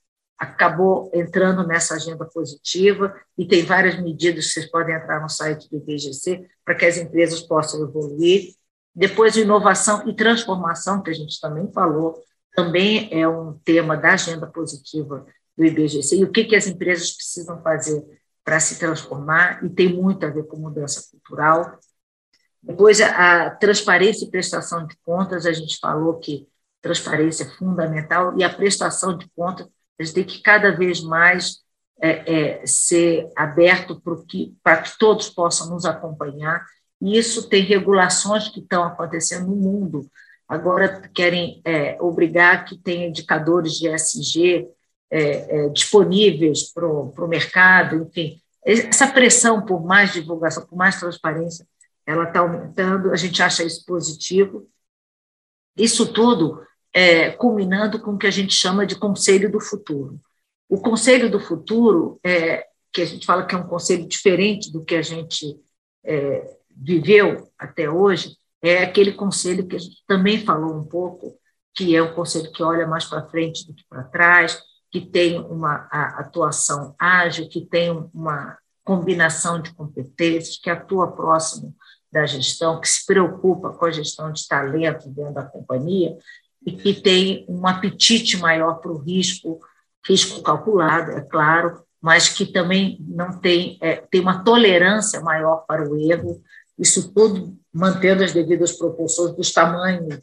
acabou 0.42 1.12
entrando 1.14 1.66
nessa 1.68 1.94
agenda 1.94 2.26
positiva 2.26 3.16
e 3.38 3.46
tem 3.46 3.64
várias 3.64 4.02
medidas 4.02 4.48
que 4.48 4.54
vocês 4.54 4.72
podem 4.72 4.96
entrar 4.96 5.22
no 5.22 5.30
site 5.30 5.70
do 5.70 5.78
IBGC 5.78 6.50
para 6.66 6.74
que 6.74 6.84
as 6.84 6.98
empresas 6.98 7.42
possam 7.42 7.84
evoluir. 7.88 8.56
Depois, 8.94 9.38
inovação 9.38 10.10
e 10.10 10.16
transformação, 10.16 11.04
que 11.04 11.12
a 11.12 11.14
gente 11.14 11.40
também 11.40 11.72
falou, 11.72 12.20
também 12.56 13.08
é 13.12 13.28
um 13.28 13.54
tema 13.64 13.96
da 13.96 14.14
agenda 14.14 14.48
positiva 14.48 15.24
do 15.56 15.64
IBGC. 15.64 16.16
E 16.16 16.24
o 16.24 16.32
que, 16.32 16.46
que 16.46 16.56
as 16.56 16.66
empresas 16.66 17.12
precisam 17.12 17.62
fazer 17.62 18.04
para 18.44 18.60
se 18.60 18.80
transformar, 18.80 19.64
e 19.64 19.70
tem 19.70 19.94
muito 19.94 20.26
a 20.26 20.30
ver 20.30 20.48
com 20.48 20.58
mudança 20.58 21.08
cultural. 21.12 21.78
Depois, 22.64 23.00
a, 23.00 23.52
transparência 23.52 24.26
e 24.26 24.32
prestação 24.32 24.88
de 24.88 24.98
contas, 25.06 25.46
a 25.46 25.54
gente 25.54 25.78
falou 25.80 26.18
que 26.18 26.48
transparência 26.82 27.44
é 27.44 27.50
fundamental, 27.58 28.36
e 28.40 28.44
a 28.44 28.50
prestação 28.50 29.16
de 29.16 29.30
contas 29.36 29.68
a 30.02 30.06
gente 30.06 30.16
tem 30.16 30.24
que 30.24 30.42
cada 30.42 30.72
vez 30.72 31.02
mais 31.02 31.60
é, 32.02 32.60
é, 32.60 32.66
ser 32.66 33.30
aberto 33.36 34.02
para 34.02 34.16
que, 34.28 34.56
que 34.84 35.00
todos 35.00 35.30
possam 35.30 35.70
nos 35.70 35.86
acompanhar. 35.86 36.66
E 37.00 37.18
isso 37.18 37.48
tem 37.48 37.64
regulações 37.64 38.48
que 38.48 38.60
estão 38.60 38.84
acontecendo 38.84 39.48
no 39.48 39.56
mundo. 39.56 40.10
Agora 40.48 41.10
querem 41.14 41.62
é, 41.64 41.98
obrigar 42.02 42.66
que 42.66 42.78
tenha 42.78 43.08
indicadores 43.08 43.74
de 43.74 43.88
SG 43.88 44.68
é, 45.10 45.20
é, 45.66 45.70
disponíveis 45.70 46.72
para 46.74 46.88
o 46.88 47.28
mercado, 47.28 47.96
enfim. 48.04 48.42
Essa 48.64 49.08
pressão 49.08 49.66
por 49.66 49.84
mais 49.84 50.14
divulgação, 50.14 50.66
por 50.66 50.76
mais 50.76 51.00
transparência, 51.00 51.66
ela 52.06 52.26
está 52.26 52.40
aumentando, 52.42 53.12
a 53.12 53.16
gente 53.16 53.42
acha 53.42 53.64
isso 53.64 53.86
positivo. 53.86 54.68
Isso 55.78 56.12
tudo 56.12 56.62
é, 56.94 57.32
culminando 57.32 58.00
com 58.00 58.12
o 58.12 58.18
que 58.18 58.28
a 58.28 58.32
gente 58.32 58.54
chama 58.54 58.86
de 58.86 58.96
Conselho 58.96 59.52
do 59.52 59.60
Futuro. 59.60 60.20
O 60.70 60.80
Conselho 60.80 61.30
do 61.30 61.40
Futuro, 61.40 62.20
é, 62.24 62.66
que 62.92 63.02
a 63.02 63.06
gente 63.06 63.26
fala 63.26 63.46
que 63.46 63.56
é 63.56 63.58
um 63.58 63.68
conselho 63.68 64.08
diferente 64.08 64.72
do 64.72 64.84
que 64.84 64.96
a 64.96 65.02
gente 65.02 65.58
é, 66.04 66.58
viveu 66.76 67.50
até 67.58 67.90
hoje, 67.90 68.38
é 68.62 68.84
aquele 68.84 69.14
conselho 69.14 69.66
que 69.66 69.76
a 69.76 69.80
gente 69.80 70.04
também 70.06 70.44
falou 70.46 70.76
um 70.76 70.84
pouco, 70.84 71.38
que 71.74 71.96
é 71.96 72.04
um 72.04 72.14
conselho 72.14 72.52
que 72.52 72.62
olha 72.62 72.86
mais 72.86 73.06
para 73.06 73.28
frente 73.28 73.66
do 73.66 73.74
que 73.74 73.84
para 73.90 74.04
trás, 74.04 74.62
que 74.92 75.02
tem 75.02 75.40
uma 75.40 75.88
atuação 75.92 76.94
ágil, 77.00 77.48
que 77.48 77.66
tem 77.66 77.90
uma 78.14 78.58
combinação 78.84 79.62
de 79.62 79.74
competências, 79.74 80.58
que 80.58 80.70
atua 80.70 81.12
próximo 81.12 81.74
da 82.12 82.26
gestão, 82.26 82.80
que 82.82 82.90
se 82.90 83.06
preocupa 83.06 83.72
com 83.72 83.86
a 83.86 83.92
gestão 83.92 84.32
de 84.34 84.46
talento 84.46 85.10
dentro 85.10 85.34
da 85.34 85.46
companhia 85.46 86.18
e 86.66 86.72
que 86.72 86.94
tem 86.94 87.46
um 87.48 87.66
apetite 87.68 88.38
maior 88.38 88.76
para 88.76 88.92
o 88.92 88.98
risco, 88.98 89.60
risco 90.06 90.42
calculado, 90.42 91.12
é 91.12 91.22
claro, 91.22 91.84
mas 92.02 92.30
que 92.30 92.46
também 92.46 92.98
não 93.08 93.40
tem, 93.40 93.78
é, 93.82 93.96
tem 93.96 94.22
uma 94.22 94.44
tolerância 94.44 95.22
maior 95.22 95.66
para 95.68 95.88
o 95.88 95.98
erro, 95.98 96.42
isso 96.78 97.14
tudo 97.14 97.56
mantendo 97.74 98.24
as 98.24 98.34
devidas 98.34 98.74
proporções 98.74 99.36
dos 99.36 99.52
tamanhos 99.52 100.20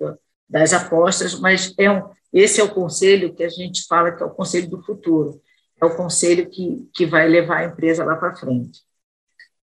das 0.49 0.73
apostas, 0.73 1.39
mas 1.39 1.73
é 1.79 1.91
um, 1.91 2.11
esse 2.33 2.61
é 2.61 2.65
o 2.65 2.75
conselho 2.75 3.35
que 3.35 3.45
a 3.45 3.49
gente 3.49 3.87
fala 3.87 4.13
que 4.13 4.23
é 4.23 4.27
o 4.27 4.31
conselho 4.31 4.69
do 4.69 4.83
futuro, 4.83 5.41
é 5.81 5.85
o 5.85 5.97
conselho 5.97 6.49
que, 6.51 6.89
que 6.93 7.07
vai 7.07 7.29
levar 7.29 7.59
a 7.59 7.65
empresa 7.67 8.05
lá 8.05 8.17
para 8.17 8.35
frente. 8.35 8.81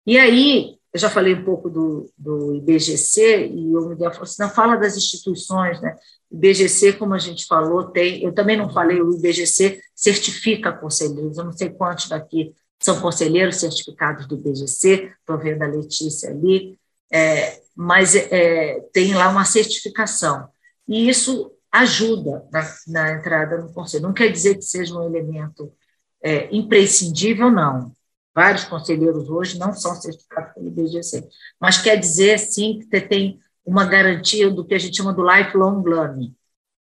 E 0.06 0.18
aí, 0.18 0.78
eu 0.94 1.00
já 1.00 1.10
falei 1.10 1.34
um 1.34 1.44
pouco 1.44 1.70
do, 1.70 2.10
do 2.16 2.56
IBGC, 2.56 3.48
e 3.48 3.76
o 3.76 3.90
Miguel 3.90 4.12
falou 4.12 4.24
assim, 4.24 4.44
não, 4.44 4.50
fala 4.50 4.76
das 4.76 4.96
instituições, 4.96 5.82
né? 5.82 5.96
O 6.30 6.36
IBGC, 6.36 6.94
como 6.94 7.16
a 7.16 7.18
gente 7.18 7.48
falou, 7.48 7.86
tem, 7.86 8.24
eu 8.24 8.32
também 8.32 8.56
não 8.56 8.70
falei, 8.70 9.02
o 9.02 9.18
IBGC 9.18 9.82
certifica 9.96 10.72
conselheiros, 10.72 11.38
eu 11.38 11.46
não 11.46 11.52
sei 11.52 11.72
quantos 11.72 12.10
daqui 12.10 12.54
são 12.80 13.02
conselheiros 13.02 13.58
certificados 13.58 14.28
do 14.28 14.36
IBGC, 14.36 15.12
estou 15.20 15.38
vendo 15.40 15.64
a 15.64 15.68
Letícia 15.68 16.30
ali, 16.30 16.78
é, 17.12 17.60
mas 17.76 18.14
é, 18.16 18.80
tem 18.94 19.16
lá 19.16 19.30
uma 19.30 19.46
certificação, 19.46 20.48
e 20.88 21.10
isso 21.10 21.52
ajuda 21.72 22.46
na, 22.52 22.76
na, 22.88 23.14
entrada 23.14 23.58
no 23.58 23.74
conselho. 23.74 24.04
Não 24.04 24.14
quer 24.14 24.32
dizer 24.32 24.56
que 24.56 24.62
seja 24.62 24.94
um 24.94 25.04
elemento 25.04 25.74
é, 26.22 26.56
imprescindível, 26.56 27.50
não, 27.50 27.92
Vários 28.36 28.64
conselheiros 28.66 29.30
hoje 29.30 29.60
não 29.60 29.74
são 29.74 29.96
certificados 29.96 30.54
pelo 30.54 30.68
IBGC, 30.68 31.28
mas 31.60 31.78
quer 31.78 31.98
dizer, 31.98 32.40
sim, 32.40 32.80
que 32.80 32.86
você 32.86 33.02
tem 33.02 33.40
uma 33.66 33.86
garantia 33.86 34.50
do 34.50 34.66
que 34.66 34.74
a 34.74 34.80
gente 34.80 34.98
chama 34.98 35.14
do 35.14 35.24
lifelong 35.24 35.84
learning, 35.84 36.36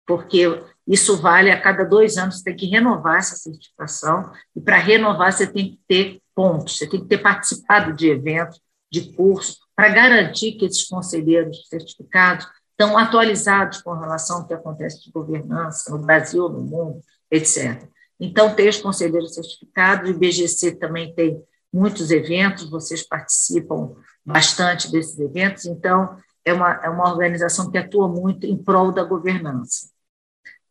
porque 0.07 0.63
isso 0.87 1.17
vale 1.17 1.51
a 1.51 1.61
cada 1.61 1.85
dois 1.85 2.17
anos, 2.17 2.39
você 2.39 2.45
tem 2.45 2.57
que 2.57 2.67
renovar 2.67 3.19
essa 3.19 3.37
certificação, 3.37 4.31
e 4.55 4.61
para 4.61 4.77
renovar 4.77 5.33
você 5.33 5.47
tem 5.47 5.71
que 5.71 5.81
ter 5.87 6.21
pontos, 6.35 6.77
você 6.77 6.89
tem 6.89 7.01
que 7.01 7.07
ter 7.07 7.19
participado 7.19 7.95
de 7.95 8.09
eventos, 8.09 8.61
de 8.91 9.13
cursos, 9.15 9.59
para 9.75 9.89
garantir 9.89 10.53
que 10.53 10.67
esses 10.67 10.85
conselheiros 10.85 11.69
certificados 11.69 12.47
estão 12.71 12.97
atualizados 12.99 13.81
com 13.83 13.95
relação 13.95 14.39
ao 14.39 14.47
que 14.47 14.55
acontece 14.55 15.03
de 15.03 15.11
governança 15.11 15.91
no 15.91 15.99
Brasil, 15.99 16.49
no 16.49 16.61
mundo, 16.61 17.01
etc. 17.31 17.89
Então, 18.19 18.55
os 18.57 18.81
conselheiros 18.81 19.35
certificados, 19.35 20.09
o 20.09 20.12
IBGC 20.12 20.77
também 20.77 21.14
tem 21.14 21.43
muitos 21.73 22.11
eventos, 22.11 22.71
vocês 22.71 23.07
participam 23.07 23.95
bastante 24.25 24.91
desses 24.91 25.19
eventos, 25.19 25.67
então, 25.67 26.17
é 26.45 26.53
uma, 26.53 26.73
é 26.85 26.89
uma 26.89 27.11
organização 27.11 27.71
que 27.71 27.77
atua 27.77 28.09
muito 28.09 28.47
em 28.47 28.57
prol 28.57 28.93
da 28.93 29.05
governança. 29.05 29.89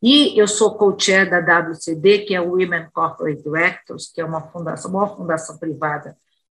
E 0.02 0.40
eu 0.40 0.48
sou 0.48 0.76
co-chair 0.78 1.30
da 1.30 1.40
WCD, 1.40 2.20
que 2.26 2.36
é 2.36 2.42
o 2.42 2.52
Women 2.52 2.90
Corporate 2.94 3.42
Directors, 3.42 4.12
que 4.12 4.22
é 4.22 4.26
uma 4.26 4.42
fundação, 4.52 4.92
uma 4.92 5.16
fundação 5.16 5.58
privada, 5.58 6.18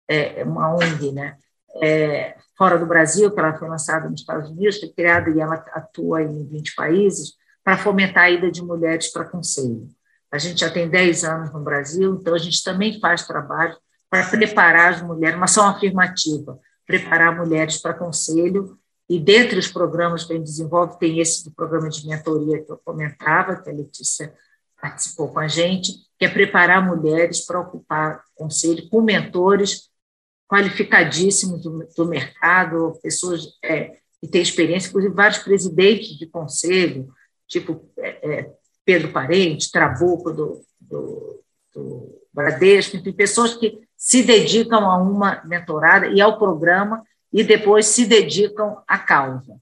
é, 0.09 0.43
uma 0.45 0.75
ONG, 0.75 1.13
né? 1.13 1.37
É, 1.83 2.37
fora 2.57 2.79
do 2.79 2.87
Brasil, 2.87 3.31
que 3.31 3.39
ela 3.39 3.57
foi 3.57 3.69
lançada 3.69 4.09
nos 4.09 4.21
Estados 4.21 4.51
Unidos, 4.51 4.81
foi 4.81 4.89
criada 4.89 5.31
e 5.31 5.41
ela 5.41 5.55
atua 5.73 6.23
em 6.23 6.47
20 6.47 6.75
países, 6.75 7.35
para 7.63 7.77
fomentar 7.77 8.25
a 8.25 8.31
ida 8.31 8.51
de 8.51 8.63
mulheres 8.63 9.13
para 9.13 9.25
conselho. 9.25 9.89
A 10.31 10.39
gente 10.39 10.61
já 10.61 10.71
tem 10.71 10.89
10 10.89 11.25
anos 11.25 11.53
no 11.53 11.61
Brasil, 11.61 12.19
então 12.21 12.35
a 12.35 12.39
gente 12.39 12.63
também 12.63 12.99
faz 13.01 13.27
trabalho 13.27 13.77
para 14.11 14.29
preparar 14.29 14.95
as 14.95 15.03
mulheres, 15.03 15.37
uma 15.37 15.45
ação 15.45 15.67
afirmativa, 15.69 16.59
preparar 16.87 17.37
mulheres 17.37 17.79
para 17.79 17.95
conselho. 17.95 18.79
E 19.09 19.21
dentre 19.21 19.59
os 19.59 19.69
programas 19.69 20.25
que 20.25 20.33
a 20.33 20.37
gente 20.37 20.47
desenvolve, 20.47 20.99
tem 20.99 21.21
esse 21.21 21.45
do 21.45 21.53
programa 21.53 21.89
de 21.89 22.07
mentoria 22.07 22.63
que 22.63 22.71
eu 22.71 22.81
comentava, 22.85 23.57
que 23.57 23.71
a 23.71 23.73
Letícia 23.73 24.35
participou 24.81 25.33
com 25.33 25.39
a 25.39 25.49
gente, 25.49 25.93
que 26.19 26.25
é 26.25 26.29
preparar 26.29 26.85
mulheres 26.85 27.45
para 27.45 27.61
ocupar 27.61 28.23
conselho 28.35 28.89
com 28.89 29.01
mentores 29.01 29.91
qualificadíssimos 30.49 31.63
do, 31.63 31.87
do 31.97 32.07
mercado, 32.07 32.99
pessoas 33.03 33.47
é, 33.65 33.97
que 34.21 34.29
têm 34.29 34.43
experiência, 34.43 34.89
inclusive 34.89 35.15
vários 35.15 35.39
presidentes 35.39 36.17
de 36.19 36.27
conselho, 36.27 37.09
tipo 37.47 37.91
é, 37.99 38.39
é 38.41 38.53
Pedro 38.87 39.13
Parente, 39.13 39.71
Trabuco 39.73 40.33
do, 40.33 40.63
do, 40.81 41.41
do 41.75 42.21
Bradesco, 42.33 43.03
tem 43.03 43.13
pessoas 43.13 43.55
que 43.55 43.81
se 43.97 44.23
dedicam 44.23 44.89
a 44.89 44.97
uma 44.97 45.43
mentorada 45.45 46.07
e 46.07 46.21
ao 46.21 46.39
programa 46.39 47.03
e 47.33 47.43
depois 47.43 47.87
se 47.87 48.07
dedicam 48.07 48.79
à 48.87 48.97
causa. 48.97 49.57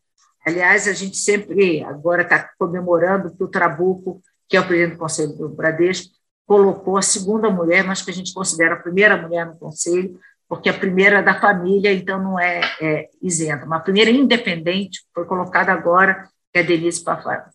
Aliás, 0.47 0.87
a 0.87 0.93
gente 0.93 1.16
sempre 1.16 1.83
agora 1.83 2.20
está 2.20 2.51
comemorando 2.59 3.35
que 3.35 3.43
o 3.43 3.49
Trabuco, 3.49 4.20
que 4.47 4.59
é 4.59 4.61
o 4.61 4.66
presidente 4.66 4.93
do 4.93 4.99
Conselho 4.99 5.33
do 5.33 5.49
Bradesco, 5.49 6.12
colocou 6.47 6.99
a 6.99 7.03
segunda 7.03 7.49
mulher, 7.49 7.83
mas 7.83 8.03
que 8.03 8.11
a 8.11 8.14
gente 8.14 8.35
considera 8.35 8.75
a 8.75 8.81
primeira 8.81 9.16
mulher 9.16 9.47
no 9.47 9.57
Conselho, 9.57 10.20
porque 10.47 10.68
a 10.68 10.79
primeira 10.79 11.20
é 11.20 11.22
da 11.22 11.41
família, 11.41 11.91
então 11.91 12.22
não 12.22 12.39
é, 12.39 12.61
é 12.79 13.09
isenta. 13.22 13.64
Uma 13.64 13.81
primeira 13.81 14.11
independente 14.11 15.03
foi 15.14 15.25
colocada 15.25 15.72
agora, 15.72 16.29
que 16.53 16.59
é 16.59 16.61
a 16.61 16.66
Denise 16.66 17.03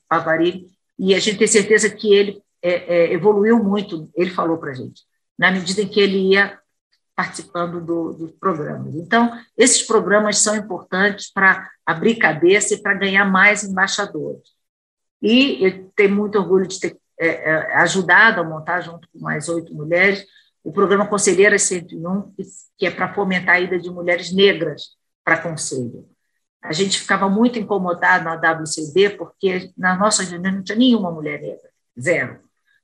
Pavarili, 0.07 0.65
e 0.99 1.15
a 1.15 1.19
gente 1.19 1.37
tem 1.37 1.47
certeza 1.47 1.89
que 1.89 2.13
ele 2.13 2.41
é, 2.61 2.71
é, 2.71 3.13
evoluiu 3.13 3.63
muito, 3.63 4.09
ele 4.15 4.29
falou 4.29 4.57
para 4.57 4.71
a 4.71 4.73
gente, 4.73 5.03
na 5.37 5.49
medida 5.49 5.81
em 5.81 5.87
que 5.87 5.99
ele 5.99 6.33
ia 6.33 6.59
participando 7.15 7.81
do, 7.81 8.13
dos 8.13 8.31
programas. 8.33 8.95
Então, 8.95 9.31
esses 9.57 9.81
programas 9.83 10.37
são 10.37 10.55
importantes 10.55 11.31
para 11.31 11.69
abrir 11.85 12.15
cabeça 12.15 12.73
e 12.73 12.81
para 12.81 12.93
ganhar 12.93 13.25
mais 13.25 13.63
embaixadores. 13.63 14.43
E 15.21 15.65
eu 15.65 15.89
tenho 15.95 16.15
muito 16.15 16.37
orgulho 16.37 16.67
de 16.67 16.79
ter 16.79 16.97
é, 17.19 17.27
é 17.27 17.75
ajudado 17.77 18.39
a 18.39 18.43
montar, 18.43 18.79
junto 18.79 19.07
com 19.09 19.19
mais 19.19 19.49
oito 19.49 19.73
mulheres, 19.73 20.25
o 20.63 20.71
programa 20.71 21.07
Conselheiras 21.07 21.63
101, 21.63 22.33
que 22.77 22.85
é 22.85 22.91
para 22.91 23.13
fomentar 23.13 23.55
a 23.55 23.59
ida 23.59 23.77
de 23.77 23.89
mulheres 23.89 24.31
negras 24.31 24.97
para 25.23 25.41
conselho. 25.41 26.07
A 26.61 26.73
gente 26.73 26.99
ficava 26.99 27.29
muito 27.29 27.57
incomodado 27.57 28.25
na 28.25 28.35
WCD, 28.35 29.11
porque 29.11 29.71
na 29.77 29.97
nossa 29.97 30.23
reunião 30.23 30.53
não 30.53 30.63
tinha 30.63 30.77
nenhuma 30.77 31.11
mulher 31.11 31.41
negra, 31.41 31.69
zero. 31.99 32.39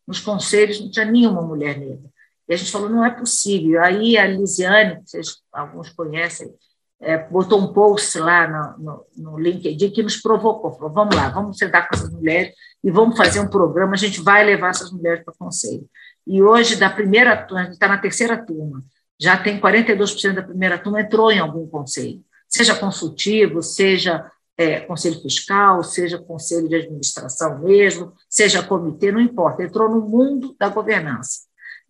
Nos 0.08 0.20
conselhos 0.20 0.80
não 0.80 0.90
tinha 0.90 1.06
nenhuma 1.06 1.42
mulher 1.42 1.78
negra. 1.78 2.10
E 2.48 2.54
a 2.54 2.58
gente 2.58 2.72
falou, 2.72 2.90
não 2.90 3.04
é 3.04 3.10
possível. 3.10 3.84
Aí 3.84 4.18
a 4.18 4.26
Lisiane, 4.26 5.02
que 5.02 5.10
vocês 5.10 5.38
alguns 5.52 5.90
conhecem, 5.90 6.54
é, 7.02 7.18
botou 7.18 7.60
um 7.60 7.74
post 7.74 8.18
lá 8.20 8.48
no, 8.48 8.84
no, 8.84 9.06
no, 9.18 9.40
LinkedIn 9.40 9.92
que 9.92 10.04
nos 10.04 10.18
provocou. 10.18 10.72
Falou, 10.74 10.94
vamos 10.94 11.16
lá, 11.16 11.28
vamos 11.30 11.58
sentar 11.58 11.88
com 11.88 11.96
essas 11.96 12.10
mulheres 12.10 12.54
e 12.82 12.90
vamos 12.90 13.18
fazer 13.18 13.42
um 13.42 13.50
programa, 13.50 13.94
a 13.94 13.98
gente 13.98 14.22
vai 14.22 14.44
levar 14.44 14.70
essas 14.70 14.92
mulheres 14.92 15.24
para 15.24 15.34
o 15.34 15.38
conselho. 15.38 15.90
E 16.26 16.42
hoje, 16.42 16.76
da 16.78 16.90
primeira 16.90 17.36
turma, 17.36 17.62
a 17.62 17.64
gente 17.66 17.74
está 17.74 17.88
na 17.88 17.98
terceira 17.98 18.38
turma, 18.38 18.84
já 19.20 19.38
tem 19.38 19.60
42% 19.60 20.34
da 20.34 20.44
primeira 20.44 20.78
turma 20.78 21.02
entrou 21.02 21.32
em 21.32 21.40
algum 21.40 21.68
conselho 21.68 22.24
seja 22.56 22.76
consultivo, 22.76 23.62
seja 23.62 24.30
é, 24.58 24.80
conselho 24.80 25.22
fiscal, 25.22 25.84
seja 25.84 26.18
conselho 26.18 26.70
de 26.70 26.76
administração 26.76 27.60
mesmo, 27.60 28.14
seja 28.30 28.64
comitê, 28.64 29.12
não 29.12 29.20
importa, 29.20 29.64
entrou 29.64 29.90
no 29.90 30.02
mundo 30.02 30.56
da 30.58 30.70
governança. 30.70 31.42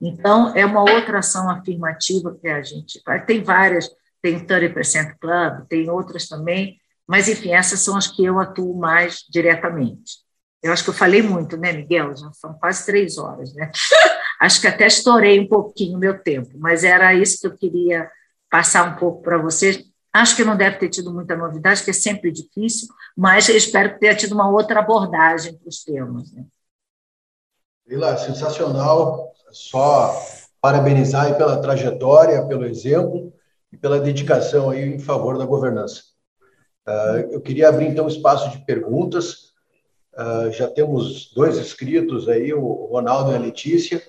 Então, 0.01 0.53
é 0.55 0.65
uma 0.65 0.81
outra 0.81 1.19
ação 1.19 1.49
afirmativa 1.49 2.35
que 2.41 2.47
a 2.47 2.61
gente 2.61 3.01
faz. 3.05 3.25
Tem 3.25 3.41
várias, 3.43 3.89
tem 4.21 4.37
o 4.37 4.45
30% 4.45 5.15
Club, 5.19 5.67
tem 5.69 5.89
outras 5.89 6.27
também, 6.27 6.77
mas, 7.07 7.29
enfim, 7.29 7.51
essas 7.51 7.79
são 7.81 7.95
as 7.95 8.07
que 8.07 8.25
eu 8.25 8.39
atuo 8.39 8.77
mais 8.77 9.19
diretamente. 9.29 10.25
Eu 10.61 10.73
acho 10.73 10.83
que 10.83 10.89
eu 10.89 10.95
falei 10.95 11.21
muito, 11.21 11.55
né, 11.55 11.71
Miguel? 11.71 12.15
Já 12.15 12.31
são 12.33 12.53
quase 12.55 12.83
três 12.85 13.19
horas, 13.19 13.53
né? 13.53 13.71
acho 14.41 14.59
que 14.59 14.67
até 14.67 14.87
estourei 14.87 15.39
um 15.39 15.47
pouquinho 15.47 15.95
o 15.95 15.99
meu 15.99 16.17
tempo, 16.17 16.49
mas 16.55 16.83
era 16.83 17.13
isso 17.13 17.39
que 17.39 17.47
eu 17.47 17.55
queria 17.55 18.09
passar 18.49 18.83
um 18.83 18.95
pouco 18.95 19.21
para 19.21 19.37
vocês, 19.37 19.83
Acho 20.15 20.37
que 20.37 20.45
não 20.45 20.55
deve 20.55 20.77
ter 20.77 20.87
tido 20.87 21.13
muita 21.13 21.35
novidade, 21.35 21.83
que 21.83 21.89
é 21.89 21.93
sempre 21.93 22.31
difícil, 22.31 22.87
mas 23.17 23.49
espero 23.49 23.93
que 23.93 23.99
tenha 23.99 24.15
tido 24.15 24.31
uma 24.31 24.49
outra 24.49 24.79
abordagem 24.79 25.57
para 25.57 25.67
os 25.67 25.83
temas. 25.83 26.31
Né? 26.31 26.45
Leila, 27.85 28.15
sensacional. 28.15 29.33
Só 29.51 30.17
parabenizar 30.61 31.35
pela 31.37 31.61
trajetória, 31.61 32.47
pelo 32.47 32.65
exemplo 32.65 33.33
e 33.73 33.75
pela 33.75 33.99
dedicação 33.99 34.69
aí 34.69 34.85
em 34.85 34.99
favor 34.99 35.37
da 35.37 35.45
governança. 35.45 36.03
Uh, 36.87 37.33
eu 37.33 37.41
queria 37.41 37.67
abrir 37.67 37.87
então 37.87 38.07
espaço 38.07 38.49
de 38.51 38.63
perguntas. 38.63 39.53
Uh, 40.13 40.49
já 40.49 40.69
temos 40.69 41.33
dois 41.33 41.57
inscritos 41.57 42.29
aí, 42.29 42.53
o 42.53 42.85
Ronaldo 42.85 43.33
e 43.33 43.35
a 43.35 43.39
Letícia, 43.39 44.01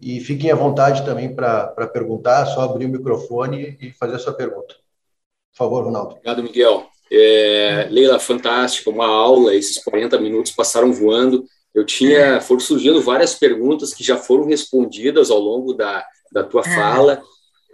e 0.00 0.20
fiquem 0.20 0.50
à 0.50 0.54
vontade 0.54 1.04
também 1.04 1.34
para 1.34 1.86
perguntar, 1.92 2.46
só 2.46 2.62
abrir 2.62 2.86
o 2.86 2.88
microfone 2.88 3.76
e 3.78 3.92
fazer 3.92 4.14
a 4.14 4.18
sua 4.18 4.32
pergunta. 4.32 4.79
Por 5.60 5.64
favor, 5.64 5.84
Ronaldo. 5.84 6.12
Obrigado, 6.12 6.42
Miguel. 6.42 6.88
É, 7.12 7.86
Leila, 7.90 8.18
fantástico, 8.18 8.88
uma 8.88 9.06
aula, 9.06 9.54
esses 9.54 9.76
40 9.84 10.18
minutos 10.18 10.52
passaram 10.52 10.90
voando. 10.90 11.44
Eu 11.74 11.84
tinha, 11.84 12.40
foram 12.40 12.60
surgindo 12.60 13.02
várias 13.02 13.34
perguntas 13.34 13.92
que 13.92 14.02
já 14.02 14.16
foram 14.16 14.46
respondidas 14.46 15.30
ao 15.30 15.38
longo 15.38 15.74
da, 15.74 16.02
da 16.32 16.42
tua 16.42 16.64
fala. 16.64 17.22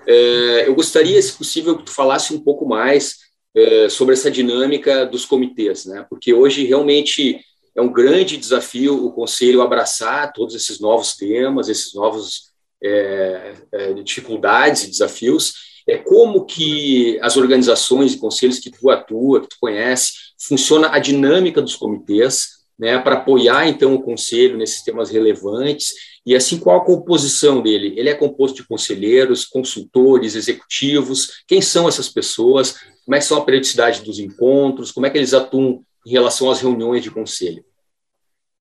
É, 0.05 0.67
eu 0.67 0.75
gostaria, 0.75 1.23
se 1.23 1.33
possível, 1.35 1.79
que 1.79 1.85
tu 1.85 1.93
falasse 1.93 2.35
um 2.35 2.41
pouco 2.41 2.67
mais 2.67 3.19
é, 3.55 3.89
sobre 3.89 4.15
essa 4.15 4.33
dinâmica 4.33 5.07
dos 5.07 5.25
comitês, 5.25 5.87
né? 5.87 6.05
Porque 6.11 6.35
hoje 6.35 6.65
realmente 6.65 7.39
é 7.77 7.81
um 7.81 7.93
grande 7.93 8.37
desafio 8.37 9.07
o 9.07 9.13
conselho 9.13 9.63
abraçar 9.63 10.33
todos 10.33 10.57
esses 10.57 10.81
novos 10.81 11.15
temas, 11.15 11.69
esses 11.69 11.95
novos 11.95 12.51
é, 12.83 13.55
é, 13.71 13.93
dificuldades 14.03 14.83
e 14.83 14.91
desafios. 14.91 15.76
É 15.87 15.97
como 15.99 16.45
que 16.45 17.19
as 17.23 17.37
organizações 17.37 18.15
e 18.15 18.19
conselhos 18.19 18.59
que 18.59 18.71
tu 18.71 18.91
atua, 18.91 19.41
que 19.41 19.49
tu 19.49 19.57
conhece, 19.61 20.13
funciona 20.39 20.91
a 20.93 20.99
dinâmica 20.99 21.63
dos 21.63 21.77
comitês, 21.77 22.57
né, 22.79 22.99
para 22.99 23.17
apoiar 23.17 23.67
então 23.69 23.95
o 23.95 24.03
conselho 24.03 24.59
nesses 24.59 24.83
temas 24.83 25.11
relevantes 25.11 25.95
e 26.27 26.35
assim 26.35 26.59
qual 26.59 26.79
a 26.79 26.85
composição 26.85 27.63
dele? 27.63 27.95
Ele 27.97 28.11
é 28.11 28.15
composto 28.15 28.57
de 28.57 28.67
conselheiros, 28.67 29.45
consultores, 29.45 30.35
executivos. 30.35 31.45
Quem 31.47 31.63
são 31.63 31.89
essas 31.89 32.09
pessoas? 32.09 32.81
Como 33.05 33.15
é 33.15 33.19
que 33.19 33.25
são 33.25 33.39
a 33.39 33.45
periodicidade 33.45 34.03
dos 34.03 34.19
encontros? 34.19 34.91
Como 34.91 35.07
é 35.07 35.11
que 35.11 35.17
eles 35.17 35.33
atuam 35.33 35.85
em 36.05 36.11
relação 36.11 36.51
às 36.51 36.61
reuniões 36.61 37.05
de 37.05 37.13
conselho? 37.13 37.65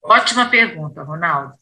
Ótima 0.04 0.48
pergunta, 0.48 1.02
Ronaldo, 1.02 1.54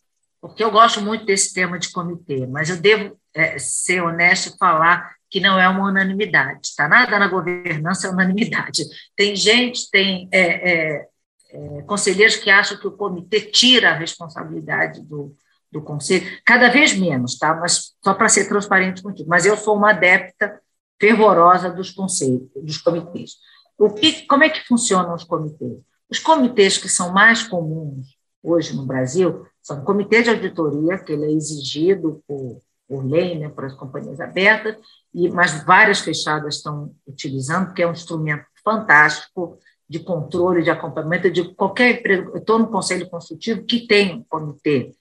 porque 0.41 0.61
eu 0.61 0.69
gosto 0.69 1.01
muito 1.01 1.23
desse 1.25 1.53
tema 1.53 1.79
de 1.79 1.89
comitê, 1.89 2.45
mas 2.45 2.69
eu 2.69 2.75
devo 2.75 3.17
é, 3.33 3.57
ser 3.57 4.01
honesto 4.03 4.53
e 4.53 4.57
falar 4.57 5.15
que 5.33 5.39
não 5.39 5.59
é 5.59 5.67
uma 5.67 5.89
unanimidade, 5.89 6.75
tá? 6.77 6.87
Nada 6.87 7.17
na 7.17 7.27
governança 7.27 8.05
é 8.05 8.11
unanimidade. 8.11 8.83
Tem 9.15 9.35
gente, 9.35 9.89
tem 9.89 10.29
é, 10.31 10.41
é, 10.41 11.07
é 11.49 11.81
conselheiros 11.87 12.35
que 12.35 12.51
acham 12.51 12.77
que 12.77 12.85
o 12.85 12.91
comitê 12.91 13.41
tira 13.41 13.89
a 13.89 13.97
responsabilidade 13.97 15.01
do, 15.01 15.35
do 15.71 15.81
conselho, 15.81 16.39
cada 16.45 16.69
vez 16.69 16.95
menos, 16.95 17.35
tá? 17.39 17.55
Mas 17.55 17.95
só 18.03 18.13
para 18.13 18.29
ser 18.29 18.47
transparente 18.47 19.01
contigo, 19.01 19.27
mas 19.27 19.43
eu 19.47 19.57
sou 19.57 19.75
uma 19.75 19.89
adepta 19.89 20.61
fervorosa 21.01 21.67
dos 21.71 21.89
conselhos, 21.89 22.47
dos 22.55 22.77
comitês. 22.77 23.31
O 23.75 23.89
que, 23.89 24.27
como 24.27 24.43
é 24.43 24.49
que 24.49 24.67
funcionam 24.67 25.15
os 25.15 25.23
comitês? 25.23 25.79
Os 26.11 26.19
comitês 26.19 26.77
que 26.77 26.87
são 26.87 27.11
mais 27.11 27.41
comuns 27.41 28.05
hoje 28.43 28.75
no 28.75 28.85
Brasil 28.85 29.47
são 29.63 29.79
o 29.79 29.83
comitê 29.83 30.21
de 30.21 30.29
auditoria, 30.29 30.99
que 30.99 31.11
ele 31.11 31.25
é 31.25 31.31
exigido 31.31 32.23
por, 32.27 32.61
por 32.87 33.03
lei, 33.03 33.39
né, 33.39 33.49
para 33.49 33.65
as 33.65 33.73
companhias 33.73 34.19
abertas, 34.19 34.77
e 35.13 35.29
mas 35.29 35.63
várias 35.63 35.99
fechadas 35.99 36.55
estão 36.55 36.93
utilizando, 37.07 37.73
que 37.73 37.81
é 37.81 37.87
um 37.87 37.91
instrumento 37.91 38.45
fantástico 38.63 39.57
de 39.87 39.99
controle, 39.99 40.63
de 40.63 40.69
acompanhamento 40.69 41.29
de 41.29 41.53
qualquer 41.53 41.99
empresa. 41.99 42.29
Eu 42.33 42.37
estou 42.37 42.59
no 42.59 42.67
conselho 42.67 43.09
consultivo 43.09 43.63
que 43.63 43.85
tem 43.85 44.15
um 44.15 44.23
comitê 44.23 44.91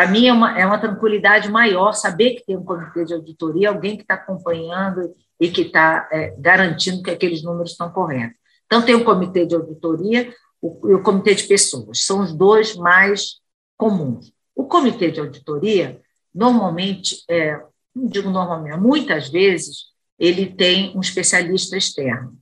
para 0.00 0.08
mim 0.08 0.28
é 0.28 0.32
uma, 0.32 0.58
é 0.58 0.64
uma 0.64 0.78
tranquilidade 0.78 1.50
maior 1.50 1.92
saber 1.92 2.36
que 2.36 2.46
tem 2.46 2.56
um 2.56 2.64
comitê 2.64 3.04
de 3.04 3.12
auditoria, 3.12 3.68
alguém 3.68 3.96
que 3.96 4.02
está 4.02 4.14
acompanhando 4.14 5.14
e 5.38 5.50
que 5.50 5.60
está 5.60 6.08
é, 6.10 6.34
garantindo 6.38 7.02
que 7.02 7.10
aqueles 7.10 7.42
números 7.42 7.72
estão 7.72 7.90
corretos. 7.90 8.34
Então, 8.64 8.80
tem 8.80 8.94
o 8.94 9.04
comitê 9.04 9.44
de 9.44 9.54
auditoria 9.54 10.32
o, 10.58 10.88
e 10.88 10.94
o 10.94 11.02
comitê 11.02 11.34
de 11.34 11.42
pessoas, 11.44 12.06
são 12.06 12.20
os 12.20 12.32
dois 12.32 12.74
mais 12.76 13.40
comuns. 13.76 14.32
O 14.56 14.64
comitê 14.64 15.10
de 15.10 15.20
auditoria, 15.20 16.00
normalmente, 16.34 17.22
é, 17.28 17.60
não 17.94 18.06
digo 18.06 18.30
normalmente, 18.30 18.78
muitas 18.78 19.28
vezes, 19.28 19.90
ele 20.18 20.46
tem 20.46 20.96
um 20.96 21.00
especialista 21.00 21.76
externo. 21.76 22.38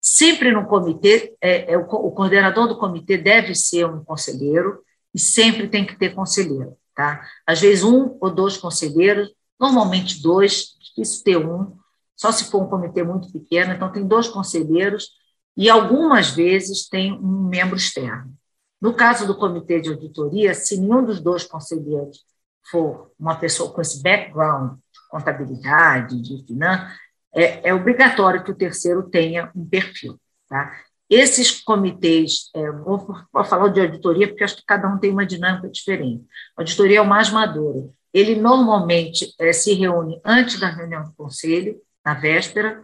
Sempre 0.00 0.52
no 0.52 0.66
comitê, 0.66 1.34
é, 1.40 1.72
é 1.72 1.78
o, 1.78 1.82
o 1.82 2.12
coordenador 2.12 2.68
do 2.68 2.78
comitê 2.78 3.16
deve 3.16 3.54
ser 3.54 3.86
um 3.86 4.04
conselheiro, 4.04 4.80
e 5.14 5.18
sempre 5.18 5.66
tem 5.66 5.86
que 5.86 5.98
ter 5.98 6.14
conselheiro, 6.14 6.76
tá? 6.94 7.26
Às 7.46 7.60
vezes 7.60 7.82
um 7.82 8.18
ou 8.20 8.30
dois 8.30 8.58
conselheiros, 8.58 9.30
normalmente 9.58 10.20
dois, 10.20 10.76
difícil 10.78 11.24
ter 11.24 11.36
um, 11.38 11.74
só 12.14 12.30
se 12.30 12.50
for 12.50 12.62
um 12.62 12.68
comitê 12.68 13.02
muito 13.02 13.32
pequeno, 13.32 13.72
então 13.72 13.90
tem 13.90 14.06
dois 14.06 14.28
conselheiros 14.28 15.10
e 15.56 15.70
algumas 15.70 16.30
vezes 16.30 16.86
tem 16.86 17.12
um 17.12 17.48
membro 17.48 17.76
externo. 17.76 18.34
No 18.78 18.92
caso 18.92 19.26
do 19.26 19.34
comitê 19.34 19.80
de 19.80 19.88
auditoria, 19.88 20.52
se 20.52 20.78
nenhum 20.78 21.02
dos 21.02 21.18
dois 21.18 21.44
conselheiros 21.44 22.24
for 22.70 23.12
uma 23.18 23.36
pessoa 23.36 23.72
com 23.72 23.80
esse 23.80 24.02
background 24.02 24.72
de 24.72 25.08
contabilidade, 25.08 26.20
de 26.20 26.44
finanças, 26.46 26.96
é, 27.34 27.68
é 27.68 27.74
obrigatório 27.74 28.42
que 28.42 28.50
o 28.50 28.56
terceiro 28.56 29.08
tenha 29.10 29.50
um 29.54 29.64
perfil. 29.66 30.18
Tá? 30.48 30.72
Esses 31.08 31.60
comitês, 31.60 32.50
é, 32.54 32.70
vou, 32.72 32.98
vou 33.32 33.44
falar 33.44 33.68
de 33.68 33.80
auditoria, 33.80 34.26
porque 34.26 34.42
acho 34.42 34.56
que 34.56 34.64
cada 34.66 34.88
um 34.88 34.98
tem 34.98 35.12
uma 35.12 35.26
dinâmica 35.26 35.68
diferente. 35.68 36.24
A 36.56 36.62
auditoria 36.62 36.98
é 36.98 37.00
o 37.00 37.06
mais 37.06 37.30
maduro. 37.30 37.92
Ele 38.12 38.34
normalmente 38.34 39.34
é, 39.38 39.52
se 39.52 39.74
reúne 39.74 40.20
antes 40.24 40.58
da 40.58 40.68
reunião 40.68 41.04
do 41.04 41.12
conselho, 41.12 41.78
na 42.04 42.14
véspera, 42.14 42.82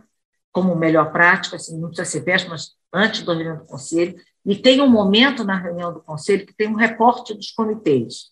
como 0.52 0.76
melhor 0.76 1.10
prática, 1.10 1.56
assim, 1.56 1.80
não 1.80 1.88
precisa 1.88 2.10
ser 2.10 2.20
véspera, 2.20 2.50
mas 2.52 2.72
antes 2.92 3.22
da 3.22 3.32
reunião 3.32 3.56
do 3.56 3.64
conselho, 3.64 4.14
e 4.44 4.56
tem 4.56 4.80
um 4.80 4.88
momento 4.88 5.44
na 5.44 5.56
reunião 5.56 5.92
do 5.92 6.00
conselho 6.00 6.46
que 6.46 6.52
tem 6.52 6.68
um 6.68 6.74
reporte 6.74 7.32
dos 7.32 7.50
comitês. 7.52 8.31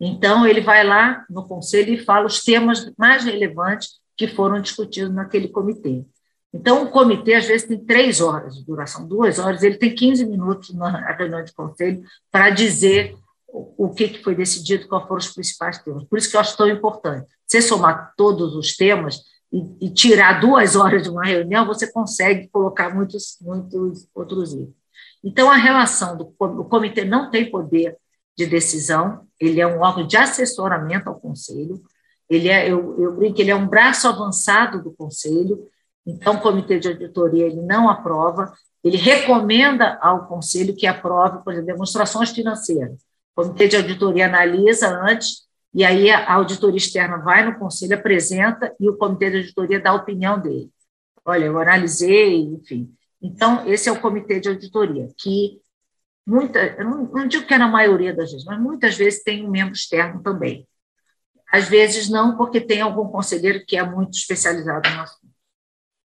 Então, 0.00 0.46
ele 0.46 0.62
vai 0.62 0.82
lá 0.82 1.24
no 1.28 1.46
conselho 1.46 1.92
e 1.92 1.98
fala 1.98 2.26
os 2.26 2.42
temas 2.42 2.90
mais 2.96 3.24
relevantes 3.24 4.00
que 4.16 4.26
foram 4.26 4.60
discutidos 4.60 5.12
naquele 5.14 5.48
comitê. 5.48 6.04
Então, 6.52 6.82
o 6.82 6.90
comitê, 6.90 7.34
às 7.34 7.46
vezes, 7.46 7.68
tem 7.68 7.78
três 7.78 8.20
horas 8.20 8.56
de 8.56 8.64
duração, 8.64 9.06
duas 9.06 9.38
horas, 9.38 9.62
ele 9.62 9.76
tem 9.76 9.94
15 9.94 10.26
minutos 10.26 10.74
na 10.74 11.12
reunião 11.12 11.44
de 11.44 11.52
conselho 11.52 12.02
para 12.30 12.50
dizer 12.50 13.14
o 13.52 13.90
que 13.90 14.22
foi 14.22 14.34
decidido, 14.34 14.88
quais 14.88 15.04
foram 15.04 15.18
os 15.18 15.28
principais 15.28 15.78
temas. 15.78 16.04
Por 16.04 16.18
isso 16.18 16.30
que 16.30 16.36
eu 16.36 16.40
acho 16.40 16.56
tão 16.56 16.68
importante. 16.68 17.26
Você 17.46 17.60
somar 17.60 18.14
todos 18.16 18.54
os 18.54 18.76
temas 18.76 19.20
e, 19.52 19.86
e 19.86 19.90
tirar 19.90 20.40
duas 20.40 20.76
horas 20.76 21.02
de 21.02 21.10
uma 21.10 21.24
reunião, 21.24 21.66
você 21.66 21.90
consegue 21.90 22.48
colocar 22.48 22.94
muitos, 22.94 23.36
muitos 23.40 24.08
outros 24.14 24.52
itens. 24.52 24.74
Então, 25.22 25.50
a 25.50 25.56
relação 25.56 26.16
do 26.16 26.26
comitê 26.64 27.04
não 27.04 27.30
tem 27.30 27.50
poder 27.50 27.96
de 28.36 28.46
decisão, 28.46 29.26
ele 29.40 29.60
é 29.60 29.66
um 29.66 29.80
órgão 29.80 30.06
de 30.06 30.16
assessoramento 30.16 31.08
ao 31.08 31.18
conselho, 31.18 31.82
ele 32.28 32.48
é, 32.48 32.70
eu, 32.70 33.00
eu 33.00 33.16
brinco, 33.16 33.40
ele 33.40 33.50
é 33.50 33.56
um 33.56 33.66
braço 33.66 34.06
avançado 34.06 34.82
do 34.82 34.92
conselho, 34.92 35.66
então, 36.06 36.34
o 36.34 36.40
comitê 36.40 36.78
de 36.78 36.88
auditoria 36.88 37.46
ele 37.46 37.60
não 37.60 37.88
aprova, 37.88 38.52
ele 38.82 38.96
recomenda 38.96 39.98
ao 40.00 40.26
conselho 40.26 40.74
que 40.74 40.86
aprove, 40.86 41.44
por 41.44 41.52
exemplo, 41.52 41.72
demonstrações 41.72 42.30
financeiras. 42.30 42.98
O 43.36 43.42
comitê 43.42 43.68
de 43.68 43.76
auditoria 43.76 44.26
analisa 44.26 44.88
antes, 44.88 45.48
e 45.72 45.84
aí 45.84 46.10
a 46.10 46.32
auditoria 46.34 46.78
externa 46.78 47.18
vai 47.18 47.44
no 47.44 47.58
conselho, 47.58 47.94
apresenta, 47.94 48.74
e 48.80 48.88
o 48.88 48.96
comitê 48.96 49.30
de 49.30 49.36
auditoria 49.38 49.80
dá 49.80 49.90
a 49.90 49.94
opinião 49.94 50.40
dele. 50.40 50.70
Olha, 51.24 51.44
eu 51.44 51.58
analisei, 51.58 52.40
enfim. 52.40 52.92
Então, 53.22 53.68
esse 53.68 53.88
é 53.88 53.92
o 53.92 54.00
comitê 54.00 54.40
de 54.40 54.48
auditoria, 54.48 55.08
que 55.18 55.60
muita, 56.26 56.82
não, 56.84 57.04
não 57.04 57.28
digo 57.28 57.46
que 57.46 57.54
é 57.54 57.58
na 57.58 57.68
maioria 57.68 58.14
das 58.14 58.30
vezes, 58.30 58.44
mas 58.44 58.60
muitas 58.60 58.96
vezes 58.96 59.22
tem 59.22 59.46
um 59.46 59.50
membro 59.50 59.74
externo 59.74 60.22
também. 60.22 60.66
Às 61.52 61.68
vezes 61.68 62.08
não, 62.08 62.36
porque 62.36 62.60
tem 62.60 62.80
algum 62.80 63.08
conselheiro 63.08 63.64
que 63.66 63.76
é 63.76 63.82
muito 63.82 64.14
especializado 64.14 64.88
no 64.88 65.00
assunto. 65.00 65.30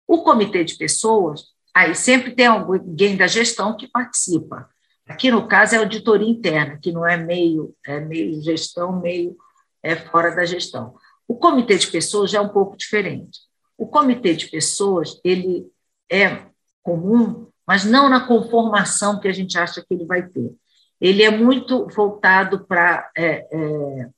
O 0.06 0.22
comitê 0.22 0.64
de 0.64 0.76
pessoas, 0.76 1.46
aí 1.74 1.94
sempre 1.94 2.34
tem 2.34 2.46
alguém 2.46 3.16
da 3.16 3.26
gestão 3.26 3.76
que 3.76 3.88
participa. 3.88 4.68
Aqui, 5.06 5.30
no 5.30 5.46
caso, 5.46 5.74
é 5.74 5.78
auditoria 5.78 6.28
interna, 6.28 6.78
que 6.78 6.90
não 6.90 7.06
é 7.06 7.16
meio, 7.16 7.74
é 7.86 8.00
meio 8.00 8.42
gestão, 8.42 9.00
meio 9.00 9.36
é 9.82 9.94
fora 9.94 10.34
da 10.34 10.44
gestão. 10.44 10.96
O 11.28 11.36
comitê 11.36 11.76
de 11.76 11.86
pessoas 11.88 12.30
já 12.30 12.38
é 12.38 12.40
um 12.40 12.48
pouco 12.48 12.76
diferente. 12.76 13.40
O 13.76 13.86
comitê 13.86 14.34
de 14.34 14.48
pessoas, 14.48 15.20
ele 15.22 15.66
é 16.10 16.46
comum, 16.82 17.48
mas 17.66 17.84
não 17.84 18.08
na 18.08 18.26
conformação 18.26 19.18
que 19.18 19.28
a 19.28 19.32
gente 19.32 19.58
acha 19.58 19.82
que 19.82 19.92
ele 19.92 20.06
vai 20.06 20.22
ter. 20.22 20.54
Ele 21.00 21.22
é 21.22 21.30
muito 21.30 21.86
voltado 21.88 22.64
para 22.64 23.10
é, 23.16 23.46
é, 23.50 24.08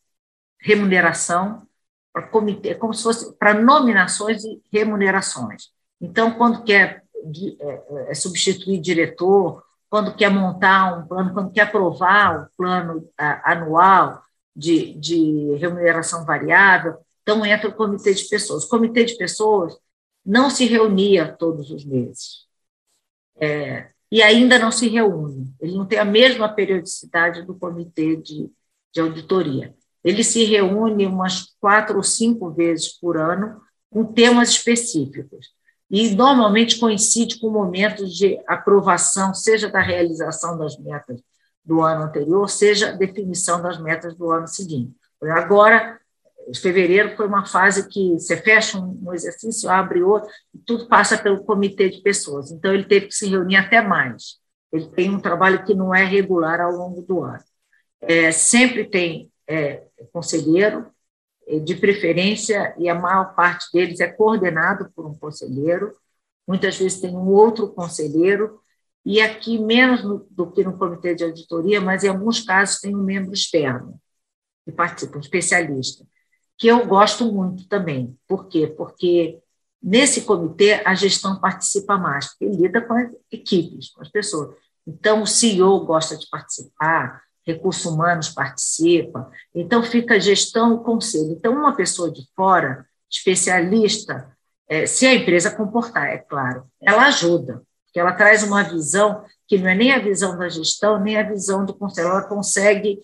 remuneração, 0.61 1.63
para 2.13 2.29
comitê, 2.29 2.75
como 2.75 2.93
se 2.95 3.03
fosse 3.03 3.37
para 3.37 3.55
nominações 3.55 4.45
e 4.45 4.61
remunerações. 4.73 5.71
Então, 6.01 6.33
quando 6.33 6.63
quer 6.63 7.03
é, 7.61 8.11
é, 8.11 8.15
substituir 8.15 8.81
diretor, 8.81 9.65
quando 9.91 10.15
quer 10.15 10.31
montar 10.31 10.99
um 10.99 11.07
plano, 11.07 11.33
quando 11.33 11.53
quer 11.53 11.63
aprovar 11.63 12.39
o 12.39 12.43
um 12.43 12.47
plano 12.57 13.09
anual 13.17 14.23
de, 14.55 14.95
de 14.95 15.55
remuneração 15.57 16.25
variável, 16.25 16.97
então 17.23 17.45
entra 17.45 17.69
o 17.69 17.75
comitê 17.75 18.13
de 18.15 18.25
pessoas. 18.29 18.65
O 18.65 18.69
comitê 18.69 19.05
de 19.05 19.17
pessoas 19.17 19.77
não 20.25 20.51
se 20.51 20.67
reunia 20.67 21.33
todos 21.33 21.71
os 21.71 21.85
meses. 21.85 22.48
É, 23.41 23.89
e 24.11 24.23
ainda 24.23 24.59
não 24.59 24.71
se 24.71 24.89
reúne. 24.89 25.53
Ele 25.61 25.77
não 25.77 25.87
tem 25.87 25.99
a 25.99 26.05
mesma 26.05 26.49
periodicidade 26.49 27.43
do 27.43 27.55
comitê 27.55 28.17
de, 28.17 28.51
de 28.93 29.01
auditoria. 29.01 29.75
Ele 30.03 30.25
se 30.25 30.45
reúne 30.45 31.07
umas 31.07 31.55
quatro 31.61 31.97
ou 31.97 32.03
cinco 32.03 32.51
vezes 32.51 32.89
por 32.99 33.17
ano 33.17 33.61
com 33.91 34.05
temas 34.05 34.51
específicos 34.51 35.53
e 35.91 36.11
normalmente 36.15 36.79
coincide 36.79 37.39
com 37.41 37.51
momentos 37.51 38.15
de 38.15 38.39
aprovação, 38.47 39.33
seja 39.33 39.69
da 39.69 39.81
realização 39.81 40.59
das 40.59 40.79
metas 40.79 41.21
do 41.65 41.83
ano 41.83 42.05
anterior, 42.05 42.49
seja 42.49 42.93
definição 42.93 43.61
das 43.61 43.79
metas 43.81 44.15
do 44.15 44.31
ano 44.31 44.47
seguinte. 44.47 44.95
Agora, 45.23 45.99
fevereiro 46.55 47.17
foi 47.17 47.27
uma 47.27 47.45
fase 47.45 47.89
que 47.89 48.15
você 48.15 48.37
fecha 48.37 48.79
um 48.79 49.13
exercício, 49.13 49.69
abre 49.69 50.03
outro, 50.03 50.31
e 50.55 50.59
tudo 50.59 50.89
passa 50.89 51.19
pelo 51.19 51.45
comitê 51.45 51.89
de 51.89 52.01
pessoas. 52.01 52.51
Então, 52.51 52.73
ele 52.73 52.85
teve 52.85 53.07
que 53.07 53.15
se 53.15 53.29
reunir 53.29 53.57
até 53.57 53.81
mais. 53.81 54.39
Ele 54.73 54.87
tem 54.87 55.11
um 55.11 55.21
trabalho 55.21 55.65
que 55.65 55.75
não 55.75 55.95
é 55.95 56.05
regular 56.05 56.61
ao 56.61 56.73
longo 56.73 57.03
do 57.03 57.23
ano. 57.23 57.43
É, 58.01 58.31
sempre 58.31 58.85
tem 58.85 59.31
é, 59.47 59.83
conselheiro, 60.13 60.87
é, 61.47 61.59
de 61.59 61.75
preferência, 61.75 62.75
e 62.79 62.89
a 62.89 62.95
maior 62.95 63.35
parte 63.35 63.67
deles 63.73 64.01
é 64.01 64.09
coordenado 64.09 64.91
por 64.95 65.07
um 65.07 65.15
conselheiro, 65.15 65.93
muitas 66.47 66.79
vezes 66.79 67.01
tem 67.01 67.11
um 67.11 67.29
outro 67.29 67.69
conselheiro, 67.69 68.61
e 69.05 69.21
aqui 69.21 69.59
menos 69.59 70.05
no, 70.05 70.27
do 70.31 70.51
que 70.51 70.63
no 70.63 70.77
comitê 70.77 71.15
de 71.15 71.25
auditoria, 71.25 71.81
mas 71.81 72.05
em 72.05 72.09
alguns 72.09 72.41
casos 72.41 72.81
tem 72.81 72.95
um 72.95 73.03
membro 73.03 73.33
externo 73.33 73.99
que 74.65 74.73
participa, 74.73 75.17
um 75.17 75.21
especialista, 75.21 76.05
que 76.59 76.67
eu 76.67 76.85
gosto 76.87 77.33
muito 77.33 77.69
também. 77.69 78.19
Por 78.27 78.49
quê? 78.49 78.67
Porque 78.67 79.39
nesse 79.81 80.23
comitê 80.23 80.83
a 80.85 80.95
gestão 80.95 81.41
participa 81.41 81.97
mais, 81.97 82.27
porque 82.29 82.47
lida 82.47 82.83
com 82.83 82.95
as 82.95 83.09
equipes, 83.31 83.91
com 83.91 84.03
as 84.03 84.09
pessoas. 84.11 84.55
Então, 84.87 85.23
o 85.23 85.27
CEO 85.27 85.85
gosta 85.85 86.17
de 86.17 86.29
participar, 86.29 87.23
recursos 87.47 87.87
humanos 87.87 88.29
participa, 88.29 89.31
então 89.55 89.83
fica 89.83 90.15
a 90.15 90.19
gestão 90.19 90.75
e 90.75 90.85
conselho. 90.85 91.33
Então, 91.33 91.55
uma 91.55 91.75
pessoa 91.77 92.11
de 92.11 92.23
fora, 92.35 92.85
especialista, 93.09 94.37
é, 94.69 94.85
se 94.85 95.07
a 95.07 95.15
empresa 95.15 95.55
comportar, 95.55 96.09
é 96.09 96.19
claro, 96.19 96.67
ela 96.83 97.07
ajuda, 97.07 97.63
porque 97.87 98.01
ela 98.01 98.13
traz 98.13 98.43
uma 98.43 98.63
visão 98.63 99.25
que 99.47 99.57
não 99.57 99.69
é 99.69 99.75
nem 99.75 99.93
a 99.93 99.99
visão 99.99 100.37
da 100.37 100.49
gestão, 100.49 101.01
nem 101.01 101.17
a 101.17 101.23
visão 101.23 101.65
do 101.65 101.73
conselho, 101.73 102.09
ela 102.09 102.25
consegue 102.25 103.01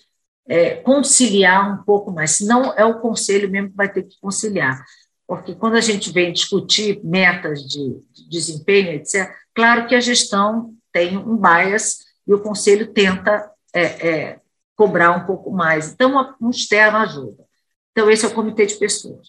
é, 0.47 0.77
conciliar 0.77 1.73
um 1.73 1.83
pouco 1.85 2.11
mais, 2.11 2.33
senão 2.33 2.73
é 2.77 2.85
o 2.85 3.01
conselho 3.01 3.51
mesmo 3.51 3.71
que 3.71 3.77
vai 3.77 3.91
ter 3.91 4.03
que 4.03 4.19
conciliar. 4.21 4.85
Porque 5.27 5.55
quando 5.55 5.77
a 5.77 5.81
gente 5.81 6.13
vem 6.13 6.33
discutir 6.33 7.01
metas 7.03 7.63
de, 7.63 7.99
de 8.13 8.29
desempenho, 8.29 8.93
etc., 8.93 9.31
claro 9.55 9.87
que 9.87 9.95
a 9.95 10.01
gestão 10.01 10.75
tem 10.93 11.17
um 11.17 11.37
bias 11.37 11.99
e 12.27 12.35
o 12.35 12.41
conselho 12.41 12.93
tenta 12.93 13.51
é, 13.73 13.83
é, 13.83 14.41
cobrar 14.77 15.13
um 15.13 15.25
pouco 15.25 15.51
mais. 15.51 15.93
Então, 15.93 16.37
um 16.41 16.51
externo 16.51 16.99
ajuda. 16.99 17.45
Então, 17.93 18.11
esse 18.11 18.25
é 18.25 18.29
o 18.29 18.35
comitê 18.35 18.67
de 18.67 18.75
pessoas. 18.75 19.29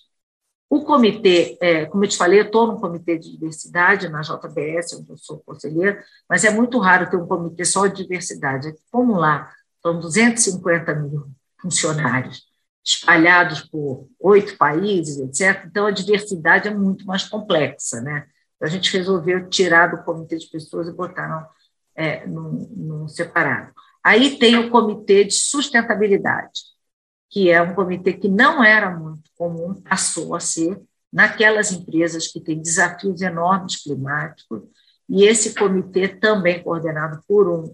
O 0.69 0.83
comitê, 0.83 1.57
é, 1.61 1.85
como 1.85 2.03
eu 2.03 2.09
te 2.09 2.17
falei, 2.17 2.39
eu 2.39 2.45
estou 2.45 2.67
no 2.67 2.79
comitê 2.79 3.17
de 3.17 3.31
diversidade 3.31 4.09
na 4.09 4.21
JBS, 4.21 4.93
onde 4.93 5.11
eu 5.11 5.17
sou 5.17 5.39
conselheira, 5.45 6.03
mas 6.27 6.43
é 6.43 6.49
muito 6.49 6.79
raro 6.79 7.09
ter 7.09 7.17
um 7.17 7.27
comitê 7.27 7.63
só 7.63 7.87
de 7.87 8.03
diversidade. 8.03 8.73
Como 8.91 9.15
lá 9.15 9.51
são 9.85 9.99
250 9.99 10.95
mil 10.95 11.27
funcionários 11.61 12.43
espalhados 12.83 13.61
por 13.61 14.09
oito 14.19 14.57
países, 14.57 15.19
etc. 15.19 15.63
Então, 15.67 15.85
a 15.85 15.91
diversidade 15.91 16.67
é 16.67 16.73
muito 16.73 17.05
mais 17.05 17.23
complexa, 17.29 18.01
né? 18.01 18.25
Então, 18.55 18.67
a 18.67 18.71
gente 18.71 18.91
resolveu 18.95 19.47
tirar 19.47 19.87
do 19.87 20.03
comitê 20.03 20.37
de 20.37 20.47
pessoas 20.47 20.87
e 20.87 20.91
botar 20.91 21.27
no, 21.27 21.47
é, 21.95 22.25
num, 22.25 22.67
num 22.75 23.07
separado. 23.07 23.71
Aí 24.03 24.39
tem 24.39 24.55
o 24.57 24.71
comitê 24.71 25.23
de 25.23 25.35
sustentabilidade, 25.35 26.61
que 27.29 27.51
é 27.51 27.61
um 27.61 27.75
comitê 27.75 28.13
que 28.13 28.27
não 28.27 28.63
era 28.63 28.89
muito 28.89 29.29
comum, 29.35 29.81
passou 29.83 30.33
a 30.33 30.39
ser 30.39 30.81
naquelas 31.13 31.71
empresas 31.71 32.27
que 32.27 32.39
têm 32.39 32.59
desafios 32.59 33.21
enormes 33.21 33.83
climáticos, 33.83 34.63
e 35.07 35.25
esse 35.25 35.53
comitê 35.53 36.07
também 36.07 36.63
coordenado 36.63 37.21
por 37.27 37.47
um 37.47 37.73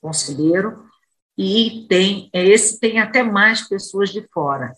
conselheiro, 0.00 0.90
e 1.36 1.86
tem 1.88 2.30
é, 2.32 2.44
esse 2.44 2.78
tem 2.78 3.00
até 3.00 3.22
mais 3.22 3.66
pessoas 3.68 4.10
de 4.10 4.26
fora. 4.32 4.72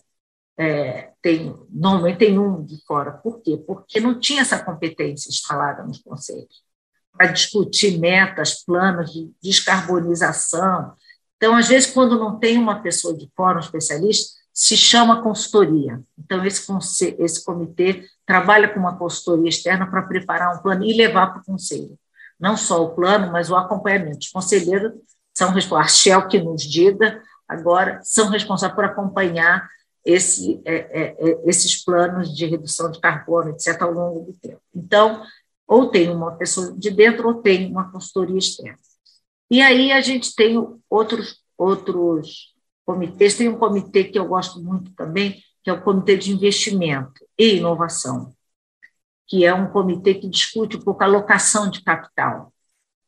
É, 0.57 1.11
tem 1.21 1.53
normalmente 1.69 2.19
tem 2.19 2.39
um 2.39 2.63
de 2.63 2.83
fora. 2.85 3.11
Por 3.11 3.41
quê? 3.41 3.57
Porque 3.57 3.99
não 3.99 4.19
tinha 4.19 4.41
essa 4.41 4.63
competência 4.63 5.29
instalada 5.29 5.83
nos 5.83 5.99
conselhos 5.99 6.63
para 7.17 7.31
discutir 7.31 7.97
metas, 7.97 8.63
planos 8.63 9.11
de 9.11 9.31
descarbonização. 9.41 10.93
Então, 11.37 11.55
às 11.55 11.67
vezes, 11.67 11.91
quando 11.91 12.19
não 12.19 12.37
tem 12.37 12.57
uma 12.57 12.81
pessoa 12.81 13.17
de 13.17 13.29
fora, 13.35 13.57
um 13.57 13.61
especialista, 13.61 14.35
se 14.53 14.77
chama 14.77 15.21
consultoria. 15.21 16.01
Então, 16.17 16.45
esse, 16.45 16.65
esse 17.19 17.43
comitê 17.43 18.05
trabalha 18.25 18.69
com 18.69 18.79
uma 18.79 18.97
consultoria 18.97 19.49
externa 19.49 19.89
para 19.89 20.03
preparar 20.03 20.55
um 20.55 20.61
plano 20.61 20.85
e 20.85 20.93
levar 20.93 21.27
para 21.27 21.41
o 21.41 21.45
conselho. 21.45 21.97
Não 22.39 22.57
só 22.57 22.83
o 22.83 22.95
plano, 22.95 23.31
mas 23.31 23.49
o 23.49 23.55
acompanhamento. 23.55 24.19
Os 24.19 24.29
conselheiros 24.29 24.93
são 25.35 25.51
responsáveis, 25.51 25.91
a 25.91 25.95
Shell 25.95 26.27
que 26.27 26.39
nos 26.39 26.63
diga, 26.63 27.21
agora 27.47 27.99
são 28.03 28.29
responsáveis 28.29 28.75
por 28.75 28.85
acompanhar 28.85 29.69
esse, 30.05 30.61
é, 30.65 30.75
é, 30.75 31.15
é, 31.19 31.41
esses 31.45 31.83
planos 31.83 32.35
de 32.35 32.45
redução 32.45 32.91
de 32.91 32.99
carbono, 32.99 33.49
etc., 33.49 33.81
ao 33.81 33.91
longo 33.91 34.31
do 34.31 34.33
tempo. 34.33 34.61
Então, 34.73 35.23
ou 35.67 35.89
tem 35.89 36.09
uma 36.09 36.31
pessoa 36.35 36.73
de 36.77 36.91
dentro, 36.91 37.27
ou 37.27 37.41
tem 37.41 37.71
uma 37.71 37.91
consultoria 37.91 38.37
externa. 38.37 38.77
E 39.49 39.61
aí 39.61 39.91
a 39.91 40.01
gente 40.01 40.33
tem 40.35 40.55
outros, 40.89 41.43
outros 41.57 42.53
comitês, 42.85 43.35
tem 43.35 43.49
um 43.49 43.57
comitê 43.57 44.03
que 44.03 44.17
eu 44.17 44.27
gosto 44.27 44.61
muito 44.61 44.91
também, 44.93 45.41
que 45.63 45.69
é 45.69 45.73
o 45.73 45.81
Comitê 45.81 46.15
de 46.15 46.31
Investimento 46.31 47.25
e 47.37 47.55
Inovação, 47.55 48.31
que 49.27 49.43
é 49.43 49.51
um 49.53 49.71
comitê 49.71 50.13
que 50.13 50.29
discute 50.29 50.77
um 50.77 50.81
pouco 50.81 51.01
a 51.03 51.07
alocação 51.07 51.69
de 51.69 51.83
capital. 51.83 52.53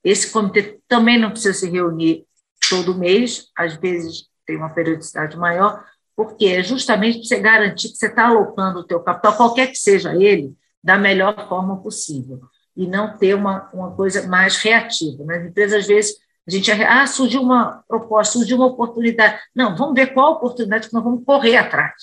Esse 0.07 0.31
comitê 0.31 0.79
também 0.87 1.19
não 1.19 1.31
precisa 1.31 1.53
se 1.53 1.69
reunir 1.69 2.25
todo 2.69 2.97
mês, 2.97 3.47
às 3.57 3.75
vezes 3.75 4.27
tem 4.45 4.55
uma 4.55 4.69
periodicidade 4.69 5.35
maior, 5.35 5.83
porque 6.15 6.45
é 6.45 6.63
justamente 6.63 7.17
para 7.19 7.27
você 7.27 7.39
garantir 7.41 7.89
que 7.89 7.97
você 7.97 8.07
está 8.07 8.27
alocando 8.27 8.79
o 8.79 8.83
teu 8.85 9.01
capital, 9.01 9.35
qualquer 9.35 9.67
que 9.67 9.75
seja 9.75 10.15
ele, 10.15 10.55
da 10.81 10.97
melhor 10.97 11.49
forma 11.49 11.81
possível, 11.81 12.39
e 12.73 12.87
não 12.87 13.17
ter 13.17 13.33
uma, 13.33 13.69
uma 13.73 13.91
coisa 13.91 14.25
mais 14.29 14.55
reativa. 14.55 15.25
Nas 15.25 15.45
empresas, 15.45 15.81
às 15.81 15.87
vezes, 15.87 16.15
a 16.47 16.51
gente, 16.51 16.71
ah, 16.71 17.05
surgiu 17.05 17.41
uma 17.41 17.83
proposta, 17.85 18.39
surgiu 18.39 18.55
uma 18.55 18.67
oportunidade. 18.67 19.37
Não, 19.53 19.75
vamos 19.75 19.93
ver 19.93 20.13
qual 20.13 20.35
oportunidade 20.35 20.87
que 20.87 20.93
nós 20.93 21.03
vamos 21.03 21.25
correr 21.25 21.57
atrás. 21.57 21.93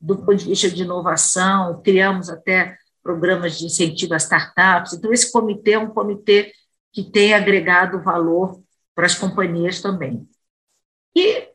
Do 0.00 0.16
ponto 0.16 0.34
de 0.34 0.46
vista 0.46 0.68
de 0.68 0.82
inovação, 0.82 1.80
criamos 1.80 2.28
até 2.28 2.76
programas 3.04 3.56
de 3.56 3.66
incentivo 3.66 4.14
às 4.14 4.24
startups. 4.24 4.94
Então, 4.94 5.12
esse 5.12 5.30
comitê 5.30 5.74
é 5.74 5.78
um 5.78 5.90
comitê 5.90 6.52
que 6.94 7.02
tem 7.02 7.34
agregado 7.34 8.02
valor 8.02 8.62
para 8.94 9.04
as 9.04 9.14
companhias 9.14 9.82
também. 9.82 10.26
E 11.14 11.48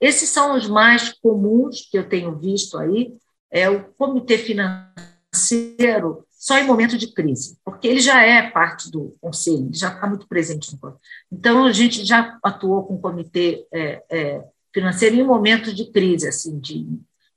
esses 0.00 0.30
são 0.30 0.56
os 0.56 0.66
mais 0.66 1.12
comuns 1.12 1.86
que 1.90 1.98
eu 1.98 2.08
tenho 2.08 2.36
visto 2.38 2.78
aí, 2.78 3.14
é 3.50 3.68
o 3.70 3.84
comitê 3.92 4.38
financeiro 4.38 6.26
só 6.30 6.58
em 6.58 6.66
momento 6.66 6.96
de 6.96 7.12
crise, 7.12 7.58
porque 7.64 7.88
ele 7.88 8.00
já 8.00 8.22
é 8.22 8.50
parte 8.50 8.90
do 8.90 9.16
conselho, 9.20 9.68
já 9.72 9.92
está 9.92 10.06
muito 10.06 10.28
presente 10.28 10.72
no 10.72 10.78
conselho. 10.78 11.00
Então, 11.32 11.64
a 11.64 11.72
gente 11.72 12.04
já 12.04 12.38
atuou 12.42 12.84
com 12.84 12.94
o 12.94 13.00
comitê 13.00 13.66
é, 13.72 14.02
é, 14.10 14.44
financeiro 14.72 15.16
em 15.16 15.24
momentos 15.24 15.74
de 15.74 15.90
crise, 15.90 16.28
assim, 16.28 16.58
de 16.58 16.86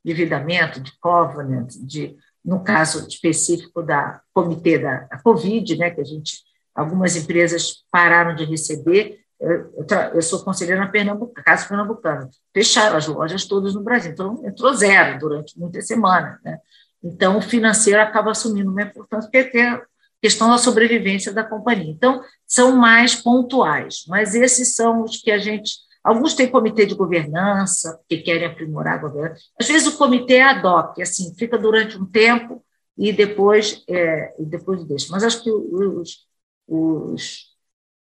endividamento, 0.06 0.80
de 0.80 0.92
covenant, 1.00 1.74
de, 1.82 2.16
no 2.44 2.64
caso 2.64 3.08
específico 3.08 3.82
da 3.82 4.22
comitê 4.34 4.78
da 4.78 5.08
Covid, 5.24 5.78
né, 5.78 5.90
que 5.90 6.02
a 6.02 6.06
gente 6.06 6.44
algumas 6.80 7.16
empresas 7.16 7.84
pararam 7.92 8.34
de 8.36 8.46
receber. 8.46 9.20
Eu, 9.40 9.86
eu 10.14 10.22
sou 10.22 10.44
conselheira 10.44 10.82
na 10.82 10.88
Pernambuco, 10.88 11.34
Casa 11.34 11.68
Pernambucana, 11.68 12.30
fecharam 12.54 12.98
as 12.98 13.08
lojas 13.08 13.46
todas 13.46 13.74
no 13.74 13.82
Brasil, 13.82 14.12
então 14.12 14.42
entrou 14.46 14.74
zero 14.74 15.18
durante 15.18 15.58
muitas 15.58 15.88
semanas. 15.88 16.38
Né? 16.44 16.58
Então, 17.04 17.38
o 17.38 17.42
financeiro 17.42 18.02
acaba 18.02 18.32
assumindo 18.32 18.72
uma 18.72 18.82
importância, 18.82 19.30
porque 19.30 19.50
tem 19.50 19.66
a 19.66 19.82
questão 20.22 20.50
da 20.50 20.58
sobrevivência 20.58 21.32
da 21.32 21.44
companhia. 21.44 21.90
Então, 21.90 22.22
são 22.46 22.76
mais 22.76 23.16
pontuais, 23.16 24.04
mas 24.08 24.36
esses 24.36 24.76
são 24.76 25.04
os 25.04 25.18
que 25.18 25.32
a 25.32 25.38
gente. 25.38 25.72
Alguns 26.04 26.34
têm 26.34 26.50
comitê 26.50 26.86
de 26.86 26.96
governança, 26.96 28.00
que 28.10 28.18
querem 28.18 28.46
aprimorar 28.46 28.96
a 28.96 29.02
governança. 29.02 29.42
Às 29.60 29.68
vezes, 29.68 29.88
o 29.88 29.98
comitê 29.98 30.36
é 30.36 30.44
ad 30.44 30.66
hoc, 30.66 31.00
assim, 31.02 31.34
fica 31.38 31.58
durante 31.58 31.98
um 31.98 32.06
tempo 32.06 32.64
e 32.98 33.14
depois, 33.14 33.84
é, 33.88 34.34
e 34.38 34.46
depois 34.46 34.84
deixa. 34.84 35.08
Mas 35.12 35.24
acho 35.24 35.42
que 35.42 35.50
os, 35.50 36.29
os 36.70 37.58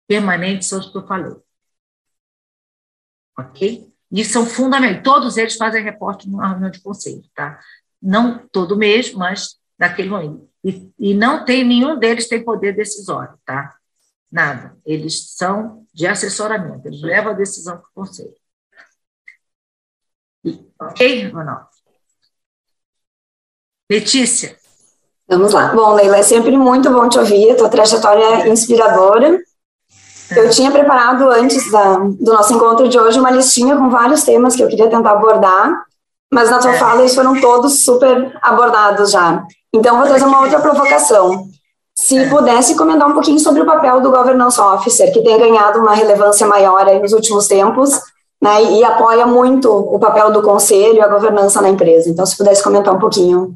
permanentes 0.08 0.68
são 0.68 0.80
os 0.80 0.92
que 0.92 0.98
eu 0.98 1.08
falei. 1.08 1.36
Ok? 3.38 3.94
E 4.12 4.26
são 4.26 4.46
fundamentais. 4.46 5.04
Todos 5.04 5.38
eles 5.38 5.56
fazem 5.56 5.84
reporte 5.84 6.30
numa 6.30 6.48
reunião 6.50 6.72
de 6.72 6.82
conselho, 6.82 7.24
tá? 7.34 7.60
Não 8.02 8.48
todo 8.48 8.78
mês, 8.78 9.14
mas 9.14 9.60
daquele 9.78 10.10
momento. 10.10 10.50
E, 10.64 10.92
e 10.98 11.14
não 11.14 11.46
tem, 11.46 11.64
nenhum 11.64 12.00
deles 12.00 12.28
tem 12.28 12.44
poder 12.44 12.76
decisório, 12.76 13.38
tá? 13.46 13.78
Nada. 14.32 14.78
Eles 14.86 15.36
são 15.36 15.86
de 15.94 16.08
assessoramento, 16.08 16.88
eles 16.88 17.02
levam 17.02 17.34
a 17.34 17.36
decisão 17.36 17.78
para 17.78 17.88
o 17.88 17.94
conselho. 17.94 18.36
Ok, 20.80 21.30
Ronaldo? 21.30 21.70
Letícia? 23.90 24.58
Vamos 25.28 25.54
lá. 25.54 25.68
Bom, 25.74 25.94
Leila, 25.94 26.18
é 26.18 26.24
sempre 26.24 26.56
muito 26.56 26.90
bom 26.92 27.10
te 27.10 27.18
ouvir, 27.18 27.52
a 27.52 27.56
tua 27.56 27.70
trajetória 27.70 28.24
é 28.24 28.50
inspiradora. 28.50 29.40
Eu 30.36 30.50
tinha 30.50 30.72
preparado 30.72 31.30
antes 31.30 31.72
da, 31.72 31.98
do 31.98 32.34
nosso 32.34 32.54
encontro 32.54 32.88
de 32.88 33.00
hoje 33.00 33.20
uma 33.20 33.32
listinha 33.32 33.76
com 33.76 33.90
vários 33.90 34.24
temas 34.24 34.56
que 34.56 34.64
eu 34.64 34.68
queria 34.68 34.90
tentar 34.90 35.12
abordar, 35.12 35.84
mas 36.34 36.50
na 36.50 36.60
tua 36.60 36.74
é. 36.74 36.78
fala 36.78 37.02
eles 37.02 37.16
foram 37.16 37.40
todos 37.40 37.84
super 37.84 38.38
abordados 38.42 39.12
já. 39.12 39.44
Então, 39.74 39.98
vou 39.98 40.08
trazer 40.08 40.26
uma 40.26 40.42
outra 40.42 40.60
provocação. 40.60 41.46
Se 41.98 42.18
é. 42.18 42.30
pudesse 42.30 42.76
comentar 42.76 43.08
um 43.08 43.14
pouquinho 43.14 43.40
sobre 43.40 43.62
o 43.62 43.66
papel 43.66 44.02
do 44.02 44.12
Governance 44.12 44.60
Officer, 44.60 45.12
que 45.12 45.24
tem 45.24 45.38
ganhado 45.38 45.80
uma 45.80 45.94
relevância 45.94 46.46
maior 46.48 46.86
nos 47.02 47.14
últimos 47.14 47.48
tempos, 47.48 48.00
né, 48.42 48.64
e 48.64 48.84
apoia 48.84 49.26
muito 49.26 49.72
o 49.72 49.98
papel 50.00 50.32
do 50.32 50.42
conselho 50.42 50.96
e 50.96 51.02
a 51.02 51.08
governança 51.08 51.62
na 51.62 51.70
empresa. 51.70 52.10
Então, 52.10 52.26
se 52.26 52.38
pudesse 52.38 52.64
comentar 52.64 52.94
um 52.94 53.00
pouquinho. 53.00 53.56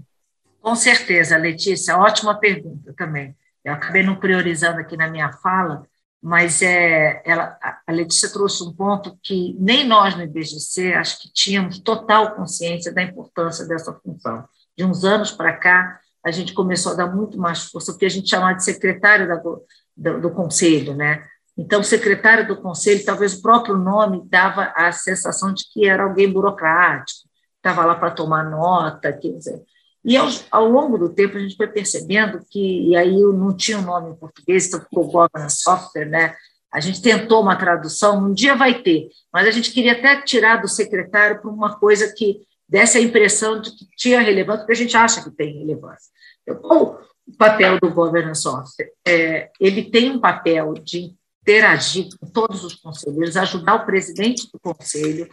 Com 0.62 0.76
certeza, 0.76 1.38
Letícia, 1.38 1.97
ótima 1.97 2.38
pergunta 2.38 2.93
também. 2.97 3.36
Eu 3.64 3.74
acabei 3.74 4.03
não 4.03 4.16
priorizando 4.16 4.80
aqui 4.80 4.97
na 4.97 5.10
minha 5.10 5.32
fala, 5.34 5.84
mas 6.22 6.62
é, 6.62 7.22
ela, 7.26 7.57
a 7.88 7.91
Letícia 7.91 8.30
trouxe 8.30 8.64
um 8.64 8.74
ponto 8.74 9.18
que 9.24 9.55
nem 9.60 9.88
nós 9.88 10.16
no 10.16 10.24
IBGC 10.24 10.93
acho 10.93 11.22
que 11.22 11.32
tínhamos 11.32 11.80
total 11.80 12.36
consciência 12.36 12.93
da 12.93 13.01
importância 13.01 13.66
dessa 13.66 13.93
função. 13.93 14.45
De 14.78 14.84
uns 14.84 15.03
anos 15.05 15.32
para 15.32 15.53
cá, 15.53 15.99
a 16.26 16.32
gente 16.32 16.53
começou 16.53 16.91
a 16.91 16.95
dar 16.95 17.07
muito 17.07 17.38
mais 17.38 17.66
força, 17.66 17.93
porque 17.93 18.05
a 18.05 18.10
gente 18.10 18.30
chamava 18.30 18.55
de 18.55 18.64
secretário 18.64 19.28
da, 19.28 19.36
do, 19.36 20.22
do 20.22 20.32
conselho, 20.32 20.93
né? 20.93 21.26
Então, 21.57 21.84
secretário 21.84 22.47
do 22.47 22.62
conselho, 22.62 23.03
talvez 23.03 23.34
o 23.34 23.41
próprio 23.41 23.78
nome 23.78 24.22
dava 24.30 24.72
a 24.76 24.91
sensação 24.91 25.53
de 25.53 25.64
que 25.72 25.88
era 25.88 26.03
alguém 26.03 26.32
burocrático, 26.32 27.28
estava 27.57 27.86
lá 27.86 27.95
para 27.95 28.12
tomar 28.12 28.43
nota, 28.49 29.12
quer 29.12 29.34
dizer. 29.34 29.62
E 30.04 30.16
ao, 30.16 30.28
ao, 30.50 30.70
longo 30.70 30.97
do 30.97 31.10
tempo 31.10 31.38
a 31.38 31.39
gente 31.39 31.58
foi 31.58 31.68
percebendo 31.68 32.41
que, 32.50 32.89
e 32.89 32.95
aí 32.95 33.20
não 33.20 33.56
tinha 33.56 33.80
um 33.80 33.84
nome 33.84 34.12
em 34.12 34.16
português, 34.16 34.68
então 34.68 34.82
ficou 34.82 35.12
governance 35.12 35.62
software, 35.62 36.06
né? 36.06 36.36
A 36.72 36.80
gente 36.80 37.02
tentou 37.02 37.41
uma 37.41 37.56
tradução, 37.56 38.24
um 38.24 38.34
dia 38.34 38.56
vai 38.56 38.82
ter, 38.82 39.10
mas 39.34 39.47
a 39.47 39.52
gente 39.52 39.72
queria 39.72 39.93
até 39.93 40.22
tirar 40.22 40.62
do 40.62 40.68
secretário 40.68 41.41
para 41.41 41.50
uma 41.50 41.78
coisa 41.78 42.14
que 42.14 42.41
desse 42.68 42.97
a 42.97 43.02
impressão 43.02 43.60
de 43.60 43.72
que 43.72 43.88
tinha 43.97 44.22
relevância, 44.22 44.60
porque 44.60 44.74
a 44.74 44.76
gente 44.76 44.95
acha 44.95 45.24
que 45.24 45.32
tem 45.32 45.58
relevância. 45.58 46.12
Então, 46.47 47.00
o 47.28 47.38
papel 47.38 47.80
do 47.80 47.91
governance 47.91 48.43
software? 48.43 48.91
É, 49.08 49.50
ele 49.60 49.89
tem 49.89 50.12
um 50.12 50.20
papel 50.20 50.74
de 50.76 51.16
interagir 51.41 52.08
com 52.20 52.28
todos 52.28 52.64
os 52.64 52.76
conselheiros, 52.76 53.36
ajudar 53.36 53.76
o 53.76 53.86
presidente 53.86 54.47
do 54.52 54.60
conselho 54.60 55.28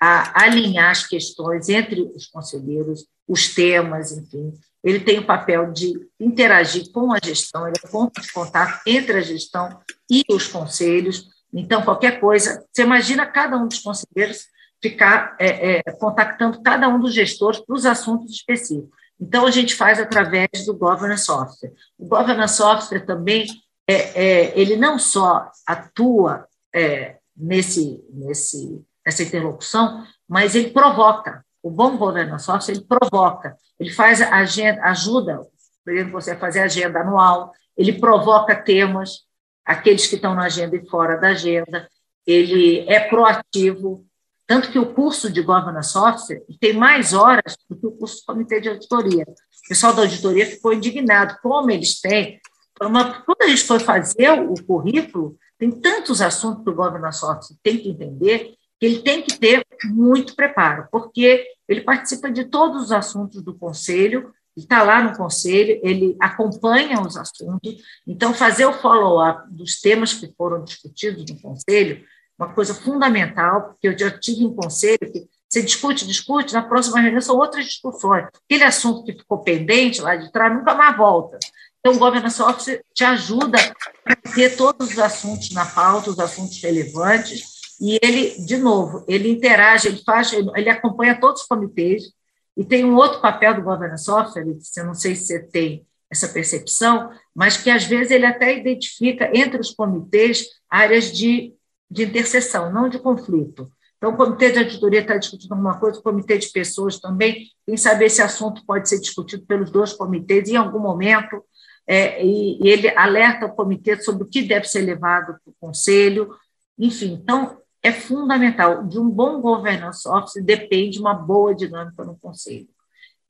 a 0.00 0.44
alinhar 0.44 0.90
as 0.90 1.06
questões 1.06 1.68
entre 1.68 2.02
os 2.14 2.26
conselheiros, 2.26 3.06
os 3.26 3.54
temas, 3.54 4.12
enfim. 4.12 4.52
Ele 4.82 5.00
tem 5.00 5.18
o 5.18 5.26
papel 5.26 5.72
de 5.72 5.92
interagir 6.18 6.90
com 6.90 7.12
a 7.12 7.18
gestão, 7.22 7.66
ele 7.66 7.76
é 7.82 7.88
ponto 7.88 8.20
de 8.20 8.32
contato 8.32 8.80
entre 8.86 9.18
a 9.18 9.20
gestão 9.20 9.80
e 10.10 10.22
os 10.28 10.48
conselhos. 10.48 11.28
Então, 11.52 11.82
qualquer 11.82 12.18
coisa, 12.18 12.64
você 12.72 12.82
imagina 12.82 13.26
cada 13.26 13.56
um 13.56 13.68
dos 13.68 13.78
conselheiros 13.78 14.46
ficar 14.82 15.36
é, 15.38 15.78
é, 15.78 15.82
contactando 15.92 16.60
cada 16.62 16.88
um 16.88 16.98
dos 16.98 17.14
gestores 17.14 17.60
para 17.60 17.76
os 17.76 17.86
assuntos 17.86 18.32
específicos. 18.32 18.90
Então, 19.20 19.46
a 19.46 19.50
gente 19.52 19.76
faz 19.76 20.00
através 20.00 20.66
do 20.66 20.74
Governance 20.74 21.26
Software. 21.26 21.72
O 21.96 22.06
Governance 22.06 22.56
Software 22.56 23.06
também, 23.06 23.46
é, 23.88 23.94
é 23.94 24.58
ele 24.58 24.74
não 24.74 24.98
só 24.98 25.48
atua 25.64 26.48
é, 26.74 27.18
nesse, 27.36 28.04
nesse, 28.10 28.82
nessa 29.06 29.22
interlocução, 29.22 30.04
mas 30.28 30.56
ele 30.56 30.70
provoca. 30.70 31.44
O 31.62 31.70
bom 31.70 31.96
Governance 31.96 32.44
Software, 32.44 32.74
ele 32.74 32.84
provoca. 32.84 33.56
Ele 33.78 33.90
faz 33.90 34.20
agenda, 34.20 34.82
ajuda, 34.84 35.40
por 35.84 35.92
exemplo, 35.92 36.12
você 36.12 36.32
a 36.32 36.38
fazer 36.38 36.60
agenda 36.60 37.00
anual, 37.00 37.52
ele 37.76 37.98
provoca 37.98 38.54
temas, 38.54 39.22
aqueles 39.64 40.06
que 40.06 40.16
estão 40.16 40.34
na 40.34 40.44
agenda 40.44 40.76
e 40.76 40.88
fora 40.88 41.16
da 41.16 41.28
agenda, 41.28 41.88
ele 42.26 42.80
é 42.88 43.00
proativo, 43.00 44.04
tanto 44.46 44.70
que 44.70 44.78
o 44.78 44.92
curso 44.92 45.30
de 45.30 45.40
Governance 45.40 45.92
Software 45.92 46.42
tem 46.60 46.72
mais 46.72 47.12
horas 47.12 47.56
do 47.68 47.76
que 47.76 47.86
o 47.86 47.92
curso 47.92 48.20
do 48.20 48.26
Comitê 48.26 48.60
de 48.60 48.68
Auditoria. 48.68 49.24
O 49.24 49.68
pessoal 49.68 49.94
da 49.94 50.02
auditoria 50.02 50.46
ficou 50.46 50.72
indignado, 50.72 51.38
como 51.42 51.70
eles 51.70 52.00
têm. 52.00 52.40
Quando 52.78 53.42
a 53.42 53.48
gente 53.48 53.64
foi 53.64 53.78
fazer 53.78 54.30
o 54.30 54.54
currículo, 54.64 55.36
tem 55.58 55.70
tantos 55.70 56.20
assuntos 56.20 56.64
que 56.64 56.70
o 56.70 56.74
Governance 56.74 57.20
Software 57.20 57.56
tem 57.62 57.78
que 57.78 57.88
entender 57.88 58.54
ele 58.86 59.00
tem 59.00 59.22
que 59.22 59.38
ter 59.38 59.64
muito 59.84 60.34
preparo, 60.34 60.88
porque 60.90 61.46
ele 61.68 61.82
participa 61.82 62.30
de 62.30 62.44
todos 62.44 62.84
os 62.84 62.92
assuntos 62.92 63.42
do 63.42 63.54
conselho, 63.54 64.32
está 64.56 64.82
lá 64.82 65.02
no 65.02 65.16
conselho, 65.16 65.80
ele 65.82 66.16
acompanha 66.20 67.00
os 67.00 67.16
assuntos, 67.16 67.76
então 68.06 68.34
fazer 68.34 68.66
o 68.66 68.72
follow-up 68.72 69.50
dos 69.50 69.80
temas 69.80 70.12
que 70.12 70.32
foram 70.36 70.62
discutidos 70.62 71.24
no 71.30 71.40
conselho 71.40 72.04
uma 72.38 72.52
coisa 72.52 72.74
fundamental, 72.74 73.68
porque 73.68 73.88
eu 73.88 73.96
já 73.96 74.10
tive 74.10 74.44
um 74.44 74.54
conselho 74.54 74.98
que 75.00 75.28
você 75.48 75.62
discute, 75.62 76.06
discute, 76.06 76.54
na 76.54 76.62
próxima 76.62 76.98
reunião 76.98 77.20
são 77.20 77.36
outras 77.36 77.66
discussões. 77.66 78.26
Aquele 78.44 78.64
assunto 78.64 79.04
que 79.04 79.12
ficou 79.12 79.38
pendente 79.38 80.00
lá 80.00 80.16
de 80.16 80.32
trás 80.32 80.52
nunca 80.52 80.74
mais 80.74 80.96
volta. 80.96 81.38
Então, 81.78 81.94
o 81.94 81.98
Governance 81.98 82.40
Office 82.40 82.80
te 82.94 83.04
ajuda 83.04 83.58
a 84.06 84.16
ter 84.34 84.56
todos 84.56 84.92
os 84.92 84.98
assuntos 84.98 85.50
na 85.50 85.66
pauta, 85.66 86.10
os 86.10 86.18
assuntos 86.18 86.60
relevantes, 86.62 87.42
e 87.80 87.98
ele, 88.02 88.44
de 88.44 88.56
novo, 88.56 89.04
ele 89.08 89.30
interage, 89.30 89.88
ele 89.88 90.02
faz, 90.04 90.32
ele 90.32 90.70
acompanha 90.70 91.18
todos 91.20 91.42
os 91.42 91.48
comitês, 91.48 92.12
e 92.56 92.64
tem 92.64 92.84
um 92.84 92.96
outro 92.96 93.20
papel 93.20 93.54
do 93.54 93.62
Governance 93.62 94.10
Office, 94.10 94.76
eu 94.76 94.84
não 94.84 94.94
sei 94.94 95.14
se 95.16 95.26
você 95.26 95.40
tem 95.40 95.86
essa 96.10 96.28
percepção, 96.28 97.10
mas 97.34 97.56
que 97.56 97.70
às 97.70 97.84
vezes 97.84 98.10
ele 98.10 98.26
até 98.26 98.58
identifica 98.58 99.30
entre 99.34 99.58
os 99.58 99.70
comitês 99.70 100.44
áreas 100.68 101.10
de 101.10 101.54
de 101.92 102.04
interseção, 102.04 102.72
não 102.72 102.88
de 102.88 102.98
conflito. 102.98 103.70
Então, 103.98 104.12
o 104.12 104.16
comitê 104.16 104.50
de 104.50 104.58
auditoria 104.58 105.00
está 105.00 105.16
discutindo 105.16 105.52
alguma 105.52 105.78
coisa, 105.78 106.00
o 106.00 106.02
comitê 106.02 106.38
de 106.38 106.48
pessoas 106.48 106.98
também, 106.98 107.46
quem 107.66 107.76
sabe 107.76 108.06
esse 108.06 108.22
assunto 108.22 108.64
pode 108.66 108.88
ser 108.88 108.98
discutido 108.98 109.44
pelos 109.46 109.70
dois 109.70 109.92
comitês 109.92 110.48
em 110.48 110.56
algum 110.56 110.80
momento, 110.80 111.44
é, 111.86 112.24
e, 112.24 112.58
e, 112.62 112.68
ele 112.68 112.88
alerta 112.96 113.46
o 113.46 113.54
comitê 113.54 114.00
sobre 114.00 114.24
o 114.24 114.26
que 114.26 114.42
deve 114.42 114.66
ser 114.66 114.80
levado 114.80 115.26
para 115.26 115.50
o 115.50 115.54
conselho, 115.60 116.34
enfim. 116.78 117.18
Então, 117.22 117.58
é 117.82 117.92
fundamental. 117.92 118.86
De 118.86 118.98
um 118.98 119.08
bom 119.08 119.40
governance 119.40 120.08
office 120.08 120.42
depende 120.44 121.00
uma 121.00 121.14
boa 121.14 121.54
dinâmica 121.54 122.04
no 122.04 122.16
conselho. 122.16 122.68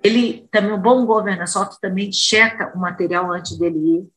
Ele 0.02 0.48
também, 0.50 0.72
um 0.72 0.80
bom 0.80 1.06
governance 1.06 1.56
office 1.56 1.78
também 1.78 2.12
checa 2.12 2.72
o 2.74 2.78
material 2.78 3.32
antes 3.32 3.56
dele 3.56 3.78
ir, 3.78 4.08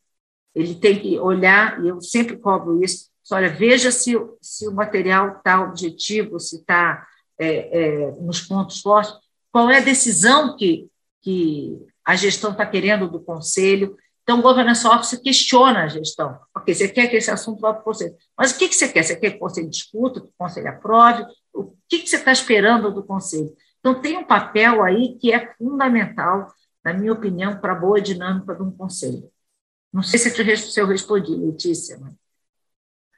ele 0.54 0.76
tem 0.76 1.00
que 1.00 1.20
olhar, 1.20 1.84
e 1.84 1.90
eu 1.90 2.02
sempre 2.02 2.38
cobro 2.38 2.84
isso, 2.84 3.10
olha, 3.32 3.50
veja 3.50 3.92
se, 3.92 4.14
se 4.42 4.68
o 4.68 4.74
material 4.74 5.38
está 5.38 5.62
objetivo, 5.62 6.40
se 6.40 6.58
está 6.58 7.06
é, 7.38 8.08
é, 8.08 8.12
nos 8.22 8.42
pontos 8.42 8.82
fortes, 8.82 9.14
qual 9.52 9.70
é 9.70 9.78
a 9.78 9.84
decisão 9.84 10.56
que, 10.56 10.90
que 11.22 11.78
a 12.06 12.16
gestão 12.16 12.52
está 12.52 12.66
querendo 12.66 13.10
do 13.10 13.20
conselho. 13.20 13.98
Então, 14.26 14.40
o 14.40 14.42
governance 14.42 14.86
office 14.88 15.20
questiona 15.20 15.84
a 15.84 15.88
gestão. 15.88 16.40
Ok, 16.58 16.74
você 16.74 16.88
quer 16.88 17.08
que 17.08 17.16
esse 17.16 17.30
assunto 17.30 17.62
vá 17.62 17.72
para 17.72 17.82
o 17.82 17.86
conselho, 17.86 18.16
mas 18.36 18.52
o 18.52 18.58
que, 18.58 18.68
que 18.68 18.74
você 18.74 18.88
quer? 18.90 19.04
Você 19.04 19.16
quer 19.16 19.30
que 19.30 19.38
o 19.38 19.40
conselho 19.40 19.70
discuta, 19.70 20.20
que 20.20 20.26
o 20.26 20.34
conselho 20.36 20.68
aprove? 20.68 21.24
O 21.54 21.76
que, 21.88 22.00
que 22.00 22.10
você 22.10 22.16
está 22.16 22.32
esperando 22.32 22.92
do 22.92 23.04
conselho? 23.04 23.56
Então, 23.80 24.02
tem 24.02 24.18
um 24.18 24.24
papel 24.24 24.84
aí 24.84 25.16
que 25.20 25.32
é 25.32 25.54
fundamental, 25.60 26.48
na 26.84 26.92
minha 26.92 27.14
opinião, 27.14 27.60
para 27.60 27.74
a 27.74 27.80
boa 27.80 28.02
dinâmica 28.02 28.56
de 28.56 28.64
um 28.64 28.72
conselho. 28.72 29.30
Não 29.94 30.02
sei 30.02 30.18
se 30.18 30.80
eu 30.80 30.88
respondi, 30.88 31.36
Letícia. 31.36 32.00
Mas... 32.02 32.16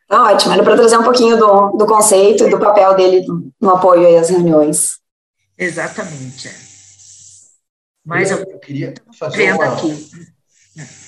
Tá 0.10 0.24
ótimo, 0.24 0.54
era 0.54 0.64
para 0.64 0.76
trazer 0.76 0.98
um 0.98 1.04
pouquinho 1.04 1.38
do, 1.38 1.72
do 1.72 1.86
conceito 1.86 2.44
e 2.44 2.50
do 2.50 2.60
papel 2.60 2.98
dele 2.98 3.26
no 3.62 3.70
apoio 3.70 4.20
às 4.20 4.30
reuniões. 4.30 5.00
Exatamente. 5.58 6.50
É. 6.50 6.52
Mas 8.06 8.30
eu, 8.30 8.40
eu 8.40 8.60
queria 8.60 8.94
fazer 9.18 9.54
uma, 9.54 9.76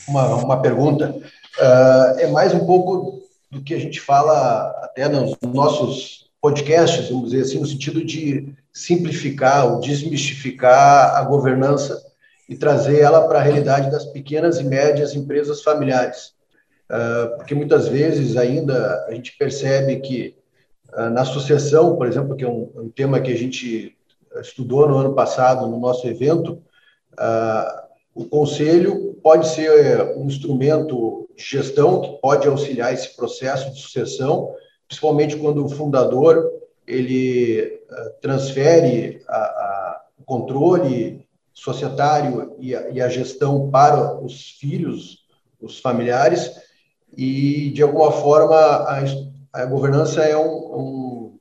uma, 0.08 0.36
uma, 0.36 0.62
pergunta. 0.62 1.16
Uh, 1.58 2.20
é 2.20 2.28
mais 2.28 2.54
um 2.54 2.66
pouco 2.66 3.22
do 3.52 3.62
que 3.62 3.74
a 3.74 3.80
gente 3.80 4.00
fala 4.00 4.70
até 4.84 5.08
nos 5.08 5.36
nossos 5.42 6.30
podcasts, 6.42 7.10
vamos 7.10 7.32
dizer 7.32 7.44
assim, 7.44 7.60
no 7.60 7.66
sentido 7.66 8.04
de 8.04 8.54
simplificar 8.72 9.66
ou 9.68 9.80
desmistificar 9.80 11.18
a 11.18 11.24
governança 11.24 12.02
e 12.48 12.56
trazer 12.56 13.00
ela 13.00 13.28
para 13.28 13.40
a 13.40 13.44
realidade 13.44 13.92
das 13.92 14.06
pequenas 14.06 14.60
e 14.60 14.64
médias 14.64 15.16
empresas 15.16 15.62
familiares. 15.62 16.34
Ah, 16.90 17.34
porque 17.38 17.54
muitas 17.54 17.88
vezes 17.88 18.36
ainda 18.36 19.06
a 19.08 19.14
gente 19.14 19.38
percebe 19.38 19.98
que 19.98 20.36
ah, 20.94 21.10
na 21.10 21.24
sucessão, 21.24 21.96
por 21.96 22.08
exemplo, 22.08 22.36
que 22.36 22.44
é 22.44 22.48
um, 22.48 22.72
um, 22.76 22.90
tema 22.90 23.22
que 23.22 23.32
a 23.32 23.38
gente 23.38 23.96
estudou 24.42 24.88
no 24.88 24.98
ano 24.98 25.14
passado 25.14 25.68
no 25.68 25.80
nosso 25.80 26.08
evento, 26.08 26.62
uh, 27.14 27.89
o 28.14 28.26
conselho 28.26 29.14
pode 29.22 29.48
ser 29.50 30.18
um 30.18 30.26
instrumento 30.26 31.30
de 31.36 31.44
gestão 31.44 32.02
que 32.02 32.22
pode 32.22 32.48
auxiliar 32.48 32.94
esse 32.94 33.16
processo 33.16 33.72
de 33.72 33.80
sucessão, 33.80 34.54
principalmente 34.88 35.38
quando 35.38 35.66
o 35.66 35.70
fundador 35.70 36.50
ele 36.88 37.82
uh, 37.90 38.22
transfere 38.22 39.22
a, 39.28 39.38
a, 39.38 40.02
o 40.20 40.24
controle 40.24 41.28
societário 41.54 42.56
e 42.60 42.76
a, 42.76 42.90
e 42.90 43.02
a 43.02 43.10
gestão 43.10 43.70
para 43.70 44.16
os 44.20 44.52
filhos, 44.52 45.26
os 45.62 45.80
familiares, 45.80 46.52
e, 47.16 47.72
de 47.72 47.82
alguma 47.82 48.12
forma, 48.12 48.56
a, 48.56 49.04
a 49.54 49.66
governança 49.66 50.24
é 50.24 50.38
um, 50.38 50.50
um, 50.50 51.40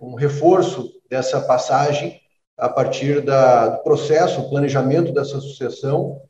um, 0.00 0.14
reforço 0.14 0.92
dessa 1.08 1.40
passagem 1.40 2.19
a 2.60 2.68
partir 2.68 3.22
da, 3.22 3.68
do 3.68 3.82
processo, 3.82 4.40
o 4.40 4.50
planejamento 4.50 5.12
dessa 5.12 5.40
sucessão 5.40 6.20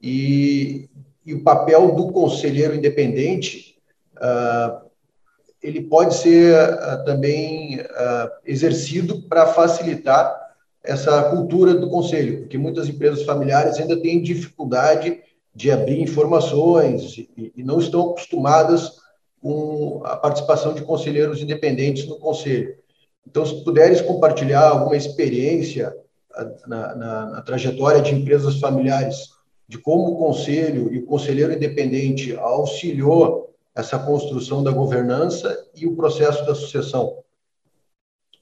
e, 0.00 0.88
e 1.26 1.34
o 1.34 1.42
papel 1.42 1.92
do 1.96 2.12
conselheiro 2.12 2.74
independente, 2.74 3.76
uh, 4.16 4.88
ele 5.60 5.82
pode 5.82 6.14
ser 6.14 6.54
uh, 6.54 7.04
também 7.04 7.80
uh, 7.80 8.30
exercido 8.46 9.22
para 9.22 9.46
facilitar 9.46 10.40
essa 10.84 11.24
cultura 11.24 11.74
do 11.74 11.90
conselho, 11.90 12.42
porque 12.42 12.58
muitas 12.58 12.88
empresas 12.88 13.24
familiares 13.24 13.78
ainda 13.78 14.00
têm 14.00 14.22
dificuldade 14.22 15.20
de 15.54 15.70
abrir 15.70 16.00
informações 16.00 17.18
e, 17.18 17.52
e 17.56 17.62
não 17.62 17.80
estão 17.80 18.10
acostumadas 18.10 19.02
com 19.40 20.00
a 20.04 20.16
participação 20.16 20.74
de 20.74 20.82
conselheiros 20.82 21.42
independentes 21.42 22.06
no 22.06 22.18
conselho. 22.18 22.81
Então, 23.26 23.46
se 23.46 23.62
puderes 23.64 24.00
compartilhar 24.00 24.68
alguma 24.68 24.96
experiência 24.96 25.94
na, 26.66 26.94
na, 26.96 27.26
na 27.26 27.42
trajetória 27.42 28.02
de 28.02 28.14
empresas 28.14 28.58
familiares, 28.58 29.30
de 29.68 29.78
como 29.78 30.12
o 30.12 30.18
conselho 30.18 30.92
e 30.92 30.98
o 30.98 31.06
conselheiro 31.06 31.52
independente 31.52 32.36
auxiliou 32.36 33.54
essa 33.74 33.98
construção 33.98 34.62
da 34.62 34.70
governança 34.70 35.66
e 35.74 35.86
o 35.86 35.96
processo 35.96 36.44
da 36.44 36.54
sucessão. 36.54 37.18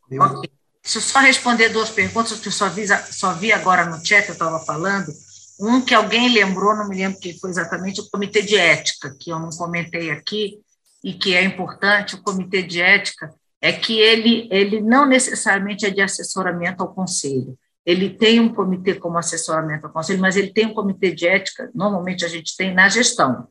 Okay. 0.07 0.51
Deixa 0.83 0.99
eu 0.99 1.03
só 1.03 1.21
responder 1.21 1.69
duas 1.69 1.91
perguntas 1.91 2.41
que 2.41 2.49
eu 2.49 2.53
só 2.53 2.69
vi, 2.69 2.87
só 3.13 3.33
vi 3.35 3.53
agora 3.53 3.85
no 3.85 4.05
chat, 4.05 4.27
eu 4.27 4.33
estava 4.33 4.59
falando. 4.61 5.13
Um 5.61 5.81
que 5.81 5.95
alguém 5.95 6.33
lembrou, 6.33 6.75
não 6.75 6.89
me 6.89 6.97
lembro 6.97 7.21
que 7.21 7.39
foi 7.39 7.51
exatamente, 7.51 8.01
o 8.01 8.11
Comitê 8.11 8.41
de 8.41 8.57
Ética, 8.57 9.15
que 9.21 9.31
eu 9.31 9.39
não 9.39 9.51
comentei 9.51 10.11
aqui, 10.11 10.59
e 11.05 11.13
que 11.15 11.35
é 11.35 11.45
importante, 11.45 12.15
o 12.15 12.23
Comitê 12.23 12.63
de 12.63 12.81
Ética, 12.81 13.33
é 13.61 13.73
que 13.73 13.99
ele, 13.99 14.49
ele 14.51 14.81
não 14.81 15.07
necessariamente 15.07 15.85
é 15.85 15.91
de 15.91 16.01
assessoramento 16.01 16.83
ao 16.83 16.95
Conselho. 16.95 17.59
Ele 17.85 18.11
tem 18.11 18.41
um 18.41 18.53
comitê 18.53 18.95
como 18.95 19.19
assessoramento 19.19 19.87
ao 19.87 19.93
Conselho, 19.93 20.21
mas 20.21 20.37
ele 20.37 20.53
tem 20.53 20.67
um 20.67 20.75
comitê 20.75 21.13
de 21.13 21.27
ética, 21.27 21.71
normalmente 21.75 22.25
a 22.25 22.29
gente 22.29 22.57
tem 22.57 22.73
na 22.73 22.89
gestão, 22.89 23.49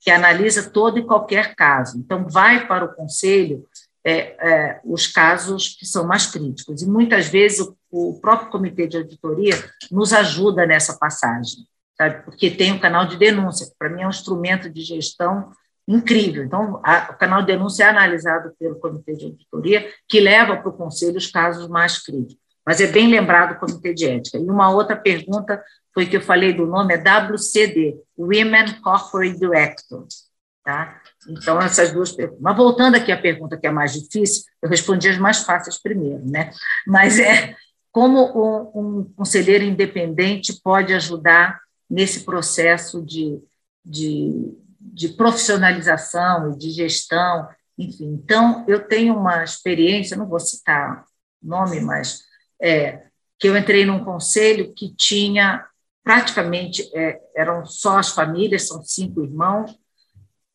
que 0.00 0.10
analisa 0.10 0.70
todo 0.70 0.98
e 0.98 1.04
qualquer 1.04 1.54
caso. 1.54 1.98
Então, 1.98 2.26
vai 2.28 2.66
para 2.66 2.84
o 2.84 2.94
Conselho 2.94 3.66
é, 4.02 4.12
é, 4.12 4.80
os 4.84 5.06
casos 5.06 5.76
que 5.78 5.84
são 5.84 6.06
mais 6.06 6.26
críticos. 6.26 6.82
E 6.82 6.86
muitas 6.88 7.28
vezes 7.28 7.60
o, 7.60 7.76
o 7.90 8.20
próprio 8.20 8.50
comitê 8.50 8.86
de 8.86 8.96
auditoria 8.96 9.54
nos 9.90 10.12
ajuda 10.12 10.66
nessa 10.66 10.96
passagem, 10.96 11.66
sabe? 11.96 12.22
porque 12.24 12.50
tem 12.50 12.72
um 12.72 12.78
canal 12.78 13.06
de 13.06 13.18
denúncia, 13.18 13.66
que 13.66 13.74
para 13.78 13.90
mim 13.90 14.02
é 14.02 14.06
um 14.06 14.10
instrumento 14.10 14.70
de 14.70 14.80
gestão 14.80 15.52
incrível. 15.90 16.44
Então, 16.44 16.80
a, 16.84 17.10
o 17.12 17.18
canal 17.18 17.40
de 17.40 17.48
denúncia 17.48 17.84
é 17.84 17.88
analisado 17.88 18.52
pelo 18.58 18.76
comitê 18.76 19.14
de 19.14 19.24
auditoria, 19.24 19.92
que 20.08 20.20
leva 20.20 20.56
para 20.56 20.68
o 20.68 20.72
conselho 20.72 21.16
os 21.16 21.26
casos 21.26 21.68
mais 21.68 21.98
críticos. 21.98 22.38
Mas 22.64 22.80
é 22.80 22.86
bem 22.86 23.08
lembrado 23.08 23.52
o 23.52 23.58
comitê 23.58 23.92
de 23.92 24.06
ética. 24.06 24.38
E 24.38 24.48
uma 24.48 24.70
outra 24.70 24.94
pergunta 24.94 25.62
foi 25.92 26.06
que 26.06 26.16
eu 26.16 26.20
falei 26.20 26.52
do 26.52 26.66
nome, 26.66 26.94
é 26.94 26.96
WCD, 26.96 27.96
Women 28.16 28.80
Corporate 28.80 29.38
Directors. 29.38 30.30
Tá? 30.62 31.00
Então, 31.28 31.58
essas 31.60 31.90
duas 31.90 32.12
perguntas. 32.12 32.40
Mas 32.40 32.56
voltando 32.56 32.94
aqui 32.94 33.10
à 33.10 33.20
pergunta 33.20 33.56
que 33.56 33.66
é 33.66 33.70
mais 33.72 33.92
difícil, 33.92 34.44
eu 34.62 34.68
respondi 34.68 35.08
as 35.08 35.18
mais 35.18 35.42
fáceis 35.42 35.82
primeiro, 35.82 36.22
né? 36.24 36.52
Mas 36.86 37.18
é 37.18 37.56
como 37.90 38.20
um, 38.20 38.98
um 39.00 39.04
conselheiro 39.16 39.64
independente 39.64 40.60
pode 40.62 40.94
ajudar 40.94 41.58
nesse 41.88 42.24
processo 42.24 43.02
de, 43.04 43.40
de, 43.84 44.54
de 44.80 45.10
profissionalização 45.10 46.52
e 46.52 46.58
de 46.58 46.70
gestão, 46.70 47.48
enfim. 47.76 48.18
Então, 48.22 48.64
eu 48.66 48.86
tenho 48.86 49.16
uma 49.16 49.44
experiência, 49.44 50.16
não 50.16 50.26
vou 50.26 50.40
citar 50.40 51.04
nome, 51.42 51.80
mas 51.80 52.22
é, 52.60 53.02
que 53.38 53.48
eu 53.48 53.56
entrei 53.56 53.84
num 53.84 54.04
conselho 54.04 54.72
que 54.74 54.94
tinha 54.94 55.66
praticamente, 56.02 56.90
é, 56.94 57.20
eram 57.36 57.64
só 57.66 57.98
as 57.98 58.10
famílias, 58.10 58.66
são 58.66 58.82
cinco 58.82 59.22
irmãos, 59.22 59.78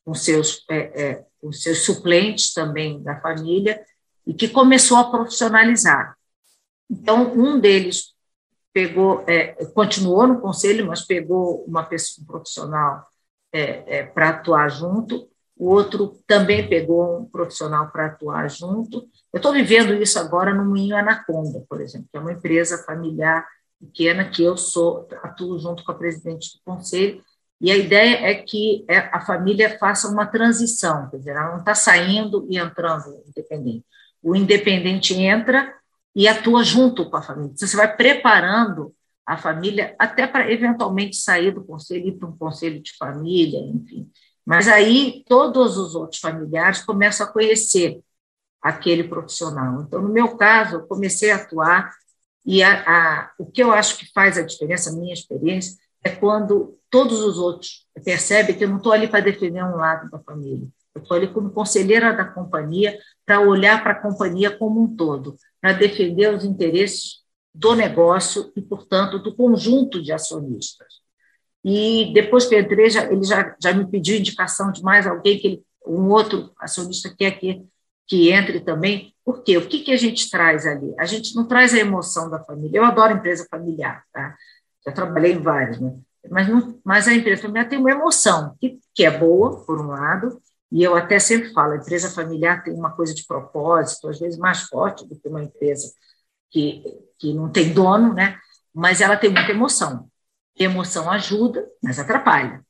com 0.04 0.14
seus, 0.14 0.64
é, 0.70 0.78
é, 0.78 1.26
com 1.40 1.52
seus 1.52 1.86
suplentes 1.86 2.54
também 2.54 3.02
da 3.02 3.20
família, 3.22 3.84
e 4.26 4.34
que 4.34 4.48
começou 4.48 4.98
a 4.98 5.10
profissionalizar. 5.10 6.16
Então, 6.90 7.34
um 7.34 7.60
deles 7.60 8.16
pegou, 8.74 9.24
é, 9.28 9.54
continuou 9.68 10.28
no 10.28 10.42
conselho, 10.42 10.86
mas 10.88 11.02
pegou 11.06 11.64
uma 11.66 11.84
pessoa 11.84 12.24
um 12.24 12.28
profissional 12.28 13.04
é, 13.56 14.00
é, 14.00 14.04
para 14.04 14.30
atuar 14.30 14.70
junto, 14.70 15.30
o 15.58 15.70
outro 15.70 16.20
também 16.28 16.68
pegou 16.68 17.20
um 17.20 17.26
profissional 17.26 17.90
para 17.90 18.08
atuar 18.08 18.50
junto. 18.50 19.08
Eu 19.32 19.38
estou 19.38 19.54
vivendo 19.54 19.94
isso 19.94 20.20
agora 20.20 20.54
no 20.54 20.66
Moinho 20.66 20.98
Anaconda, 20.98 21.64
por 21.70 21.80
exemplo, 21.80 22.08
que 22.12 22.18
é 22.18 22.20
uma 22.20 22.34
empresa 22.34 22.84
familiar 22.84 23.48
pequena 23.80 24.26
que 24.26 24.44
eu 24.44 24.58
sou 24.58 25.08
atuo 25.24 25.58
junto 25.58 25.86
com 25.86 25.92
a 25.94 25.96
presidente 25.96 26.58
do 26.58 26.60
conselho 26.66 27.24
e 27.62 27.72
a 27.72 27.78
ideia 27.78 28.28
é 28.28 28.36
que 28.36 28.84
é, 28.90 28.98
a 28.98 29.22
família 29.22 29.78
faça 29.80 30.10
uma 30.10 30.26
transição, 30.26 31.10
quer 31.10 31.18
dizer, 31.18 31.32
ela 31.32 31.52
não 31.52 31.60
está 31.60 31.74
saindo 31.74 32.46
e 32.50 32.58
entrando 32.58 33.24
independente. 33.26 33.86
O 34.22 34.36
independente 34.36 35.14
entra 35.14 35.74
e 36.14 36.28
atua 36.28 36.64
junto 36.64 37.10
com 37.10 37.16
a 37.16 37.22
família. 37.22 37.52
Então, 37.54 37.68
você 37.68 37.78
vai 37.78 37.96
preparando 37.96 38.94
a 39.26 39.38
família 39.38 39.96
até 39.98 40.28
para 40.28 40.52
eventualmente 40.52 41.16
sair 41.16 41.52
do 41.52 41.64
conselho, 41.64 42.08
ir 42.08 42.12
para 42.14 42.30
um 42.30 42.38
conselho 42.38 42.82
de 42.82 42.96
família, 42.98 43.60
enfim. 43.60 44.10
Mas 44.46 44.68
aí 44.68 45.24
todos 45.28 45.78
os 45.78 45.96
outros 45.96 46.22
familiares 46.22 46.84
começam 46.84 47.26
a 47.26 47.32
conhecer 47.32 48.00
aquele 48.62 49.04
profissional. 49.04 49.82
Então, 49.82 50.02
no 50.02 50.10
meu 50.10 50.38
caso, 50.38 50.76
eu 50.76 50.88
comecei 50.88 51.32
a 51.32 51.38
atuar 51.38 51.92
e 52.46 52.62
a, 52.62 52.84
a, 52.86 53.32
o 53.40 53.46
que 53.46 53.64
eu 53.64 53.72
acho 53.72 53.98
que 53.98 54.12
faz 54.14 54.38
a 54.38 54.44
diferença, 54.44 54.92
a 54.92 54.94
minha 54.94 55.14
experiência, 55.14 55.76
é 56.04 56.12
quando 56.12 56.78
todos 56.92 57.22
os 57.22 57.40
outros 57.40 57.88
percebem 58.04 58.56
que 58.56 58.64
eu 58.64 58.70
não 58.70 58.78
estou 58.78 58.92
ali 58.92 59.08
para 59.08 59.22
defender 59.22 59.64
um 59.64 59.76
lado 59.76 60.10
da 60.12 60.20
família. 60.20 60.68
Eu 60.94 61.02
estou 61.02 61.18
ali 61.18 61.28
como 61.28 61.50
conselheira 61.50 62.14
da 62.14 62.24
companhia 62.24 62.98
para 63.26 63.42
olhar 63.42 63.82
para 63.82 63.94
a 63.94 64.02
companhia 64.02 64.56
como 64.56 64.84
um 64.84 64.96
todo, 64.96 65.36
para 65.60 65.74
defender 65.74 66.32
os 66.34 66.46
interesses 66.46 67.25
do 67.56 67.74
negócio 67.74 68.52
e, 68.56 68.62
portanto, 68.62 69.18
do 69.18 69.34
conjunto 69.34 70.04
de 70.04 70.12
acionistas. 70.12 70.88
E 71.64 72.12
depois 72.14 72.46
que 72.46 72.54
eu 72.54 72.60
entrei, 72.60 72.90
já, 72.90 73.06
ele 73.12 73.24
já, 73.24 73.56
já 73.62 73.74
me 73.74 73.90
pediu 73.90 74.18
indicação 74.18 74.72
de 74.72 74.84
mais 74.84 75.08
alguém, 75.08 75.40
que 75.40 75.48
ele, 75.48 75.64
um 75.88 76.10
outro 76.10 76.52
acionista 76.60 77.14
quer 77.18 77.32
que, 77.40 77.64
que 78.06 78.30
entre 78.30 78.60
também. 78.60 79.16
Por 79.24 79.42
quê? 79.42 79.58
O 79.58 79.68
que, 79.68 79.80
que 79.80 79.92
a 79.92 79.98
gente 79.98 80.30
traz 80.30 80.68
ali? 80.68 80.94
A 81.00 81.06
gente 81.06 81.34
não 81.34 81.48
traz 81.48 81.74
a 81.74 81.80
emoção 81.80 82.30
da 82.30 82.44
família. 82.44 82.78
Eu 82.78 82.84
adoro 82.84 83.14
empresa 83.14 83.48
familiar, 83.50 84.04
tá? 84.12 84.36
já 84.86 84.92
trabalhei 84.92 85.32
em 85.32 85.42
vários, 85.42 85.80
né? 85.80 85.96
mas, 86.30 86.48
não, 86.48 86.80
mas 86.84 87.08
a 87.08 87.14
empresa 87.14 87.44
familiar 87.44 87.68
tem 87.68 87.80
uma 87.80 87.92
emoção, 87.92 88.56
que, 88.60 88.80
que 88.94 89.04
é 89.04 89.18
boa, 89.18 89.66
por 89.66 89.82
um 89.82 89.88
lado, 89.88 90.40
e 90.72 90.84
eu 90.84 90.96
até 90.96 91.18
sempre 91.18 91.54
falo, 91.54 91.74
a 91.74 91.78
empresa 91.78 92.10
familiar 92.10 92.64
tem 92.64 92.74
uma 92.74 92.92
coisa 92.92 93.14
de 93.14 93.26
propósito, 93.26 94.10
às 94.10 94.20
vezes 94.20 94.38
mais 94.38 94.62
forte 94.64 95.08
do 95.08 95.16
que 95.16 95.28
uma 95.28 95.42
empresa 95.42 95.92
que, 96.56 96.82
que 97.20 97.34
não 97.34 97.50
tem 97.52 97.74
dono, 97.74 98.14
né? 98.14 98.40
mas 98.74 99.02
ela 99.02 99.18
tem 99.18 99.30
muita 99.30 99.52
emoção. 99.52 100.08
emoção 100.58 101.12
ajuda, 101.12 101.66
mas 101.84 102.00
atrapalha. 102.00 102.64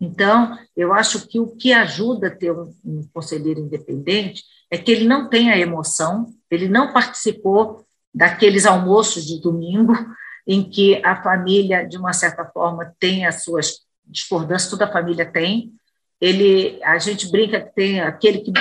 Então, 0.00 0.58
eu 0.74 0.92
acho 0.92 1.28
que 1.28 1.38
o 1.38 1.54
que 1.54 1.72
ajuda 1.72 2.28
a 2.28 2.34
ter 2.34 2.50
um, 2.50 2.74
um 2.82 3.08
conselheiro 3.12 3.60
independente 3.60 4.42
é 4.70 4.78
que 4.78 4.90
ele 4.90 5.06
não 5.06 5.28
tem 5.28 5.50
a 5.50 5.58
emoção, 5.58 6.34
ele 6.50 6.66
não 6.68 6.92
participou 6.92 7.86
daqueles 8.14 8.64
almoços 8.64 9.24
de 9.26 9.40
domingo, 9.40 9.92
em 10.46 10.62
que 10.62 11.02
a 11.04 11.22
família, 11.22 11.86
de 11.86 11.98
uma 11.98 12.12
certa 12.12 12.44
forma, 12.44 12.94
tem 12.98 13.26
as 13.26 13.42
suas 13.42 13.80
discordâncias, 14.04 14.70
toda 14.70 14.86
a 14.86 14.92
família 14.92 15.30
tem. 15.30 15.72
Ele, 16.20 16.78
a 16.82 16.98
gente 16.98 17.30
brinca 17.30 17.60
que 17.60 17.74
tem 17.74 18.00
aquele 18.00 18.38
que 18.38 18.52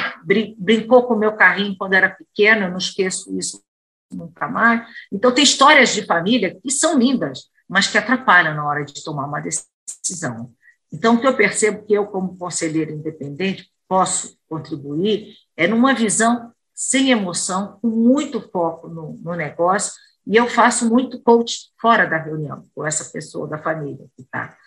brincou 0.58 1.04
com 1.04 1.14
o 1.14 1.20
meu 1.20 1.34
carrinho 1.34 1.78
quando 1.78 1.94
era 1.94 2.10
pequeno, 2.10 2.64
eu 2.64 2.72
não 2.72 2.78
esqueço 2.78 3.38
isso 3.38 3.66
nunca 4.12 4.48
mais. 4.48 4.88
Então, 5.12 5.32
tem 5.32 5.44
histórias 5.44 5.94
de 5.94 6.06
família 6.06 6.58
que 6.62 6.72
são 6.72 6.98
lindas, 6.98 7.50
mas 7.68 7.88
que 7.88 7.98
atrapalham 7.98 8.56
na 8.56 8.66
hora 8.66 8.86
de 8.86 9.04
tomar 9.04 9.26
uma 9.26 9.42
decisão. 9.42 10.52
Então, 10.92 11.16
o 11.16 11.22
que 11.22 11.28
eu 11.28 11.36
percebo 11.36 11.86
que 11.86 11.94
eu, 11.94 12.06
como 12.08 12.38
conselheira 12.38 12.92
independente, 12.92 13.70
posso 13.88 14.38
contribuir 14.48 15.36
é 15.56 15.68
numa 15.68 15.94
visão 15.94 16.52
sem 16.74 17.12
emoção, 17.12 17.80
com 17.82 17.88
muito 17.88 18.42
foco 18.52 18.88
no, 18.88 19.14
no 19.22 19.34
negócio, 19.34 19.94
e 20.28 20.36
eu 20.36 20.48
faço 20.48 20.90
muito 20.90 21.22
coach 21.22 21.72
fora 21.80 22.06
da 22.06 22.18
reunião, 22.18 22.66
com 22.74 22.86
essa 22.86 23.06
pessoa 23.12 23.48
da 23.48 23.58
família 23.58 24.06
que 24.16 24.24
está. 24.24 24.58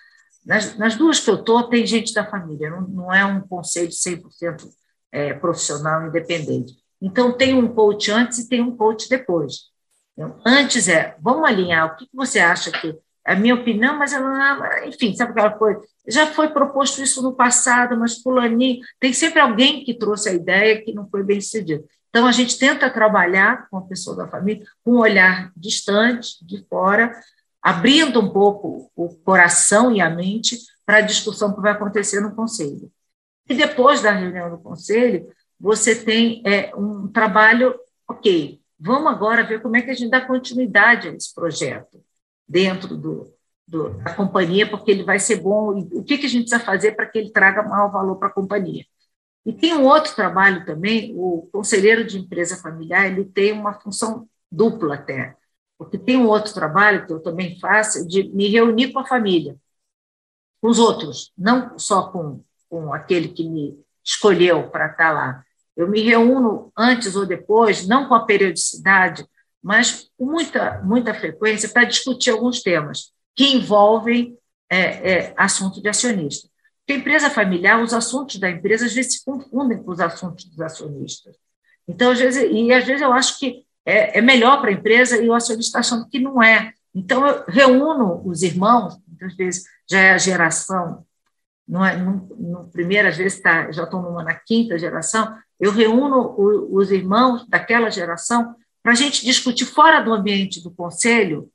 Nas, 0.44 0.78
nas, 0.78 0.96
duas 0.96 1.20
que 1.20 1.28
eu 1.28 1.34
estou, 1.34 1.68
tem 1.68 1.84
gente 1.84 2.14
da 2.14 2.24
família, 2.24 2.70
não, 2.70 2.80
não 2.82 3.12
é 3.12 3.24
um 3.24 3.40
conselho 3.40 3.90
100% 3.90 4.70
é, 5.12 5.34
profissional 5.34 6.06
independente. 6.06 6.72
Então, 7.00 7.32
tem 7.32 7.54
um 7.54 7.68
coach 7.68 8.10
antes 8.10 8.38
e 8.38 8.48
tem 8.48 8.60
um 8.60 8.76
coach 8.76 9.08
depois. 9.08 9.68
Então, 10.12 10.36
antes 10.44 10.88
é, 10.88 11.16
vamos 11.20 11.48
alinhar, 11.48 11.86
o 11.86 11.96
que 11.96 12.08
você 12.12 12.40
acha 12.40 12.72
que 12.72 12.96
é 13.24 13.32
a 13.32 13.36
minha 13.36 13.54
opinião, 13.54 13.96
mas 13.96 14.12
ela, 14.12 14.86
enfim, 14.86 15.14
sabe 15.14 15.32
aquela 15.32 15.50
coisa? 15.50 15.80
Já 16.08 16.26
foi 16.26 16.48
proposto 16.48 17.02
isso 17.02 17.22
no 17.22 17.34
passado, 17.34 17.96
mas 17.96 18.20
fulaninho, 18.20 18.80
tem 18.98 19.12
sempre 19.12 19.38
alguém 19.38 19.84
que 19.84 19.94
trouxe 19.94 20.30
a 20.30 20.32
ideia 20.32 20.82
que 20.82 20.92
não 20.92 21.08
foi 21.08 21.22
bem 21.22 21.40
sucedido. 21.40 21.84
Então, 22.08 22.26
a 22.26 22.32
gente 22.32 22.58
tenta 22.58 22.90
trabalhar 22.90 23.68
com 23.68 23.76
a 23.76 23.82
pessoa 23.82 24.16
da 24.16 24.26
família 24.26 24.64
com 24.82 24.92
um 24.92 24.98
olhar 24.98 25.52
distante, 25.56 26.44
de 26.44 26.64
fora, 26.68 27.12
abrindo 27.62 28.20
um 28.20 28.30
pouco 28.30 28.90
o 28.96 29.14
coração 29.18 29.92
e 29.92 30.00
a 30.00 30.08
mente 30.08 30.58
para 30.86 30.98
a 30.98 31.02
discussão 31.02 31.54
que 31.54 31.60
vai 31.60 31.72
acontecer 31.72 32.20
no 32.20 32.34
conselho. 32.34 32.90
E 33.48 33.54
depois 33.54 34.00
da 34.00 34.10
reunião 34.10 34.50
do 34.50 34.58
conselho, 34.58 35.28
você 35.60 35.94
tem 35.94 36.42
é, 36.46 36.74
um 36.76 37.08
trabalho, 37.08 37.78
ok, 38.08 38.60
vamos 38.78 39.12
agora 39.12 39.44
ver 39.44 39.60
como 39.60 39.76
é 39.76 39.82
que 39.82 39.90
a 39.90 39.94
gente 39.94 40.10
dá 40.10 40.20
continuidade 40.20 41.08
a 41.08 41.12
esse 41.12 41.34
projeto 41.34 42.02
dentro 42.46 42.96
do, 42.96 43.34
do, 43.66 43.90
da 43.90 44.14
companhia, 44.14 44.68
porque 44.68 44.90
ele 44.90 45.04
vai 45.04 45.18
ser 45.18 45.36
bom, 45.36 45.78
o 45.92 46.02
que, 46.04 46.18
que 46.18 46.26
a 46.26 46.28
gente 46.28 46.48
precisa 46.48 46.64
fazer 46.64 46.92
para 46.92 47.06
que 47.06 47.18
ele 47.18 47.30
traga 47.30 47.62
maior 47.62 47.90
valor 47.90 48.16
para 48.16 48.28
a 48.28 48.32
companhia. 48.32 48.84
E 49.44 49.52
tem 49.52 49.74
um 49.74 49.86
outro 49.86 50.14
trabalho 50.14 50.64
também, 50.64 51.12
o 51.16 51.48
conselheiro 51.52 52.04
de 52.06 52.18
empresa 52.18 52.56
familiar, 52.56 53.06
ele 53.06 53.24
tem 53.24 53.52
uma 53.52 53.74
função 53.74 54.28
dupla 54.50 54.94
até, 54.94 55.36
porque 55.76 55.98
tem 55.98 56.16
um 56.16 56.26
outro 56.26 56.52
trabalho 56.52 57.06
que 57.06 57.12
eu 57.12 57.20
também 57.20 57.58
faço, 57.58 58.06
de 58.06 58.24
me 58.30 58.48
reunir 58.48 58.92
com 58.92 58.98
a 58.98 59.06
família, 59.06 59.56
com 60.60 60.68
os 60.68 60.78
outros, 60.78 61.32
não 61.36 61.78
só 61.78 62.10
com, 62.10 62.42
com 62.68 62.92
aquele 62.92 63.28
que 63.28 63.48
me 63.48 63.78
escolheu 64.04 64.70
para 64.70 64.86
estar 64.90 65.12
lá. 65.12 65.44
Eu 65.78 65.88
me 65.88 66.00
reúno 66.02 66.72
antes 66.76 67.14
ou 67.14 67.24
depois, 67.24 67.86
não 67.86 68.08
com 68.08 68.14
a 68.16 68.26
periodicidade, 68.26 69.24
mas 69.62 70.10
com 70.18 70.26
muita, 70.26 70.82
muita 70.82 71.14
frequência 71.14 71.68
para 71.68 71.84
discutir 71.84 72.30
alguns 72.30 72.60
temas 72.60 73.12
que 73.36 73.54
envolvem 73.54 74.36
é, 74.68 75.12
é, 75.12 75.34
assunto 75.36 75.80
de 75.80 75.88
acionista. 75.88 76.48
Porque 76.80 76.94
a 76.94 76.96
empresa 76.96 77.30
familiar, 77.30 77.80
os 77.80 77.94
assuntos 77.94 78.40
da 78.40 78.50
empresa 78.50 78.86
às 78.86 78.92
vezes 78.92 79.18
se 79.18 79.24
confundem 79.24 79.80
com 79.80 79.92
os 79.92 80.00
assuntos 80.00 80.46
dos 80.46 80.60
acionistas. 80.60 81.36
Então, 81.86 82.10
às 82.10 82.18
vezes, 82.18 82.42
e 82.50 82.72
às 82.72 82.84
vezes 82.84 83.00
eu 83.00 83.12
acho 83.12 83.38
que 83.38 83.64
é, 83.86 84.18
é 84.18 84.20
melhor 84.20 84.60
para 84.60 84.70
a 84.70 84.72
empresa 84.72 85.16
e 85.16 85.28
o 85.28 85.34
acionista 85.34 85.78
está 85.78 85.94
achando 85.94 86.10
que 86.10 86.18
não 86.18 86.42
é. 86.42 86.72
Então, 86.92 87.24
eu 87.24 87.44
reúno 87.46 88.20
os 88.26 88.42
irmãos, 88.42 88.98
muitas 89.06 89.36
vezes 89.36 89.62
já 89.88 90.00
é 90.00 90.10
a 90.10 90.18
geração, 90.18 91.06
não 91.68 91.84
é, 91.84 91.96
no, 91.96 92.26
no 92.36 92.64
primeira, 92.70 93.12
vezes 93.12 93.40
tá, 93.40 93.70
já 93.70 93.84
estão 93.84 94.02
numa 94.02 94.24
na 94.24 94.34
quinta 94.34 94.76
geração, 94.76 95.36
eu 95.58 95.72
reúno 95.72 96.34
os 96.70 96.90
irmãos 96.90 97.46
daquela 97.48 97.90
geração 97.90 98.54
para 98.82 98.92
a 98.92 98.94
gente 98.94 99.24
discutir 99.24 99.64
fora 99.64 100.00
do 100.00 100.12
ambiente 100.12 100.62
do 100.62 100.70
conselho 100.70 101.50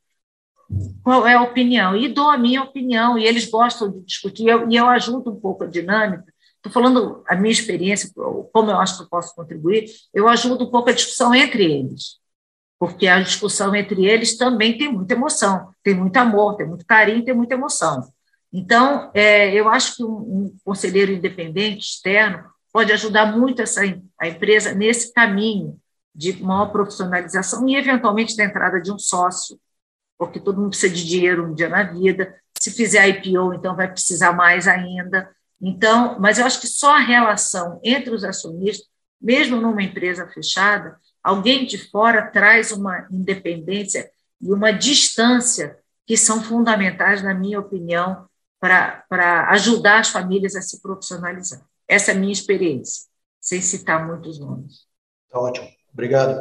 qual 1.04 1.28
é 1.28 1.36
a 1.36 1.42
opinião, 1.42 1.96
e 1.96 2.08
dou 2.08 2.30
a 2.30 2.38
minha 2.38 2.64
opinião, 2.64 3.18
e 3.18 3.26
eles 3.26 3.50
gostam 3.50 3.92
de 3.92 4.02
discutir, 4.02 4.44
e 4.44 4.48
eu, 4.48 4.70
e 4.70 4.76
eu 4.76 4.88
ajudo 4.88 5.32
um 5.32 5.40
pouco 5.40 5.64
a 5.64 5.68
dinâmica. 5.68 6.26
Estou 6.56 6.72
falando 6.72 7.24
a 7.28 7.36
minha 7.36 7.52
experiência, 7.52 8.10
como 8.16 8.72
eu 8.72 8.80
acho 8.80 8.98
que 8.98 9.04
eu 9.04 9.10
posso 9.10 9.36
contribuir, 9.36 9.86
eu 10.14 10.28
ajudo 10.28 10.64
um 10.64 10.72
pouco 10.72 10.90
a 10.90 10.94
discussão 10.94 11.36
entre 11.36 11.64
eles, 11.64 12.18
porque 12.80 13.08
a 13.08 13.22
discussão 13.22 13.76
entre 13.76 14.06
eles 14.06 14.38
também 14.38 14.78
tem 14.78 14.92
muita 14.92 15.14
emoção, 15.14 15.72
tem 15.84 15.94
muito 15.94 16.16
amor, 16.18 16.56
tem 16.56 16.68
muito 16.68 16.86
carinho, 16.86 17.24
tem 17.24 17.34
muita 17.34 17.56
emoção. 17.56 18.10
Então, 18.52 19.12
é, 19.14 19.54
eu 19.54 19.68
acho 19.68 19.98
que 19.98 20.04
um, 20.04 20.16
um, 20.16 20.58
conselheiro 20.64 21.12
independente, 21.12 21.86
externo, 21.86 22.46
pode 22.74 22.92
ajudar 22.92 23.38
muito 23.38 23.62
essa, 23.62 23.82
a 24.20 24.28
empresa 24.28 24.74
nesse 24.74 25.14
caminho 25.14 25.80
de 26.14 26.44
maior 26.44 26.72
profissionalização 26.72 27.68
e, 27.70 27.76
eventualmente, 27.76 28.36
da 28.36 28.44
entrada 28.44 28.82
de 28.82 28.92
um 28.92 29.00
sócio 29.00 29.58
porque 30.18 30.40
todo 30.40 30.58
mundo 30.58 30.70
precisa 30.70 30.94
de 30.94 31.06
dinheiro 31.06 31.46
um 31.46 31.54
dia 31.54 31.70
na 31.70 31.84
vida. 31.84 32.36
Se 32.58 32.72
fizer 32.72 33.08
IPO, 33.08 33.54
então 33.54 33.76
vai 33.76 33.92
precisar 33.92 34.34
mais 34.34 34.68
ainda. 34.68 35.30
Então, 35.62 36.18
mas 36.20 36.38
eu 36.38 36.46
acho 36.46 36.62
que 36.62 36.68
só 36.68 36.96
a 36.96 37.02
relação 37.02 37.80
entre 37.84 38.14
os 38.14 38.24
acionistas, 38.24 38.88
mesmo 39.22 39.60
numa 39.60 39.84
empresa 39.84 40.28
fechada, 40.28 40.98
alguém 41.22 41.66
de 41.66 41.78
fora 41.90 42.28
traz 42.28 42.72
uma 42.72 43.08
independência 43.12 44.10
e 44.42 44.52
uma 44.52 44.72
distância 44.72 45.78
que 46.06 46.18
são 46.18 46.44
fundamentais, 46.44 47.24
na 47.24 47.34
minha 47.34 47.60
opinião, 47.60 48.28
para 48.60 49.50
ajudar 49.50 50.00
as 50.00 50.10
famílias 50.10 50.56
a 50.56 50.62
se 50.62 50.82
profissionalizar. 50.82 51.62
Essa 51.94 52.12
é 52.12 52.14
a 52.16 52.18
minha 52.18 52.34
experiência, 52.34 53.04
sem 53.40 53.62
citar 53.62 54.06
muitos 54.06 54.40
nomes. 54.40 54.88
Tá 55.30 55.40
ótimo. 55.40 55.68
Obrigado. 55.92 56.40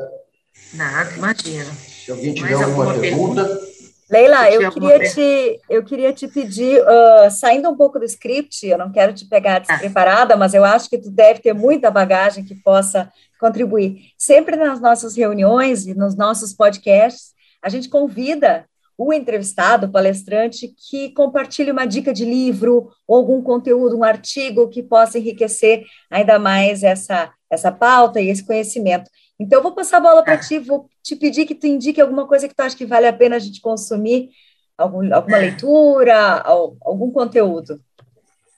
Nada, 0.75 1.11
imagina. 1.17 1.73
Se 1.73 2.11
alguém 2.11 2.35
tiver 2.35 2.55
Mais 2.55 2.63
alguma, 2.63 2.85
alguma 2.85 3.01
pergunta, 3.01 3.45
pergunta 3.45 3.73
Leila, 4.13 4.51
eu 4.51 4.71
queria, 4.71 4.99
te, 4.99 5.61
eu 5.71 5.83
queria 5.83 6.13
te 6.13 6.29
pedir, 6.29 6.83
uh, 6.83 7.31
saindo 7.31 7.71
um 7.71 7.77
pouco 7.77 7.99
do 7.99 8.05
script, 8.05 8.67
eu 8.67 8.77
não 8.77 8.93
quero 8.93 9.15
te 9.15 9.25
pegar 9.25 9.61
tá. 9.61 9.73
despreparada, 9.73 10.37
mas 10.37 10.53
eu 10.53 10.63
acho 10.65 10.91
que 10.91 10.99
tu 10.99 11.11
deve 11.11 11.41
ter 11.41 11.55
muita 11.55 11.91
bagagem 11.91 12.45
que 12.45 12.55
possa 12.55 13.11
contribuir. 13.41 14.11
Sempre 14.19 14.55
nas 14.57 14.83
nossas 14.83 15.17
reuniões 15.17 15.87
e 15.87 15.95
nos 15.95 16.15
nossos 16.15 16.53
podcasts, 16.53 17.33
a 17.63 17.71
gente 17.71 17.89
convida 17.89 18.67
o 18.97 19.13
entrevistado, 19.13 19.87
o 19.87 19.91
palestrante, 19.91 20.75
que 20.91 21.11
compartilhe 21.11 21.71
uma 21.71 21.87
dica 21.87 22.13
de 22.13 22.25
livro 22.25 22.91
ou 23.07 23.17
algum 23.17 23.43
conteúdo, 23.43 23.97
um 23.97 24.05
artigo 24.05 24.69
que 24.69 24.83
possa 24.83 25.19
enriquecer 25.19 25.85
ainda 26.11 26.39
mais 26.39 26.83
essa, 26.83 27.33
essa 27.51 27.73
pauta 27.73 28.21
e 28.21 28.29
esse 28.29 28.45
conhecimento. 28.45 29.11
Então, 29.39 29.59
eu 29.59 29.63
vou 29.63 29.73
passar 29.73 29.97
a 29.97 30.01
bola 30.01 30.23
para 30.23 30.39
ti, 30.39 30.59
vou 30.59 30.89
te 31.03 31.17
pedir 31.17 31.47
que 31.47 31.55
tu 31.55 31.67
indique 31.67 32.01
alguma 32.01 32.27
coisa 32.27 32.47
que 32.47 32.55
tu 32.55 32.61
acha 32.61 32.77
que 32.77 32.87
vale 32.87 33.07
a 33.07 33.13
pena 33.13 33.37
a 33.37 33.41
gente 33.41 33.61
consumir, 33.61 34.31
algum, 34.77 35.13
alguma 35.13 35.39
leitura, 35.39 36.43
algum 36.81 37.11
conteúdo. 37.11 37.81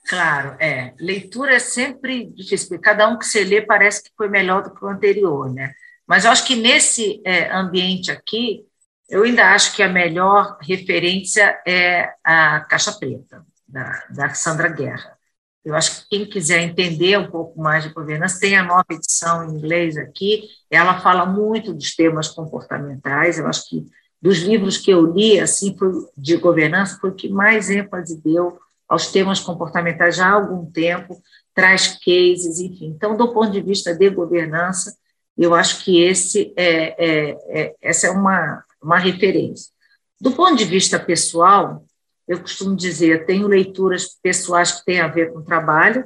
Claro, 0.07 0.55
é. 0.59 0.93
Leitura 0.99 1.55
é 1.55 1.59
sempre 1.59 2.25
difícil, 2.27 2.79
cada 2.79 3.07
um 3.07 3.17
que 3.17 3.25
você 3.25 3.43
lê 3.43 3.61
parece 3.61 4.03
que 4.03 4.11
foi 4.15 4.29
melhor 4.29 4.61
do 4.61 4.73
que 4.73 4.85
o 4.85 4.87
anterior, 4.87 5.51
né? 5.51 5.73
Mas 6.07 6.25
eu 6.25 6.31
acho 6.31 6.45
que 6.45 6.55
nesse 6.55 7.21
é, 7.25 7.51
ambiente 7.51 8.11
aqui, 8.11 8.63
eu 9.09 9.23
ainda 9.23 9.53
acho 9.53 9.75
que 9.75 9.83
a 9.83 9.89
melhor 9.89 10.57
referência 10.61 11.61
é 11.65 12.13
a 12.23 12.61
Caixa 12.61 12.91
Preta, 12.93 13.45
da, 13.67 14.03
da 14.09 14.29
Sandra 14.33 14.69
Guerra. 14.69 15.15
Eu 15.63 15.75
acho 15.75 16.01
que 16.01 16.09
quem 16.09 16.25
quiser 16.29 16.61
entender 16.61 17.17
um 17.17 17.29
pouco 17.29 17.59
mais 17.59 17.83
de 17.83 17.93
governança, 17.93 18.39
tem 18.39 18.55
a 18.55 18.63
nova 18.63 18.85
edição 18.91 19.43
em 19.43 19.57
inglês 19.57 19.97
aqui, 19.97 20.43
ela 20.69 21.01
fala 21.01 21.25
muito 21.25 21.73
dos 21.73 21.95
temas 21.95 22.27
comportamentais, 22.27 23.39
eu 23.39 23.47
acho 23.47 23.67
que 23.69 23.85
dos 24.21 24.39
livros 24.39 24.77
que 24.77 24.91
eu 24.91 25.05
li, 25.05 25.39
assim, 25.39 25.75
de 26.17 26.37
governança, 26.37 26.97
foi 26.99 27.11
o 27.11 27.15
que 27.15 27.29
mais 27.29 27.69
ênfase 27.69 28.21
deu 28.21 28.59
aos 28.87 29.11
temas 29.11 29.39
comportamentais 29.39 30.15
já 30.15 30.27
há 30.27 30.33
algum 30.33 30.65
tempo, 30.71 31.21
traz 31.53 31.99
cases, 32.03 32.59
enfim. 32.59 32.87
Então, 32.87 33.15
do 33.15 33.33
ponto 33.33 33.51
de 33.51 33.61
vista 33.61 33.93
de 33.95 34.09
governança, 34.09 34.95
eu 35.37 35.53
acho 35.53 35.83
que 35.83 36.01
esse 36.01 36.53
é, 36.55 36.95
é, 36.97 37.37
é, 37.49 37.75
essa 37.81 38.07
é 38.07 38.11
uma, 38.11 38.63
uma 38.85 38.97
referência. 38.97 39.71
Do 40.19 40.31
ponto 40.31 40.55
de 40.55 40.65
vista 40.65 40.99
pessoal, 40.99 41.83
eu 42.27 42.39
costumo 42.39 42.75
dizer, 42.75 43.25
tenho 43.25 43.47
leituras 43.47 44.07
pessoais 44.21 44.71
que 44.71 44.85
têm 44.85 44.99
a 44.99 45.07
ver 45.07 45.33
com 45.33 45.43
trabalho, 45.43 46.05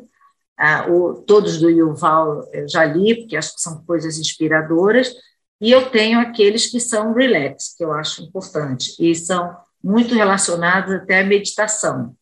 ah, 0.58 0.86
o, 0.90 1.24
todos 1.26 1.58
do 1.58 1.70
Yuval 1.70 2.50
eu 2.52 2.68
já 2.68 2.84
li, 2.84 3.16
porque 3.16 3.38
acho 3.38 3.56
que 3.56 3.62
são 3.62 3.84
coisas 3.86 4.18
inspiradoras, 4.18 5.14
e 5.62 5.72
eu 5.72 5.90
tenho 5.90 6.20
aqueles 6.20 6.68
que 6.68 6.80
são 6.80 7.14
relax, 7.14 7.76
que 7.78 7.84
eu 7.84 7.94
acho 7.94 8.24
importante, 8.24 8.94
e 9.00 9.14
são 9.16 9.56
muito 9.82 10.14
relacionados 10.14 10.94
até 10.94 11.20
à 11.20 11.24
meditação, 11.24 12.14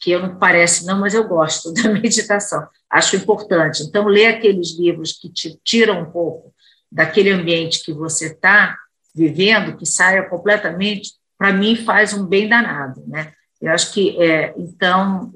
que 0.00 0.10
eu 0.10 0.20
não 0.20 0.38
parece 0.38 0.84
não, 0.84 0.98
mas 0.98 1.14
eu 1.14 1.28
gosto 1.28 1.72
da 1.74 1.88
meditação, 1.90 2.66
acho 2.90 3.16
importante. 3.16 3.82
Então, 3.82 4.06
ler 4.06 4.26
aqueles 4.26 4.76
livros 4.76 5.12
que 5.12 5.28
te 5.28 5.58
tiram 5.64 6.02
um 6.02 6.10
pouco 6.10 6.52
daquele 6.90 7.30
ambiente 7.30 7.84
que 7.84 7.92
você 7.92 8.26
está 8.26 8.76
vivendo, 9.14 9.76
que 9.76 9.86
saia 9.86 10.28
completamente, 10.28 11.12
para 11.38 11.52
mim 11.52 11.76
faz 11.76 12.12
um 12.12 12.26
bem 12.26 12.48
danado, 12.48 13.02
né? 13.06 13.32
Eu 13.60 13.72
acho 13.72 13.92
que, 13.92 14.20
é, 14.22 14.54
então, 14.58 15.32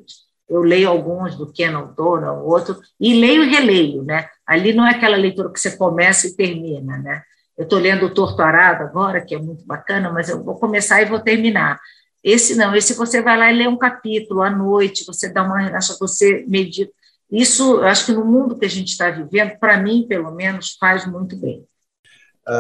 eu 0.48 0.60
leio 0.60 0.88
alguns 0.88 1.36
do 1.36 1.52
Ken 1.52 1.74
Autora, 1.74 2.32
o 2.32 2.48
outro, 2.48 2.78
e 2.98 3.14
leio 3.14 3.44
e 3.44 3.48
releio, 3.48 4.02
né? 4.02 4.28
Ali 4.46 4.72
não 4.72 4.86
é 4.86 4.90
aquela 4.90 5.16
leitura 5.16 5.50
que 5.50 5.60
você 5.60 5.76
começa 5.76 6.26
e 6.26 6.34
termina, 6.34 6.96
né? 6.98 7.22
Eu 7.56 7.64
estou 7.64 7.78
lendo 7.78 8.06
o 8.06 8.14
Torto 8.14 8.40
Arado 8.40 8.84
agora, 8.84 9.20
que 9.20 9.34
é 9.34 9.38
muito 9.38 9.64
bacana, 9.66 10.10
mas 10.10 10.28
eu 10.28 10.42
vou 10.42 10.58
começar 10.58 11.02
e 11.02 11.06
vou 11.06 11.20
terminar. 11.20 11.78
Esse 12.22 12.54
não, 12.54 12.74
esse 12.74 12.94
você 12.94 13.20
vai 13.20 13.36
lá 13.36 13.52
e 13.52 13.56
lê 13.56 13.68
um 13.68 13.76
capítulo 13.76 14.42
à 14.42 14.50
noite, 14.50 15.04
você 15.04 15.28
dá 15.28 15.42
uma 15.42 15.58
relaxa, 15.58 15.96
você 15.98 16.44
medita. 16.48 16.92
Isso, 17.30 17.76
eu 17.76 17.86
acho 17.86 18.06
que 18.06 18.12
no 18.12 18.24
mundo 18.24 18.58
que 18.58 18.64
a 18.64 18.70
gente 18.70 18.88
está 18.88 19.10
vivendo, 19.10 19.58
para 19.58 19.76
mim, 19.76 20.06
pelo 20.08 20.30
menos, 20.30 20.76
faz 20.80 21.06
muito 21.06 21.36
bem. 21.36 21.66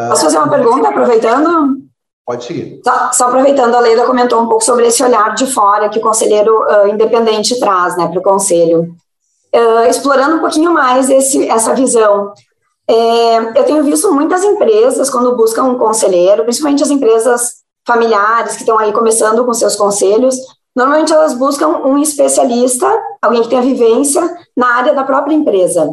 Posso 0.08 0.24
fazer 0.24 0.38
uma 0.38 0.48
pergunta, 0.48 0.88
aproveitando? 0.88 1.78
Pode 2.26 2.44
seguir. 2.44 2.80
Só, 2.84 3.12
só, 3.12 3.28
aproveitando, 3.28 3.74
a 3.74 3.80
Leila 3.80 4.04
comentou 4.04 4.40
um 4.40 4.46
pouco 4.46 4.62
sobre 4.62 4.86
esse 4.86 5.02
olhar 5.02 5.34
de 5.34 5.46
fora 5.46 5.88
que 5.88 5.98
o 5.98 6.02
conselheiro 6.02 6.62
uh, 6.62 6.86
independente 6.88 7.58
traz 7.58 7.96
né, 7.96 8.06
para 8.06 8.18
o 8.18 8.22
conselho. 8.22 8.94
Uh, 9.54 9.88
explorando 9.88 10.36
um 10.36 10.40
pouquinho 10.40 10.70
mais 10.70 11.08
esse, 11.08 11.48
essa 11.48 11.74
visão, 11.74 12.34
é, 12.88 13.58
eu 13.58 13.64
tenho 13.64 13.84
visto 13.84 14.10
muitas 14.12 14.42
empresas, 14.42 15.10
quando 15.10 15.36
buscam 15.36 15.64
um 15.64 15.78
conselheiro, 15.78 16.42
principalmente 16.42 16.82
as 16.82 16.90
empresas 16.90 17.56
familiares 17.86 18.54
que 18.54 18.60
estão 18.60 18.78
aí 18.78 18.92
começando 18.92 19.44
com 19.44 19.52
seus 19.52 19.76
conselhos, 19.76 20.36
normalmente 20.74 21.12
elas 21.12 21.34
buscam 21.34 21.68
um 21.84 21.98
especialista, 21.98 22.86
alguém 23.20 23.42
que 23.42 23.48
tenha 23.48 23.60
vivência 23.60 24.22
na 24.56 24.74
área 24.76 24.94
da 24.94 25.04
própria 25.04 25.34
empresa. 25.34 25.86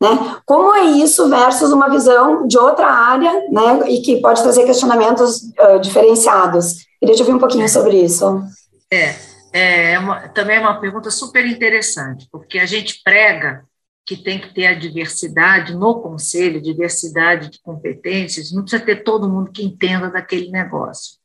Né? 0.00 0.36
Como 0.46 0.74
é 0.74 0.84
isso 0.84 1.28
versus 1.28 1.72
uma 1.72 1.88
visão 1.88 2.46
de 2.46 2.56
outra 2.56 2.86
área, 2.86 3.32
né, 3.50 3.90
e 3.90 4.00
que 4.00 4.20
pode 4.20 4.42
trazer 4.42 4.64
questionamentos 4.64 5.42
uh, 5.58 5.80
diferenciados? 5.80 6.86
Queria 7.00 7.16
te 7.16 7.22
ouvir 7.22 7.34
um 7.34 7.38
pouquinho 7.38 7.68
sobre 7.68 8.00
isso. 8.00 8.42
É, 8.90 9.14
é 9.52 9.98
uma, 9.98 10.28
também 10.28 10.56
é 10.56 10.60
uma 10.60 10.80
pergunta 10.80 11.10
super 11.10 11.44
interessante, 11.44 12.28
porque 12.30 12.58
a 12.58 12.66
gente 12.66 13.00
prega 13.02 13.64
que 14.06 14.16
tem 14.16 14.40
que 14.40 14.54
ter 14.54 14.66
a 14.66 14.74
diversidade 14.74 15.74
no 15.74 16.00
conselho, 16.00 16.62
diversidade 16.62 17.50
de 17.50 17.60
competências, 17.60 18.52
não 18.52 18.62
precisa 18.62 18.82
ter 18.82 19.02
todo 19.02 19.28
mundo 19.28 19.50
que 19.50 19.62
entenda 19.62 20.08
daquele 20.08 20.50
negócio. 20.50 21.18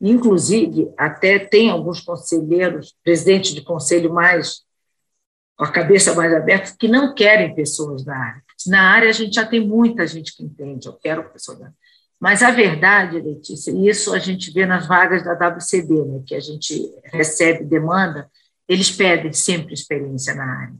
Inclusive, 0.00 0.88
até 0.96 1.38
tem 1.38 1.68
alguns 1.68 2.00
conselheiros, 2.00 2.94
presidentes 3.04 3.52
de 3.52 3.60
conselho 3.60 4.14
mais 4.14 4.62
a 5.64 5.70
cabeça 5.70 6.14
mais 6.14 6.32
aberta, 6.32 6.74
que 6.78 6.88
não 6.88 7.14
querem 7.14 7.54
pessoas 7.54 8.04
da 8.04 8.16
área. 8.16 8.42
Na 8.66 8.90
área 8.90 9.08
a 9.08 9.12
gente 9.12 9.34
já 9.34 9.44
tem 9.44 9.60
muita 9.60 10.06
gente 10.06 10.34
que 10.36 10.42
entende, 10.42 10.86
eu 10.86 10.94
quero 10.94 11.30
pessoas 11.30 11.58
da 11.58 11.66
área. 11.66 11.76
Mas 12.18 12.42
a 12.42 12.50
verdade, 12.50 13.20
Letícia, 13.20 13.70
e 13.70 13.88
isso 13.88 14.14
a 14.14 14.18
gente 14.18 14.52
vê 14.52 14.66
nas 14.66 14.86
vagas 14.86 15.22
da 15.24 15.32
WCD, 15.32 16.04
né, 16.04 16.22
que 16.26 16.34
a 16.34 16.40
gente 16.40 16.90
recebe 17.04 17.64
demanda, 17.64 18.30
eles 18.68 18.90
pedem 18.90 19.32
sempre 19.32 19.72
experiência 19.72 20.34
na 20.34 20.44
área. 20.44 20.74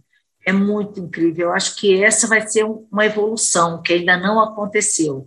É 0.47 0.53
muito 0.53 1.01
incrível. 1.01 1.49
Eu 1.49 1.53
acho 1.53 1.77
que 1.77 2.03
essa 2.03 2.27
vai 2.27 2.47
ser 2.47 2.65
uma 2.65 3.05
evolução 3.05 3.83
que 3.83 3.93
ainda 3.93 4.17
não 4.17 4.41
aconteceu. 4.41 5.27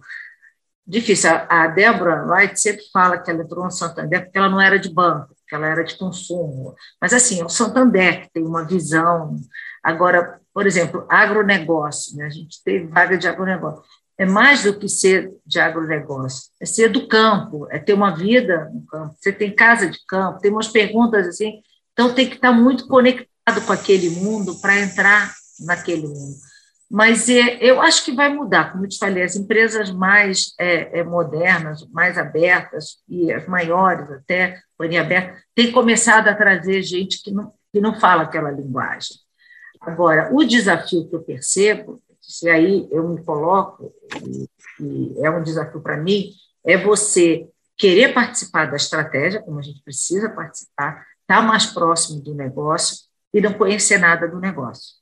Difícil. 0.86 1.30
A 1.50 1.68
Débora 1.68 2.26
Wright 2.26 2.60
sempre 2.60 2.84
fala 2.92 3.18
que 3.18 3.30
ela 3.30 3.44
entrou 3.44 3.64
no 3.64 3.72
Santander 3.72 4.24
porque 4.24 4.38
ela 4.38 4.50
não 4.50 4.62
era 4.62 4.78
de 4.78 4.90
banco 4.90 5.33
que 5.48 5.56
ela 5.56 5.68
era 5.68 5.84
de 5.84 5.98
consumo. 5.98 6.76
Mas, 7.02 7.14
assim, 7.14 7.44
o 7.44 7.50
Santander 7.50 8.30
tem 8.34 8.44
uma 8.44 8.66
visão. 8.66 9.36
Agora, 9.84 10.40
por 10.54 10.68
exemplo, 10.68 11.06
agronegócio, 11.10 12.16
né? 12.18 12.26
a 12.26 12.30
gente 12.30 12.64
teve 12.64 12.88
vaga 12.88 13.18
de 13.18 13.28
agronegócio. 13.28 13.84
É 14.18 14.26
mais 14.26 14.64
do 14.64 14.78
que 14.78 14.88
ser 14.88 15.34
de 15.46 15.60
agronegócio, 15.60 16.52
é 16.62 16.66
ser 16.66 16.90
do 16.90 17.08
campo, 17.08 17.68
é 17.72 17.80
ter 17.80 17.94
uma 17.94 18.16
vida 18.16 18.70
no 18.72 18.86
campo. 18.86 19.16
Você 19.20 19.32
tem 19.32 19.54
casa 19.54 19.90
de 19.90 20.00
campo, 20.08 20.40
tem 20.40 20.52
umas 20.52 20.68
perguntas 20.68 21.28
assim, 21.28 21.62
então 21.92 22.14
tem 22.14 22.30
que 22.30 22.36
estar 22.36 22.52
muito 22.52 22.88
conectado 22.88 23.62
com 23.66 23.74
aquele 23.74 24.12
mundo 24.12 24.60
para 24.62 24.80
entrar 24.80 25.34
naquele 25.66 26.08
mundo. 26.08 26.36
Mas 26.94 27.28
é, 27.28 27.58
eu 27.60 27.82
acho 27.82 28.06
que 28.06 28.12
vai 28.12 28.32
mudar, 28.32 28.72
como 28.72 28.86
eu 28.86 28.90
te 28.90 29.00
falei, 29.00 29.24
as 29.24 29.36
empresas 29.36 29.90
mais 29.90 30.54
é, 30.60 31.00
é, 31.00 31.04
modernas, 31.04 31.84
mais 31.92 32.20
abertas, 32.20 32.98
e 33.10 33.34
as 33.34 33.48
maiores 33.48 34.12
até, 34.12 34.62
companhia 34.84 35.02
aberta, 35.02 35.42
têm 35.56 35.72
começado 35.72 36.28
a 36.28 36.36
trazer 36.36 36.82
gente 36.82 37.22
que 37.24 37.32
não, 37.32 37.54
que 37.72 37.80
não 37.80 38.00
fala 38.00 38.24
aquela 38.24 38.52
linguagem. 38.52 39.18
Agora, 39.80 40.30
o 40.34 40.44
desafio 40.44 41.08
que 41.08 41.16
eu 41.16 41.22
percebo, 41.22 42.02
se 42.22 42.50
aí 42.50 42.88
eu 42.92 43.08
me 43.08 43.24
coloco, 43.24 43.94
e, 44.22 44.50
e 44.84 45.26
é 45.26 45.30
um 45.30 45.42
desafio 45.42 45.82
para 45.82 45.98
mim, 45.98 46.32
é 46.66 46.78
você 46.78 47.48
querer 47.78 48.14
participar 48.14 48.70
da 48.70 48.76
estratégia, 48.76 49.42
como 49.42 49.60
a 49.60 49.62
gente 49.62 49.82
precisa 49.84 50.30
participar, 50.30 51.06
estar 51.22 51.42
tá 51.42 51.42
mais 51.42 51.66
próximo 51.66 52.22
do 52.22 52.34
negócio 52.34 52.98
e 53.34 53.42
não 53.42 53.54
conhecer 53.54 53.98
nada 53.98 54.28
do 54.28 54.40
negócio, 54.40 54.96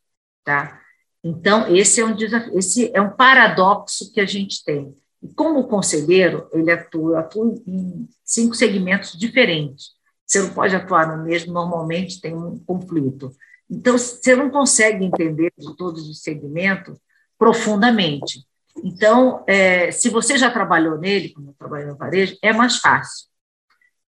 tá? 0.44 0.80
Então, 1.24 1.76
esse 1.76 2.02
é 2.02 2.06
um 2.06 2.16
desafio, 2.16 2.58
esse 2.58 2.92
é 2.96 3.02
um 3.02 3.12
paradoxo 3.12 4.12
que 4.12 4.20
a 4.20 4.26
gente 4.26 4.64
tem. 4.64 4.96
Como 5.36 5.68
conselheiro, 5.68 6.50
ele 6.52 6.72
atua, 6.72 7.20
atua 7.20 7.54
em 7.68 8.08
cinco 8.24 8.56
segmentos 8.56 9.18
diferentes. 9.18 9.92
Você 10.26 10.42
não 10.42 10.50
pode 10.54 10.76
atuar 10.76 11.16
no 11.16 11.24
mesmo, 11.24 11.54
normalmente 11.54 12.22
tem 12.22 12.36
um 12.36 12.58
conflito. 12.60 13.32
Então, 13.70 13.98
você 13.98 14.36
não 14.36 14.50
consegue 14.50 15.06
entender 15.06 15.52
de 15.58 15.76
todos 15.76 16.10
os 16.10 16.22
segmentos 16.22 16.98
profundamente. 17.38 18.46
Então, 18.84 19.44
é, 19.48 19.92
se 19.92 20.10
você 20.10 20.38
já 20.38 20.50
trabalhou 20.50 20.98
nele, 20.98 21.34
como 21.34 21.50
eu 21.50 21.56
trabalhei 21.58 21.88
no 21.88 21.98
varejo, 21.98 22.38
é 22.42 22.54
mais 22.54 22.78
fácil. 22.78 23.28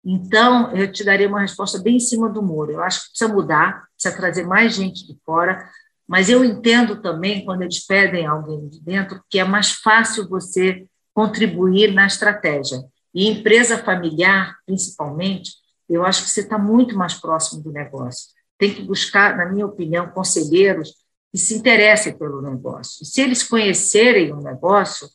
Então, 0.04 0.72
eu 0.76 0.92
te 0.92 1.04
daria 1.04 1.28
uma 1.28 1.42
resposta 1.42 1.80
bem 1.80 1.96
em 1.96 2.00
cima 2.00 2.30
do 2.30 2.42
muro. 2.42 2.72
Eu 2.72 2.84
acho 2.84 3.02
que 3.02 3.10
precisa 3.10 3.34
mudar, 3.34 3.88
precisa 3.96 4.16
trazer 4.16 4.46
mais 4.46 4.76
gente 4.76 5.08
de 5.08 5.18
fora, 5.26 5.68
mas 6.08 6.30
eu 6.30 6.46
entendo 6.46 7.02
também, 7.02 7.44
quando 7.44 7.64
eles 7.64 7.86
pedem 7.86 8.26
alguém 8.26 8.68
de 8.70 8.80
dentro, 8.80 9.24
que 9.30 9.40
é 9.40 9.44
mais 9.44 9.72
fácil 9.72 10.30
você 10.30 10.86
contribuir 11.16 11.94
na 11.94 12.06
estratégia. 12.06 12.84
E 13.14 13.30
empresa 13.30 13.78
familiar, 13.78 14.58
principalmente, 14.66 15.54
eu 15.90 16.06
acho 16.06 16.24
que 16.24 16.30
você 16.30 16.42
está 16.42 16.58
muito 16.58 16.98
mais 16.98 17.14
próximo 17.14 17.64
do 17.64 17.72
negócio. 17.72 18.28
Tem 18.58 18.74
que 18.74 18.84
buscar, 18.84 19.38
na 19.38 19.46
minha 19.46 19.66
opinião, 19.66 20.10
conselheiros 20.10 20.94
que 21.32 21.38
se 21.38 21.56
interessem 21.56 22.18
pelo 22.18 22.42
negócio. 22.42 23.02
E 23.02 23.06
se 23.06 23.22
eles 23.22 23.42
conhecerem 23.44 24.34
o 24.34 24.42
negócio, 24.42 25.08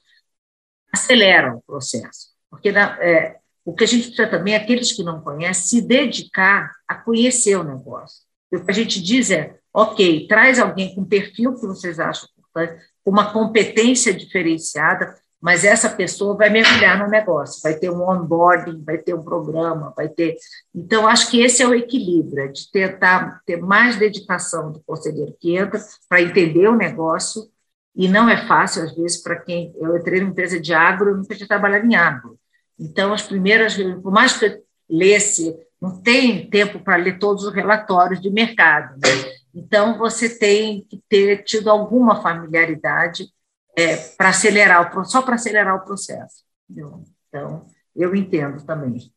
aceleram 0.90 1.58
o 1.58 1.62
processo. 1.62 2.30
Porque 2.48 2.72
na, 2.72 2.96
é, 3.02 3.36
o 3.62 3.74
que 3.74 3.84
a 3.84 3.86
gente 3.86 4.06
precisa 4.06 4.28
também 4.28 4.54
é 4.54 4.56
aqueles 4.56 4.92
que 4.92 5.02
não 5.02 5.20
conhecem 5.20 5.80
se 5.80 5.86
dedicar 5.86 6.72
a 6.88 6.94
conhecer 6.94 7.56
o 7.56 7.64
negócio. 7.64 8.24
E 8.50 8.56
o 8.56 8.64
que 8.64 8.70
a 8.70 8.74
gente 8.74 9.02
diz 9.02 9.30
é, 9.30 9.54
ok, 9.72 10.26
traz 10.26 10.58
alguém 10.58 10.94
com 10.94 11.04
perfil 11.04 11.54
que 11.54 11.66
vocês 11.66 12.00
acham 12.00 12.26
importante, 12.50 12.82
uma 13.04 13.32
competência 13.32 14.14
diferenciada, 14.14 15.14
mas 15.40 15.64
essa 15.64 15.88
pessoa 15.88 16.36
vai 16.36 16.50
mergulhar 16.50 16.98
no 16.98 17.08
negócio, 17.08 17.62
vai 17.62 17.74
ter 17.74 17.90
um 17.90 18.08
onboarding, 18.08 18.82
vai 18.84 18.98
ter 18.98 19.14
um 19.14 19.22
programa, 19.22 19.92
vai 19.96 20.08
ter. 20.08 20.36
Então, 20.74 21.08
acho 21.08 21.30
que 21.30 21.40
esse 21.40 21.62
é 21.62 21.66
o 21.66 21.74
equilíbrio, 21.74 22.44
é 22.44 22.48
de 22.48 22.70
tentar 22.70 23.40
ter 23.46 23.56
mais 23.56 23.96
dedicação 23.96 24.70
do 24.70 24.80
conselheiro 24.80 25.34
que 25.40 25.56
entra 25.56 25.80
para 26.08 26.20
entender 26.20 26.68
o 26.68 26.76
negócio, 26.76 27.48
e 27.94 28.06
não 28.06 28.28
é 28.28 28.46
fácil, 28.46 28.84
às 28.84 28.94
vezes, 28.94 29.22
para 29.22 29.36
quem. 29.36 29.72
Eu 29.76 29.96
entrei 29.96 30.20
numa 30.20 30.30
empresa 30.30 30.60
de 30.60 30.72
agro, 30.72 31.10
eu 31.10 31.16
nunca 31.16 31.34
tinha 31.34 31.48
trabalhado 31.48 31.86
em 31.86 31.96
agro. 31.96 32.38
Então, 32.78 33.12
as 33.12 33.22
primeiras, 33.22 33.76
por 33.76 34.12
mais 34.12 34.38
que 34.38 34.44
eu 34.46 34.62
lesse, 34.88 35.56
não 35.80 36.00
tem 36.00 36.48
tempo 36.48 36.80
para 36.80 36.96
ler 36.96 37.18
todos 37.18 37.44
os 37.44 37.52
relatórios 37.52 38.20
de 38.20 38.30
mercado. 38.30 38.92
Né? 38.94 39.32
Então, 39.54 39.98
você 39.98 40.28
tem 40.28 40.86
que 40.88 41.02
ter 41.08 41.42
tido 41.44 41.68
alguma 41.68 42.22
familiaridade 42.22 43.28
é, 43.76 43.96
para 43.96 44.30
acelerar, 44.30 44.98
o, 44.98 45.04
só 45.04 45.22
para 45.22 45.34
acelerar 45.34 45.76
o 45.76 45.84
processo. 45.84 46.44
Entendeu? 46.68 47.04
Então, 47.28 47.66
eu 47.94 48.14
entendo 48.14 48.64
também. 48.64 49.12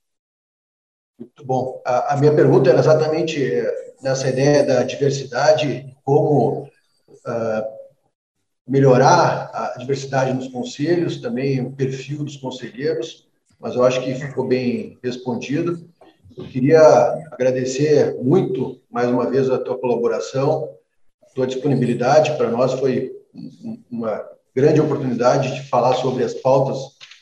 Muito 1.20 1.46
bom. 1.46 1.82
A, 1.86 2.14
a, 2.14 2.18
minha 2.18 2.36
pergunta 2.36 2.70
era 2.70 2.80
exatamente 2.80 3.44
é, 3.44 3.96
nessa 4.02 4.28
ideia 4.28 4.66
da 4.66 4.84
diversidade, 4.84 5.96
como 6.04 6.64
uh, 6.64 7.84
melhorar 8.68 9.50
a 9.54 9.78
diversidade 9.78 10.34
nos 10.34 10.48
conselhos, 10.48 11.22
também 11.22 11.62
o 11.62 11.72
perfil 11.72 12.24
dos 12.24 12.38
conselheiros, 12.38 13.28
mas 13.60 13.76
eu 13.76 13.84
acho 13.84 14.02
que 14.02 14.16
ficou 14.16 14.48
bem 14.48 14.98
respondido. 15.04 15.88
Eu 16.36 16.46
queria 16.46 16.82
agradecer 17.32 18.16
muito, 18.22 18.82
mais 18.90 19.08
uma 19.08 19.30
vez, 19.30 19.50
a 19.50 19.60
tua 19.60 19.78
colaboração, 19.78 20.70
a 21.22 21.34
tua 21.34 21.48
disponibilidade. 21.48 22.36
Para 22.36 22.50
nós 22.50 22.74
foi 22.74 23.16
uma 23.90 24.28
grande 24.56 24.82
oportunidade 24.82 25.54
de 25.56 25.70
falar 25.70 25.96
sobre 25.96 26.24
as 26.24 26.34
pautas 26.34 26.78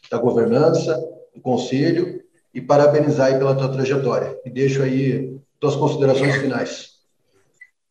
da 0.10 0.18
governança, 0.18 0.96
do 1.34 1.42
Conselho, 1.42 2.22
e 2.54 2.60
parabenizar 2.60 3.38
pela 3.38 3.56
tua 3.56 3.72
trajetória. 3.72 4.38
E 4.46 4.50
deixo 4.50 4.84
aí 4.84 5.40
tuas 5.60 5.76
considerações 5.76 6.36
finais. 6.36 6.92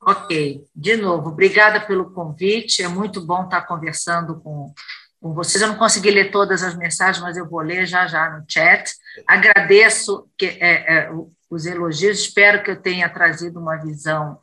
Ok. 0.03 0.65
De 0.75 0.97
novo, 0.97 1.29
obrigada 1.31 1.81
pelo 1.81 2.11
convite. 2.11 2.83
É 2.83 2.89
muito 2.89 3.25
bom 3.25 3.45
estar 3.45 3.63
conversando 3.63 4.41
com, 4.41 4.73
com 5.21 5.35
vocês. 5.35 5.63
Eu 5.63 5.69
não 5.69 5.77
consegui 5.77 6.11
ler 6.11 6.31
todas 6.31 6.63
as 6.63 6.75
mensagens, 6.75 7.23
mas 7.23 7.37
eu 7.37 7.49
vou 7.49 7.61
ler 7.61 7.87
já 7.87 8.07
já 8.07 8.31
no 8.31 8.45
chat. 8.49 8.93
Agradeço 9.27 10.27
que, 10.39 10.47
é, 10.47 10.95
é, 10.95 11.11
os 11.51 11.67
elogios, 11.67 12.21
espero 12.21 12.63
que 12.63 12.71
eu 12.71 12.81
tenha 12.81 13.09
trazido 13.09 13.59
uma 13.61 13.77
visão, 13.77 14.39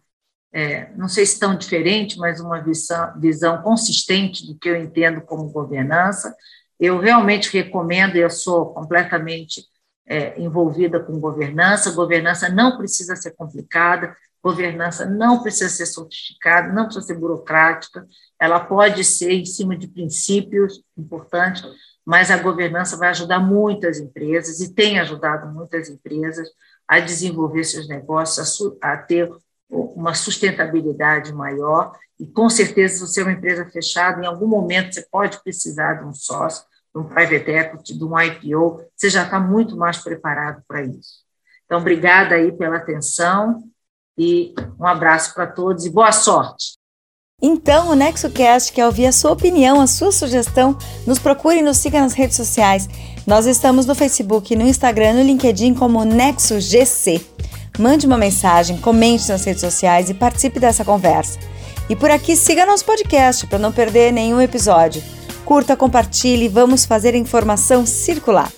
é, 0.57 0.89
não 0.95 1.07
sei 1.07 1.23
se 1.23 1.39
tão 1.39 1.55
diferente, 1.55 2.17
mas 2.17 2.39
uma 2.39 2.59
visão, 2.59 3.13
visão 3.19 3.61
consistente 3.61 4.43
do 4.47 4.57
que 4.57 4.67
eu 4.67 4.75
entendo 4.75 5.21
como 5.21 5.51
governança. 5.51 6.35
Eu 6.79 6.99
realmente 6.99 7.55
recomendo, 7.55 8.15
eu 8.15 8.27
sou 8.27 8.73
completamente 8.73 9.63
é, 10.07 10.41
envolvida 10.41 10.99
com 10.99 11.19
governança. 11.19 11.91
Governança 11.91 12.49
não 12.49 12.75
precisa 12.75 13.15
ser 13.15 13.35
complicada, 13.35 14.15
governança 14.43 15.05
não 15.05 15.43
precisa 15.43 15.69
ser 15.69 15.85
sofisticada, 15.85 16.73
não 16.73 16.85
precisa 16.85 17.05
ser 17.05 17.19
burocrática, 17.19 18.07
ela 18.41 18.59
pode 18.59 19.03
ser 19.03 19.33
em 19.33 19.45
cima 19.45 19.77
de 19.77 19.87
princípios 19.87 20.81
importantes, 20.97 21.63
mas 22.03 22.31
a 22.31 22.37
governança 22.37 22.97
vai 22.97 23.09
ajudar 23.09 23.39
muitas 23.39 23.99
empresas 23.99 24.59
e 24.59 24.73
tem 24.73 24.99
ajudado 24.99 25.53
muitas 25.53 25.87
empresas 25.87 26.49
a 26.87 26.99
desenvolver 26.99 27.63
seus 27.63 27.87
negócios, 27.87 28.59
a, 28.81 28.93
a 28.93 28.97
ter 28.97 29.29
uma 29.69 30.13
sustentabilidade 30.13 31.33
maior 31.33 31.93
e 32.19 32.25
com 32.25 32.49
certeza 32.49 32.95
se 32.95 33.01
você 33.01 33.21
é 33.21 33.23
uma 33.23 33.33
empresa 33.33 33.65
fechada, 33.65 34.21
em 34.21 34.25
algum 34.25 34.47
momento 34.47 34.93
você 34.93 35.05
pode 35.11 35.41
precisar 35.43 35.95
de 35.95 36.05
um 36.05 36.13
sócio, 36.13 36.65
de 36.93 37.01
um 37.01 37.03
private 37.03 37.51
equity, 37.51 37.97
de 37.97 38.03
um 38.03 38.19
IPO, 38.19 38.81
você 38.95 39.09
já 39.09 39.23
está 39.23 39.39
muito 39.39 39.75
mais 39.75 39.97
preparado 39.97 40.63
para 40.67 40.83
isso. 40.83 41.25
Então, 41.65 41.79
obrigada 41.79 42.35
aí 42.35 42.51
pela 42.51 42.77
atenção 42.77 43.63
e 44.17 44.55
um 44.79 44.85
abraço 44.85 45.33
para 45.33 45.45
todos 45.45 45.85
e 45.85 45.89
boa 45.89 46.11
sorte. 46.11 46.77
Então, 47.39 47.89
o 47.91 47.95
NexoCast 47.95 48.73
quer 48.73 48.87
ouvir 48.87 49.05
a 49.05 49.11
sua 49.11 49.31
opinião, 49.31 49.79
a 49.79 49.85
sua 49.85 50.11
sugestão. 50.11 50.75
Nos 51.05 51.19
procure 51.19 51.59
e 51.59 51.61
nos 51.61 51.77
siga 51.77 52.01
nas 52.01 52.13
redes 52.13 52.35
sociais. 52.35 52.89
Nós 53.27 53.45
estamos 53.45 53.85
no 53.85 53.93
Facebook, 53.93 54.55
no 54.55 54.65
Instagram, 54.65 55.13
no 55.13 55.21
LinkedIn 55.21 55.75
como 55.75 56.03
NexoGC. 56.03 57.23
Mande 57.77 58.07
uma 58.07 58.17
mensagem, 58.17 58.77
comente 58.77 59.29
nas 59.29 59.43
redes 59.45 59.61
sociais 59.61 60.09
e 60.09 60.13
participe 60.13 60.59
dessa 60.59 60.83
conversa. 60.83 61.39
E 61.89 61.95
por 61.95 62.09
aqui, 62.11 62.35
siga 62.35 62.65
nosso 62.65 62.85
podcast 62.85 63.45
para 63.47 63.59
não 63.59 63.71
perder 63.71 64.11
nenhum 64.11 64.41
episódio. 64.41 65.01
Curta, 65.45 65.75
compartilhe 65.75 66.45
e 66.45 66.49
vamos 66.49 66.85
fazer 66.85 67.13
a 67.13 67.17
informação 67.17 67.85
circular. 67.85 68.51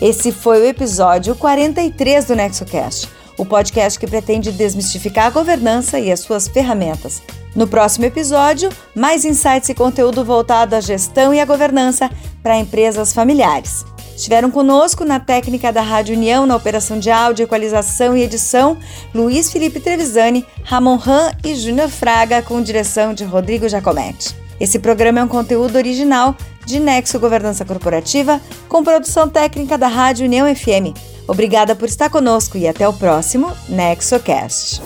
Esse 0.00 0.32
foi 0.32 0.60
o 0.60 0.66
episódio 0.66 1.34
43 1.36 2.24
do 2.24 2.34
NexoCast 2.34 3.08
o 3.36 3.44
podcast 3.44 3.98
que 3.98 4.06
pretende 4.06 4.52
desmistificar 4.52 5.26
a 5.26 5.30
governança 5.30 5.98
e 5.98 6.10
as 6.10 6.20
suas 6.20 6.48
ferramentas. 6.48 7.22
No 7.54 7.66
próximo 7.66 8.04
episódio, 8.04 8.68
mais 8.94 9.24
insights 9.24 9.68
e 9.68 9.74
conteúdo 9.74 10.24
voltado 10.24 10.74
à 10.74 10.80
gestão 10.80 11.32
e 11.32 11.40
à 11.40 11.44
governança 11.44 12.10
para 12.42 12.58
empresas 12.58 13.12
familiares. 13.12 13.84
Estiveram 14.16 14.50
conosco 14.50 15.04
na 15.04 15.18
técnica 15.18 15.72
da 15.72 15.82
Rádio 15.82 16.16
União, 16.16 16.46
na 16.46 16.56
operação 16.56 16.98
de 16.98 17.10
áudio, 17.10 17.44
equalização 17.44 18.16
e 18.16 18.22
edição, 18.22 18.76
Luiz 19.14 19.50
Felipe 19.50 19.80
Trevisani, 19.80 20.46
Ramon 20.62 20.96
Ram 20.96 21.32
e 21.44 21.54
Júnior 21.54 21.88
Fraga, 21.88 22.40
com 22.40 22.62
direção 22.62 23.12
de 23.12 23.24
Rodrigo 23.24 23.68
Giacometti. 23.68 24.34
Esse 24.60 24.78
programa 24.78 25.20
é 25.20 25.24
um 25.24 25.28
conteúdo 25.28 25.76
original 25.76 26.36
de 26.64 26.78
Nexo 26.78 27.18
Governança 27.18 27.64
Corporativa, 27.64 28.40
com 28.68 28.84
produção 28.84 29.28
técnica 29.28 29.76
da 29.76 29.88
Rádio 29.88 30.26
União 30.26 30.46
FM. 30.54 30.96
Obrigada 31.26 31.74
por 31.74 31.88
estar 31.88 32.08
conosco 32.08 32.56
e 32.56 32.68
até 32.68 32.88
o 32.88 32.92
próximo 32.92 33.52
NexoCast. 33.68 34.80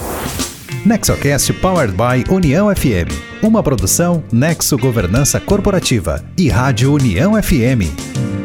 NexoCast 0.87 1.53
Powered 1.55 1.93
by 1.93 2.33
União 2.33 2.75
FM. 2.75 3.13
Uma 3.43 3.63
produção 3.63 4.23
Nexo 4.33 4.79
Governança 4.79 5.39
Corporativa 5.39 6.25
e 6.37 6.49
Rádio 6.49 6.93
União 6.93 7.41
FM. 7.41 8.38